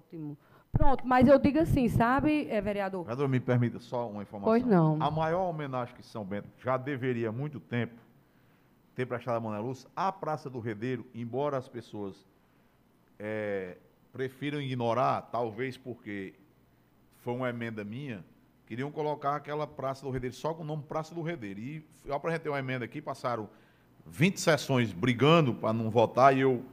Ótimo. 0.00 0.36
Pronto, 0.72 1.06
mas 1.06 1.26
eu 1.28 1.38
digo 1.38 1.58
assim, 1.58 1.88
sabe, 1.88 2.46
é, 2.48 2.60
vereador? 2.60 3.02
Vereador, 3.02 3.28
me 3.28 3.40
permita 3.40 3.78
só 3.78 4.08
uma 4.08 4.22
informação. 4.22 4.50
Pois 4.50 4.64
não. 4.64 4.96
A 5.02 5.10
maior 5.10 5.48
homenagem 5.48 5.94
que 5.94 6.02
São 6.02 6.24
Bento 6.24 6.48
já 6.58 6.76
deveria 6.76 7.28
há 7.28 7.32
muito 7.32 7.58
tempo 7.58 7.94
ter 8.94 9.06
prestado 9.06 9.36
a 9.36 9.40
Manuel 9.40 9.62
Lúcia, 9.62 9.90
a 9.94 10.10
Praça 10.12 10.48
do 10.48 10.60
Redeiro, 10.60 11.06
embora 11.14 11.56
as 11.56 11.68
pessoas 11.68 12.26
é, 13.18 13.76
prefiram 14.12 14.60
ignorar, 14.60 15.22
talvez 15.22 15.76
porque 15.76 16.34
foi 17.18 17.34
uma 17.34 17.50
emenda 17.50 17.84
minha, 17.84 18.24
queriam 18.66 18.90
colocar 18.90 19.36
aquela 19.36 19.66
Praça 19.66 20.04
do 20.04 20.10
Redeiro 20.10 20.34
só 20.34 20.54
com 20.54 20.62
o 20.62 20.66
nome 20.66 20.84
Praça 20.84 21.14
do 21.14 21.22
Redeiro. 21.22 21.60
E 21.60 21.84
eu 22.04 22.14
apresentei 22.14 22.50
uma 22.50 22.58
emenda 22.58 22.84
aqui, 22.84 23.02
passaram 23.02 23.48
20 24.06 24.40
sessões 24.40 24.92
brigando 24.92 25.54
para 25.54 25.72
não 25.72 25.90
votar, 25.90 26.36
e 26.36 26.40
eu 26.40 26.64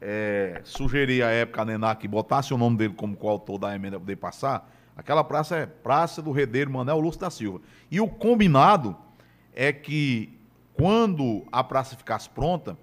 é, 0.00 0.60
sugeri 0.64 1.22
à 1.22 1.28
época 1.30 1.62
a 1.62 1.64
Nená 1.64 1.94
que 1.94 2.08
botasse 2.08 2.54
o 2.54 2.58
nome 2.58 2.76
dele 2.76 2.94
como 2.94 3.16
coautor 3.16 3.58
da 3.58 3.74
emenda 3.74 3.96
para 3.96 4.00
poder 4.00 4.16
passar. 4.16 4.70
Aquela 4.96 5.24
praça 5.24 5.56
é 5.56 5.66
Praça 5.66 6.20
do 6.20 6.32
Redeiro 6.32 6.70
Manel 6.70 7.00
Lúcio 7.00 7.20
da 7.20 7.30
Silva. 7.30 7.60
E 7.90 8.00
o 8.00 8.08
combinado 8.08 8.96
é 9.54 9.72
que 9.72 10.38
quando 10.74 11.44
a 11.50 11.62
praça 11.62 11.96
ficasse 11.96 12.28
pronta, 12.28 12.76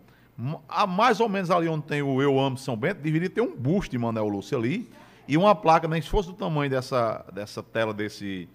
a 0.70 0.86
mais 0.86 1.20
ou 1.20 1.28
menos 1.28 1.50
ali 1.50 1.68
onde 1.68 1.86
tem 1.86 2.02
o 2.02 2.22
Eu 2.22 2.40
Amo 2.40 2.58
São 2.58 2.78
Bento, 2.78 3.02
deveria 3.02 3.30
ter 3.30 3.42
um 3.42 3.56
busto 3.56 3.92
de 3.92 3.98
Manel 3.98 4.28
Lúcio 4.28 4.58
ali 4.58 4.90
e 5.28 5.36
uma 5.36 5.56
placa, 5.56 5.88
nem 5.88 6.02
se 6.02 6.10
fosse 6.10 6.30
do 6.30 6.36
tamanho 6.36 6.70
dessa, 6.70 7.26
dessa 7.34 7.62
tela 7.62 7.94
desse, 7.94 8.48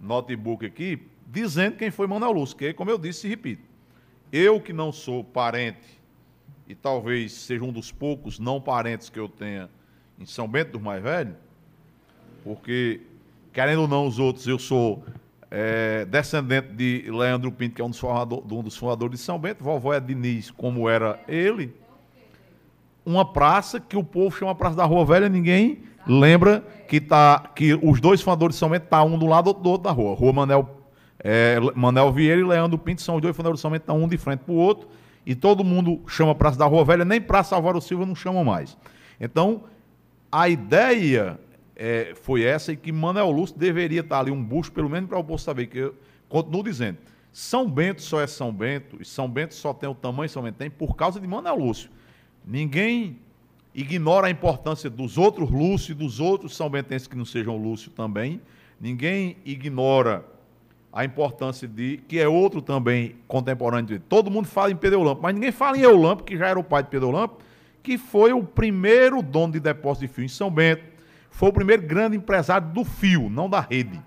notebook 0.00 0.64
aqui, 0.64 1.06
dizendo 1.26 1.76
quem 1.76 1.90
foi 1.90 2.06
Manuel 2.06 2.32
Lúcio, 2.32 2.56
que, 2.56 2.72
como 2.72 2.90
eu 2.90 2.98
disse, 2.98 3.28
repito, 3.28 3.62
eu 4.32 4.60
que 4.60 4.72
não 4.72 4.92
sou 4.92 5.24
parente, 5.24 5.95
e 6.68 6.74
talvez 6.74 7.32
seja 7.32 7.64
um 7.64 7.72
dos 7.72 7.92
poucos 7.92 8.38
não 8.38 8.60
parentes 8.60 9.08
que 9.08 9.18
eu 9.18 9.28
tenha 9.28 9.68
em 10.18 10.26
São 10.26 10.48
Bento 10.48 10.72
dos 10.72 10.82
Mais 10.82 11.02
Velhos, 11.02 11.34
porque, 12.42 13.00
querendo 13.52 13.82
ou 13.82 13.88
não 13.88 14.06
os 14.06 14.18
outros, 14.18 14.46
eu 14.46 14.58
sou 14.58 15.04
é, 15.50 16.04
descendente 16.04 16.68
de 16.68 17.10
Leandro 17.10 17.50
Pinto, 17.52 17.74
que 17.74 17.82
é 17.82 17.84
um 17.84 17.90
dos, 17.90 18.02
um 18.02 18.62
dos 18.62 18.76
fundadores 18.76 19.18
de 19.18 19.24
São 19.24 19.38
Bento, 19.38 19.62
vovó 19.62 19.92
é 19.92 20.00
Diniz, 20.00 20.50
como 20.50 20.88
era 20.88 21.20
ele, 21.28 21.74
uma 23.04 23.24
praça 23.24 23.78
que 23.78 23.96
o 23.96 24.02
povo 24.02 24.36
chama 24.36 24.54
Praça 24.54 24.76
da 24.76 24.84
Rua 24.84 25.04
Velha, 25.04 25.28
ninguém 25.28 25.82
lembra 26.06 26.64
que, 26.88 27.00
tá, 27.00 27.50
que 27.54 27.74
os 27.82 28.00
dois 28.00 28.20
fundadores 28.20 28.56
de 28.56 28.60
São 28.60 28.68
Bento 28.68 28.84
estão 28.84 28.98
tá 28.98 29.04
um 29.04 29.18
do 29.18 29.26
lado 29.26 29.52
do 29.52 29.70
outro 29.70 29.84
da 29.84 29.92
rua. 29.92 30.14
Rua 30.14 30.32
Manel, 30.32 30.68
é, 31.18 31.58
Manel 31.74 32.12
Vieira 32.12 32.40
e 32.40 32.44
Leandro 32.44 32.78
Pinto 32.78 33.02
são 33.02 33.16
os 33.16 33.22
dois 33.22 33.36
fundadores 33.36 33.58
de 33.58 33.62
São 33.62 33.70
Bento, 33.70 33.82
estão 33.82 34.02
um 34.02 34.08
de 34.08 34.16
frente 34.16 34.40
para 34.40 34.52
o 34.52 34.56
outro. 34.56 34.88
E 35.26 35.34
todo 35.34 35.64
mundo 35.64 36.00
chama 36.06 36.34
Praça 36.34 36.56
da 36.56 36.64
Rua 36.64 36.84
Velha, 36.84 37.04
nem 37.04 37.20
Praça 37.20 37.56
Álvaro 37.56 37.80
Silva 37.80 38.06
não 38.06 38.14
chama 38.14 38.44
mais. 38.44 38.78
Então, 39.20 39.64
a 40.30 40.48
ideia 40.48 41.38
é, 41.74 42.14
foi 42.22 42.44
essa 42.44 42.72
e 42.72 42.76
que 42.76 42.92
Manuel 42.92 43.30
Lúcio 43.30 43.58
deveria 43.58 44.00
estar 44.00 44.20
ali 44.20 44.30
um 44.30 44.42
busto, 44.42 44.72
pelo 44.72 44.88
menos 44.88 45.08
para 45.08 45.18
o 45.18 45.24
povo 45.24 45.38
saber, 45.38 45.66
que 45.66 45.78
eu 45.78 45.94
continuo 46.28 46.62
dizendo, 46.62 46.98
São 47.32 47.68
Bento 47.68 48.02
só 48.02 48.20
é 48.20 48.26
São 48.26 48.52
Bento, 48.52 48.98
e 49.00 49.04
São 49.04 49.28
Bento 49.28 49.54
só 49.54 49.74
tem 49.74 49.88
o 49.88 49.94
tamanho 49.94 50.28
que 50.28 50.32
São 50.32 50.42
Bento 50.42 50.56
tem 50.56 50.70
por 50.70 50.94
causa 50.94 51.18
de 51.18 51.26
Manuel 51.26 51.56
Lúcio. 51.56 51.90
Ninguém 52.46 53.18
ignora 53.74 54.28
a 54.28 54.30
importância 54.30 54.88
dos 54.88 55.18
outros 55.18 55.50
Lúcio 55.50 55.92
e 55.92 55.94
dos 55.94 56.20
outros 56.20 56.56
São 56.56 56.70
Bentenses 56.70 57.08
que 57.08 57.16
não 57.16 57.24
sejam 57.24 57.56
Lúcio 57.56 57.90
também. 57.90 58.40
Ninguém 58.80 59.36
ignora 59.44 60.24
a 60.96 61.04
importância 61.04 61.68
de, 61.68 61.98
que 62.08 62.18
é 62.18 62.26
outro 62.26 62.62
também 62.62 63.16
contemporâneo 63.28 63.84
de 63.84 63.98
Todo 63.98 64.30
mundo 64.30 64.48
fala 64.48 64.70
em 64.70 64.76
Pedro 64.76 65.02
Lampo, 65.02 65.20
mas 65.22 65.34
ninguém 65.34 65.52
fala 65.52 65.76
em 65.76 65.82
Eulampo, 65.82 66.24
que 66.24 66.38
já 66.38 66.48
era 66.48 66.58
o 66.58 66.64
pai 66.64 66.82
de 66.82 66.88
Pedro 66.88 67.10
Lampo, 67.10 67.36
que 67.82 67.98
foi 67.98 68.32
o 68.32 68.42
primeiro 68.42 69.20
dono 69.20 69.52
de 69.52 69.60
depósito 69.60 70.06
de 70.06 70.12
fio 70.14 70.24
em 70.24 70.28
São 70.28 70.50
Bento. 70.50 70.82
foi 71.30 71.50
o 71.50 71.52
primeiro 71.52 71.82
grande 71.82 72.16
empresário 72.16 72.68
do 72.68 72.82
fio, 72.82 73.28
não 73.28 73.46
da 73.46 73.60
rede. 73.60 74.00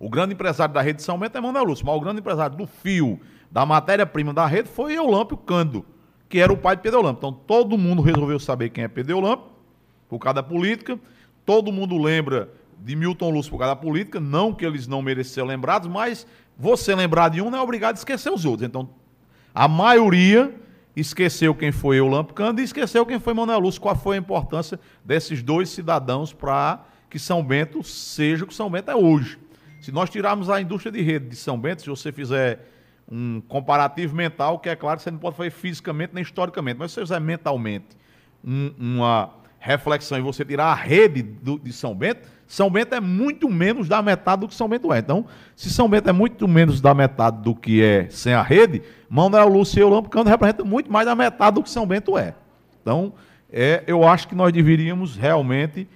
O 0.00 0.08
grande 0.08 0.32
empresário 0.32 0.72
da 0.72 0.80
rede 0.80 0.96
de 0.96 1.02
São 1.02 1.18
Bento 1.18 1.36
é 1.36 1.40
Manuel 1.42 1.64
Lúcio, 1.64 1.84
mas 1.84 1.94
o 1.94 2.00
grande 2.00 2.20
empresário 2.20 2.56
do 2.56 2.66
fio, 2.66 3.20
da 3.50 3.66
matéria-prima 3.66 4.32
da 4.32 4.46
rede, 4.46 4.70
foi 4.70 4.94
Eulâmpio 4.94 5.36
Cândido, 5.36 5.84
que 6.26 6.38
era 6.38 6.50
o 6.50 6.56
pai 6.56 6.74
de 6.74 6.80
Pedro 6.80 7.00
Eulâmpio. 7.00 7.18
Então 7.18 7.32
todo 7.34 7.76
mundo 7.76 8.00
resolveu 8.00 8.40
saber 8.40 8.70
quem 8.70 8.82
é 8.84 8.88
Pedro 8.88 9.12
Eulâmpio, 9.12 9.44
por 10.08 10.18
causa 10.18 10.36
da 10.36 10.42
política. 10.42 10.98
Todo 11.44 11.70
mundo 11.70 11.98
lembra 11.98 12.48
de 12.84 12.96
Milton 12.96 13.30
Lúcio 13.30 13.50
por 13.50 13.58
causa 13.58 13.74
da 13.74 13.80
política, 13.80 14.18
não 14.18 14.52
que 14.52 14.66
eles 14.66 14.86
não 14.86 15.00
merecem 15.00 15.34
ser 15.34 15.42
lembrados, 15.44 15.88
mas 15.88 16.26
você 16.58 16.94
lembrar 16.94 17.28
de 17.28 17.40
um 17.40 17.50
não 17.50 17.58
é 17.58 17.62
obrigado 17.62 17.96
a 17.96 17.98
esquecer 17.98 18.30
os 18.30 18.44
outros. 18.44 18.66
Então, 18.68 18.88
a 19.54 19.68
maioria 19.68 20.54
esqueceu 20.94 21.54
quem 21.54 21.72
foi 21.72 21.98
Eulâmpio 21.98 22.34
Cândido 22.34 22.60
e 22.60 22.64
esqueceu 22.64 23.06
quem 23.06 23.18
foi 23.18 23.32
Manuel 23.34 23.60
Lúcio, 23.60 23.80
qual 23.80 23.96
foi 23.96 24.16
a 24.16 24.18
importância 24.18 24.78
desses 25.04 25.42
dois 25.42 25.70
cidadãos 25.70 26.32
para 26.32 26.84
que 27.08 27.18
São 27.18 27.42
Bento 27.42 27.82
seja 27.82 28.44
o 28.44 28.46
que 28.46 28.54
São 28.54 28.70
Bento 28.70 28.90
é 28.90 28.96
hoje. 28.96 29.38
Se 29.80 29.92
nós 29.92 30.10
tirarmos 30.10 30.48
a 30.48 30.60
indústria 30.60 30.92
de 30.92 31.02
rede 31.02 31.28
de 31.28 31.36
São 31.36 31.58
Bento, 31.58 31.82
se 31.82 31.88
você 31.88 32.12
fizer 32.12 32.68
um 33.10 33.40
comparativo 33.48 34.14
mental, 34.14 34.58
que 34.58 34.68
é 34.68 34.76
claro 34.76 34.96
que 34.98 35.04
você 35.04 35.10
não 35.10 35.18
pode 35.18 35.36
fazer 35.36 35.50
fisicamente 35.50 36.14
nem 36.14 36.22
historicamente, 36.22 36.78
mas 36.78 36.90
se 36.90 36.94
você 36.96 37.00
fizer 37.02 37.20
mentalmente 37.20 37.96
um, 38.44 38.72
uma 38.78 39.34
reflexão 39.58 40.18
e 40.18 40.20
você 40.20 40.44
tirar 40.44 40.66
a 40.66 40.74
rede 40.74 41.22
do, 41.22 41.58
de 41.58 41.72
São 41.72 41.94
Bento, 41.94 42.28
São 42.52 42.68
Bento 42.68 42.94
é 42.94 43.00
muito 43.00 43.48
menos 43.48 43.88
da 43.88 44.02
metade 44.02 44.42
do 44.42 44.48
que 44.48 44.54
São 44.54 44.68
Bento 44.68 44.92
é. 44.92 44.98
Então, 44.98 45.24
se 45.56 45.70
São 45.70 45.88
Bento 45.88 46.10
é 46.10 46.12
muito 46.12 46.46
menos 46.46 46.82
da 46.82 46.92
metade 46.92 47.38
do 47.38 47.54
que 47.54 47.82
é 47.82 48.08
sem 48.10 48.34
a 48.34 48.42
rede, 48.42 48.82
Manuel 49.08 49.48
Lúcio 49.48 49.78
e 49.78 49.80
Eulampo 49.80 50.10
Cano 50.10 50.28
representam 50.28 50.66
muito 50.66 50.92
mais 50.92 51.06
da 51.06 51.14
metade 51.14 51.54
do 51.54 51.62
que 51.62 51.70
São 51.70 51.86
Bento 51.86 52.18
é. 52.18 52.34
Então, 52.82 53.14
é, 53.50 53.82
eu 53.86 54.06
acho 54.06 54.28
que 54.28 54.34
nós 54.34 54.52
deveríamos 54.52 55.16
realmente 55.16 55.88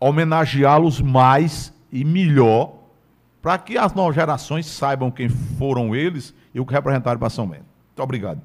homenageá-los 0.00 1.00
mais 1.00 1.72
e 1.92 2.04
melhor 2.04 2.72
para 3.40 3.56
que 3.56 3.78
as 3.78 3.94
novas 3.94 4.16
gerações 4.16 4.66
saibam 4.66 5.12
quem 5.12 5.28
foram 5.28 5.94
eles 5.94 6.34
e 6.52 6.58
o 6.58 6.66
que 6.66 6.72
representaram 6.72 7.20
para 7.20 7.30
São 7.30 7.46
Bento. 7.46 7.66
Muito 7.86 8.02
obrigado. 8.02 8.42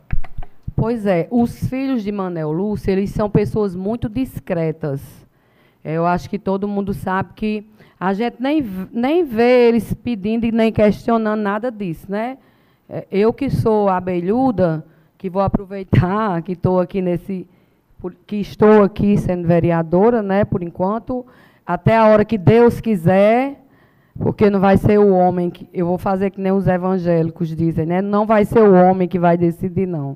Pois 0.75 1.07
é, 1.07 1.27
os 1.31 1.67
filhos 1.67 2.03
de 2.03 2.11
Manel 2.11 2.51
Lúcio, 2.51 2.91
eles 2.91 3.09
são 3.09 3.27
pessoas 3.27 3.75
muito 3.75 4.07
discretas. 4.07 5.24
Eu 5.93 6.05
acho 6.05 6.29
que 6.29 6.39
todo 6.39 6.67
mundo 6.67 6.93
sabe 6.93 7.29
que 7.35 7.63
a 7.99 8.11
gente 8.13 8.37
nem, 8.39 8.65
nem 8.91 9.23
vê 9.23 9.67
eles 9.67 9.93
pedindo 9.93 10.45
e 10.45 10.51
nem 10.51 10.71
questionando 10.71 11.39
nada 11.39 11.71
disso, 11.71 12.09
né? 12.09 12.37
É, 12.89 13.05
eu 13.11 13.31
que 13.31 13.49
sou 13.49 13.87
abelhuda, 13.87 14.83
que 15.17 15.29
vou 15.29 15.41
aproveitar 15.41 16.41
que 16.41 16.53
estou 16.53 16.79
aqui 16.79 17.01
nesse 17.01 17.47
que 18.27 18.35
estou 18.35 18.83
aqui 18.83 19.17
sendo 19.17 19.47
vereadora, 19.47 20.21
né, 20.21 20.45
por 20.45 20.61
enquanto, 20.61 21.25
até 21.65 21.97
a 21.97 22.05
hora 22.05 22.23
que 22.23 22.37
Deus 22.37 22.79
quiser, 22.79 23.59
porque 24.19 24.47
não 24.49 24.59
vai 24.59 24.77
ser 24.77 24.99
o 24.99 25.11
homem 25.11 25.49
que. 25.49 25.67
Eu 25.73 25.87
vou 25.87 25.97
fazer 25.97 26.29
que 26.29 26.39
nem 26.39 26.51
os 26.51 26.67
evangélicos 26.67 27.55
dizem, 27.55 27.85
né? 27.85 28.01
Não 28.01 28.25
vai 28.25 28.45
ser 28.45 28.61
o 28.61 28.73
homem 28.73 29.07
que 29.07 29.19
vai 29.19 29.37
decidir, 29.37 29.87
não. 29.87 30.15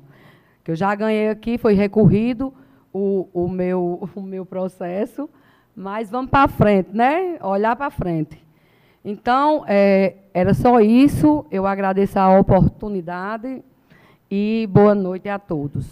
Que 0.64 0.70
eu 0.70 0.76
já 0.76 0.94
ganhei 0.94 1.28
aqui, 1.28 1.58
foi 1.58 1.74
recorrido 1.74 2.52
o, 2.92 3.28
o, 3.32 3.48
meu, 3.48 4.08
o 4.14 4.22
meu 4.22 4.46
processo, 4.46 5.28
mas 5.74 6.10
vamos 6.10 6.30
para 6.30 6.48
frente, 6.48 6.90
né? 6.92 7.38
Olhar 7.40 7.74
para 7.76 7.90
frente. 7.90 8.42
Então, 9.04 9.64
é, 9.66 10.16
era 10.34 10.52
só 10.52 10.80
isso. 10.80 11.46
Eu 11.50 11.66
agradeço 11.66 12.18
a 12.18 12.38
oportunidade 12.38 13.62
e 14.30 14.68
boa 14.70 14.94
noite 14.94 15.28
a 15.28 15.38
todos. 15.38 15.86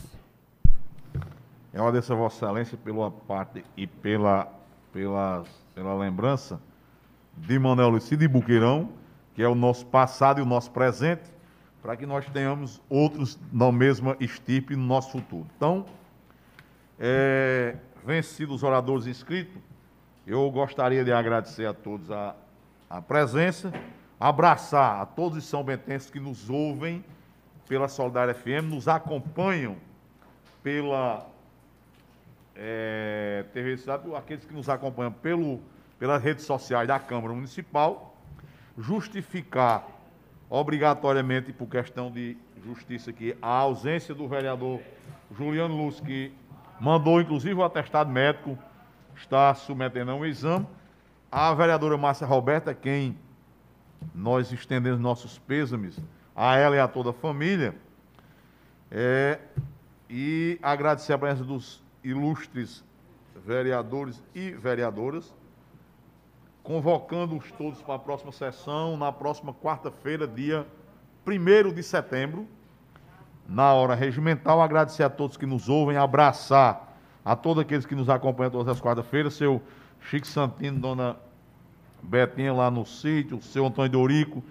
Eu 1.72 1.82
agradeço 1.82 2.12
a 2.12 2.16
Vossa 2.16 2.44
Excelência 2.44 2.78
pela 2.82 3.10
parte 3.10 3.64
e 3.76 3.86
pela, 3.86 4.52
pela, 4.92 5.44
pela 5.74 5.94
lembrança 5.94 6.60
de 7.36 7.58
Manuel 7.58 7.90
Lucido 7.90 8.24
e 8.24 8.28
Buqueirão, 8.28 8.90
que 9.34 9.42
é 9.42 9.48
o 9.48 9.54
nosso 9.54 9.86
passado 9.86 10.40
e 10.40 10.42
o 10.42 10.46
nosso 10.46 10.70
presente, 10.70 11.30
para 11.80 11.96
que 11.96 12.04
nós 12.04 12.26
tenhamos 12.26 12.80
outros 12.88 13.38
na 13.52 13.70
mesma 13.70 14.16
estipe 14.18 14.74
no 14.74 14.84
nosso 14.84 15.12
futuro. 15.12 15.46
Então, 15.56 15.86
é, 16.98 17.76
vencidos 18.04 18.56
os 18.56 18.62
oradores 18.62 19.06
inscritos, 19.06 19.62
eu 20.28 20.50
gostaria 20.50 21.02
de 21.02 21.10
agradecer 21.10 21.64
a 21.64 21.72
todos 21.72 22.10
a, 22.10 22.36
a 22.90 23.00
presença, 23.00 23.72
abraçar 24.20 25.00
a 25.00 25.06
todos 25.06 25.38
os 25.38 25.44
são 25.44 25.64
bentenses 25.64 26.10
que 26.10 26.20
nos 26.20 26.50
ouvem 26.50 27.02
pela 27.66 27.88
Solidária 27.88 28.34
FM, 28.34 28.64
nos 28.68 28.86
acompanham 28.88 29.76
pela 30.62 31.26
é, 32.54 33.46
TV 33.54 33.78
Cidade, 33.78 34.02
aqueles 34.14 34.44
que 34.44 34.52
nos 34.52 34.68
acompanham 34.68 35.12
pelo 35.12 35.60
pelas 35.98 36.22
redes 36.22 36.44
sociais 36.44 36.86
da 36.86 36.98
Câmara 36.98 37.34
Municipal, 37.34 38.14
justificar 38.76 39.84
obrigatoriamente, 40.48 41.52
por 41.52 41.66
questão 41.66 42.10
de 42.10 42.36
justiça 42.64 43.10
aqui, 43.10 43.36
a 43.42 43.48
ausência 43.48 44.14
do 44.14 44.28
vereador 44.28 44.80
Juliano 45.36 45.76
Luz, 45.76 46.00
que 46.00 46.32
mandou 46.80 47.20
inclusive 47.20 47.54
o 47.54 47.64
atestado 47.64 48.10
médico, 48.10 48.56
está 49.18 49.54
submetendo 49.54 50.10
a 50.10 50.14
um 50.14 50.24
exame. 50.24 50.66
A 51.30 51.52
vereadora 51.52 51.96
Márcia 51.98 52.26
Roberta, 52.26 52.72
quem 52.72 53.18
nós 54.14 54.50
estendemos 54.52 55.00
nossos 55.00 55.38
pêsames 55.38 55.98
a 56.34 56.56
ela 56.56 56.76
e 56.76 56.78
a 56.78 56.86
toda 56.86 57.10
a 57.10 57.12
família, 57.12 57.74
é, 58.90 59.38
e 60.08 60.58
agradecer 60.62 61.12
a 61.12 61.18
presença 61.18 61.44
dos 61.44 61.82
ilustres 62.02 62.84
vereadores 63.44 64.22
e 64.34 64.52
vereadoras, 64.52 65.34
convocando-os 66.62 67.50
todos 67.52 67.82
para 67.82 67.94
a 67.96 67.98
próxima 67.98 68.32
sessão, 68.32 68.96
na 68.96 69.10
próxima 69.10 69.52
quarta-feira, 69.52 70.26
dia 70.26 70.66
1 71.26 71.72
de 71.74 71.82
setembro, 71.82 72.46
na 73.48 73.74
hora 73.74 73.94
regimental. 73.94 74.62
Agradecer 74.62 75.02
a 75.02 75.10
todos 75.10 75.36
que 75.36 75.46
nos 75.46 75.68
ouvem, 75.68 75.96
abraçar 75.96 76.87
a 77.28 77.36
todos 77.36 77.60
aqueles 77.60 77.84
que 77.84 77.94
nos 77.94 78.08
acompanham 78.08 78.50
todas 78.50 78.68
as 78.68 78.80
quartas-feiras, 78.80 79.34
seu 79.34 79.60
Chico 80.00 80.26
Santino, 80.26 80.80
dona 80.80 81.14
Betinha 82.02 82.54
lá 82.54 82.70
no 82.70 82.86
sítio, 82.86 83.42
seu 83.42 83.66
Antônio 83.66 83.92
Dorico, 83.92 84.42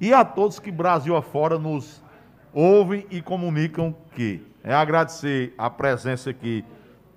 e 0.00 0.10
a 0.14 0.24
todos 0.24 0.58
que 0.58 0.72
Brasil 0.72 1.14
afora 1.14 1.58
nos 1.58 2.02
ouvem 2.50 3.06
e 3.10 3.20
comunicam 3.20 3.94
que. 4.14 4.42
É 4.62 4.72
agradecer 4.72 5.52
a 5.58 5.68
presença 5.68 6.30
aqui 6.30 6.64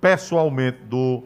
pessoalmente 0.02 0.80
do 0.80 1.24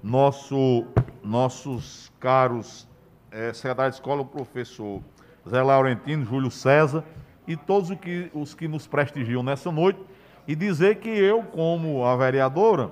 nosso 0.00 0.84
nossos 1.20 2.12
caros 2.20 2.86
é, 3.32 3.52
secretário 3.52 3.90
de 3.90 3.96
escola, 3.96 4.22
o 4.22 4.24
professor 4.24 5.02
Zé 5.48 5.60
Laurentino, 5.60 6.24
Júlio 6.24 6.50
César 6.50 7.02
e 7.48 7.56
todos 7.56 7.90
os 7.90 7.98
que, 7.98 8.30
os 8.32 8.54
que 8.54 8.68
nos 8.68 8.86
prestigiam 8.86 9.42
nessa 9.42 9.72
noite, 9.72 9.98
e 10.46 10.54
dizer 10.54 10.96
que 10.96 11.08
eu, 11.08 11.42
como 11.42 12.04
a 12.04 12.16
vereadora, 12.16 12.90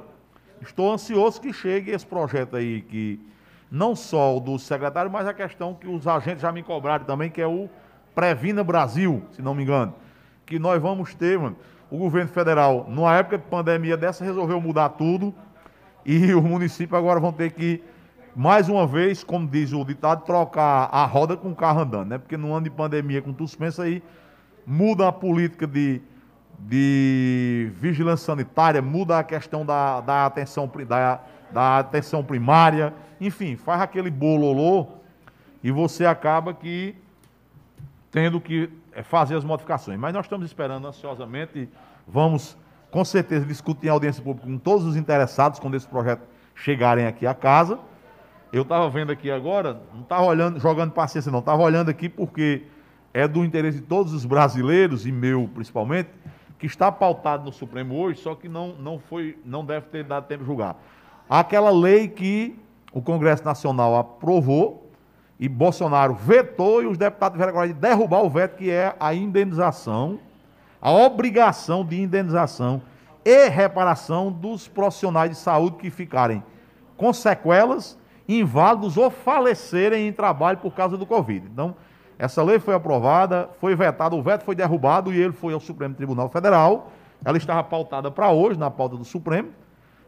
estou 0.60 0.92
ansioso 0.92 1.40
que 1.40 1.52
chegue 1.52 1.90
esse 1.90 2.06
projeto 2.06 2.56
aí, 2.56 2.82
que 2.82 3.20
não 3.70 3.96
só 3.96 4.36
o 4.36 4.40
do 4.40 4.58
secretário, 4.58 5.10
mas 5.10 5.26
a 5.26 5.34
questão 5.34 5.74
que 5.74 5.88
os 5.88 6.06
agentes 6.06 6.42
já 6.42 6.52
me 6.52 6.62
cobraram 6.62 7.04
também, 7.04 7.30
que 7.30 7.40
é 7.40 7.46
o 7.46 7.68
Previna 8.14 8.62
Brasil, 8.62 9.22
se 9.32 9.42
não 9.42 9.54
me 9.54 9.62
engano, 9.62 9.94
que 10.44 10.58
nós 10.58 10.80
vamos 10.80 11.14
ter, 11.14 11.38
mano, 11.38 11.56
o 11.90 11.98
governo 11.98 12.30
federal, 12.30 12.86
numa 12.88 13.14
época 13.16 13.38
de 13.38 13.44
pandemia 13.44 13.96
dessa, 13.96 14.24
resolveu 14.24 14.60
mudar 14.60 14.90
tudo, 14.90 15.34
e 16.04 16.32
o 16.34 16.42
município 16.42 16.96
agora 16.96 17.20
vão 17.20 17.32
ter 17.32 17.52
que 17.52 17.82
mais 18.34 18.68
uma 18.68 18.86
vez, 18.86 19.22
como 19.22 19.46
diz 19.46 19.72
o 19.72 19.84
ditado, 19.84 20.24
trocar 20.24 20.88
a 20.90 21.04
roda 21.04 21.36
com 21.36 21.50
o 21.50 21.54
carro 21.54 21.82
andando, 21.82 22.08
né? 22.08 22.18
Porque 22.18 22.36
no 22.36 22.54
ano 22.54 22.64
de 22.64 22.70
pandemia, 22.70 23.20
com 23.20 23.32
tudo 23.32 23.54
pensa 23.58 23.82
aí, 23.82 24.02
muda 24.66 25.08
a 25.08 25.12
política 25.12 25.66
de, 25.66 26.00
de 26.58 27.70
vigilância 27.74 28.26
sanitária, 28.26 28.80
muda 28.80 29.18
a 29.18 29.24
questão 29.24 29.64
da, 29.66 30.00
da, 30.00 30.26
atenção, 30.26 30.70
da, 30.86 31.20
da 31.50 31.78
atenção 31.78 32.22
primária, 32.22 32.94
enfim, 33.20 33.56
faz 33.56 33.80
aquele 33.80 34.10
bololô 34.10 34.86
e 35.62 35.70
você 35.70 36.04
acaba 36.06 36.54
que 36.54 36.94
tendo 38.10 38.40
que 38.40 38.68
é, 38.92 39.02
fazer 39.02 39.36
as 39.36 39.44
modificações. 39.44 39.98
Mas 39.98 40.12
nós 40.12 40.26
estamos 40.26 40.46
esperando 40.46 40.86
ansiosamente, 40.86 41.68
vamos 42.06 42.56
com 42.90 43.04
certeza 43.04 43.46
discutir 43.46 43.86
em 43.86 43.90
audiência 43.90 44.22
pública 44.22 44.46
com 44.46 44.58
todos 44.58 44.84
os 44.84 44.96
interessados 44.96 45.58
quando 45.58 45.76
esse 45.76 45.88
projeto 45.88 46.22
chegarem 46.54 47.06
aqui 47.06 47.26
à 47.26 47.34
casa. 47.34 47.78
Eu 48.52 48.62
estava 48.62 48.88
vendo 48.90 49.10
aqui 49.10 49.30
agora, 49.30 49.80
não 49.94 50.02
estava 50.02 50.24
olhando, 50.24 50.60
jogando 50.60 50.92
paciência, 50.92 51.32
não, 51.32 51.38
estava 51.38 51.62
olhando 51.62 51.88
aqui 51.88 52.06
porque 52.06 52.64
é 53.14 53.26
do 53.26 53.44
interesse 53.44 53.80
de 53.80 53.86
todos 53.86 54.12
os 54.12 54.26
brasileiros, 54.26 55.06
e 55.06 55.12
meu 55.12 55.48
principalmente, 55.54 56.10
que 56.62 56.66
está 56.66 56.92
pautado 56.92 57.42
no 57.42 57.50
Supremo 57.50 57.98
hoje, 57.98 58.20
só 58.20 58.36
que 58.36 58.48
não, 58.48 58.68
não, 58.74 58.96
foi, 58.96 59.36
não 59.44 59.64
deve 59.64 59.88
ter 59.88 60.04
dado 60.04 60.28
tempo 60.28 60.44
de 60.44 60.46
julgar. 60.46 60.76
Aquela 61.28 61.70
lei 61.70 62.06
que 62.06 62.56
o 62.92 63.02
Congresso 63.02 63.44
Nacional 63.44 63.96
aprovou 63.96 64.88
e 65.40 65.48
Bolsonaro 65.48 66.14
vetou 66.14 66.80
e 66.80 66.86
os 66.86 66.96
deputados 66.96 67.34
tiveram 67.34 67.50
agora 67.50 67.66
de 67.66 67.74
derrubar 67.74 68.22
o 68.22 68.30
veto, 68.30 68.58
que 68.58 68.70
é 68.70 68.94
a 69.00 69.12
indenização, 69.12 70.20
a 70.80 70.92
obrigação 70.92 71.84
de 71.84 72.00
indenização 72.00 72.80
e 73.24 73.48
reparação 73.48 74.30
dos 74.30 74.68
profissionais 74.68 75.30
de 75.30 75.36
saúde 75.36 75.78
que 75.78 75.90
ficarem 75.90 76.44
com 76.96 77.12
sequelas 77.12 77.98
inválidos 78.28 78.96
ou 78.96 79.10
falecerem 79.10 80.06
em 80.06 80.12
trabalho 80.12 80.58
por 80.58 80.72
causa 80.72 80.96
do 80.96 81.06
Covid. 81.06 81.44
Então, 81.44 81.74
essa 82.22 82.40
lei 82.40 82.60
foi 82.60 82.72
aprovada, 82.72 83.50
foi 83.58 83.74
vetada, 83.74 84.14
o 84.14 84.22
veto 84.22 84.44
foi 84.44 84.54
derrubado 84.54 85.12
e 85.12 85.20
ele 85.20 85.32
foi 85.32 85.52
ao 85.52 85.58
Supremo 85.58 85.92
Tribunal 85.92 86.28
Federal. 86.28 86.92
Ela 87.24 87.36
estava 87.36 87.64
pautada 87.64 88.12
para 88.12 88.30
hoje, 88.30 88.56
na 88.56 88.70
pauta 88.70 88.96
do 88.96 89.04
Supremo, 89.04 89.48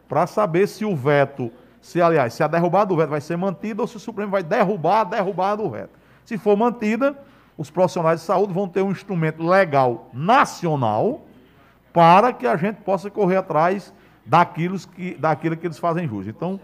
para 0.07 0.25
saber 0.25 0.65
se 0.65 0.85
o 0.85 0.95
veto, 0.95 1.51
se 1.81 2.01
aliás, 2.01 2.33
se 2.33 2.41
a 2.41 2.47
derrubada 2.47 2.85
do 2.85 2.95
veto 2.95 3.09
vai 3.09 3.19
ser 3.19 3.35
mantida 3.35 3.81
ou 3.81 3.87
se 3.87 3.97
o 3.97 3.99
Supremo 3.99 4.31
vai 4.31 4.43
derrubar 4.43 5.01
a 5.01 5.03
derrubada 5.03 5.61
do 5.61 5.69
veto. 5.69 5.89
Se 6.23 6.37
for 6.37 6.55
mantida, 6.55 7.17
os 7.57 7.69
profissionais 7.69 8.21
de 8.21 8.25
saúde 8.25 8.53
vão 8.53 8.65
ter 8.65 8.81
um 8.81 8.91
instrumento 8.91 9.45
legal 9.45 10.09
nacional 10.13 11.25
para 11.91 12.31
que 12.31 12.47
a 12.47 12.55
gente 12.55 12.77
possa 12.77 13.09
correr 13.09 13.35
atrás 13.35 13.93
daquilo 14.25 14.79
que, 14.79 15.15
daquilo 15.15 15.57
que 15.57 15.67
eles 15.67 15.77
fazem 15.77 16.07
jus. 16.07 16.27
Então, 16.27 16.61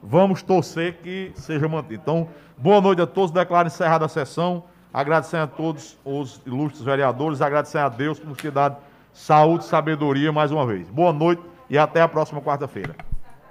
vamos 0.00 0.40
torcer 0.40 0.98
que 0.98 1.32
seja 1.34 1.66
mantido. 1.66 1.94
Então, 1.94 2.28
boa 2.62 2.80
noite 2.80 3.02
a 3.02 3.06
todos, 3.08 3.32
declaro 3.32 3.66
encerrada 3.66 4.04
a 4.04 4.08
sessão, 4.08 4.62
agradecendo 4.94 5.42
a 5.42 5.46
todos 5.48 5.98
os 6.04 6.40
ilustres 6.46 6.84
vereadores, 6.84 7.42
agradecendo 7.42 7.86
a 7.86 7.88
Deus 7.88 8.20
por 8.20 8.28
nos 8.28 8.38
ter 8.38 8.52
dado 8.52 8.76
saúde 9.12 9.64
e 9.64 9.66
sabedoria 9.66 10.30
mais 10.30 10.52
uma 10.52 10.64
vez. 10.64 10.88
Boa 10.88 11.12
noite 11.12 11.42
e 11.68 11.76
até 11.76 12.00
a 12.00 12.06
próxima 12.06 12.40
quarta-feira. 12.40 12.94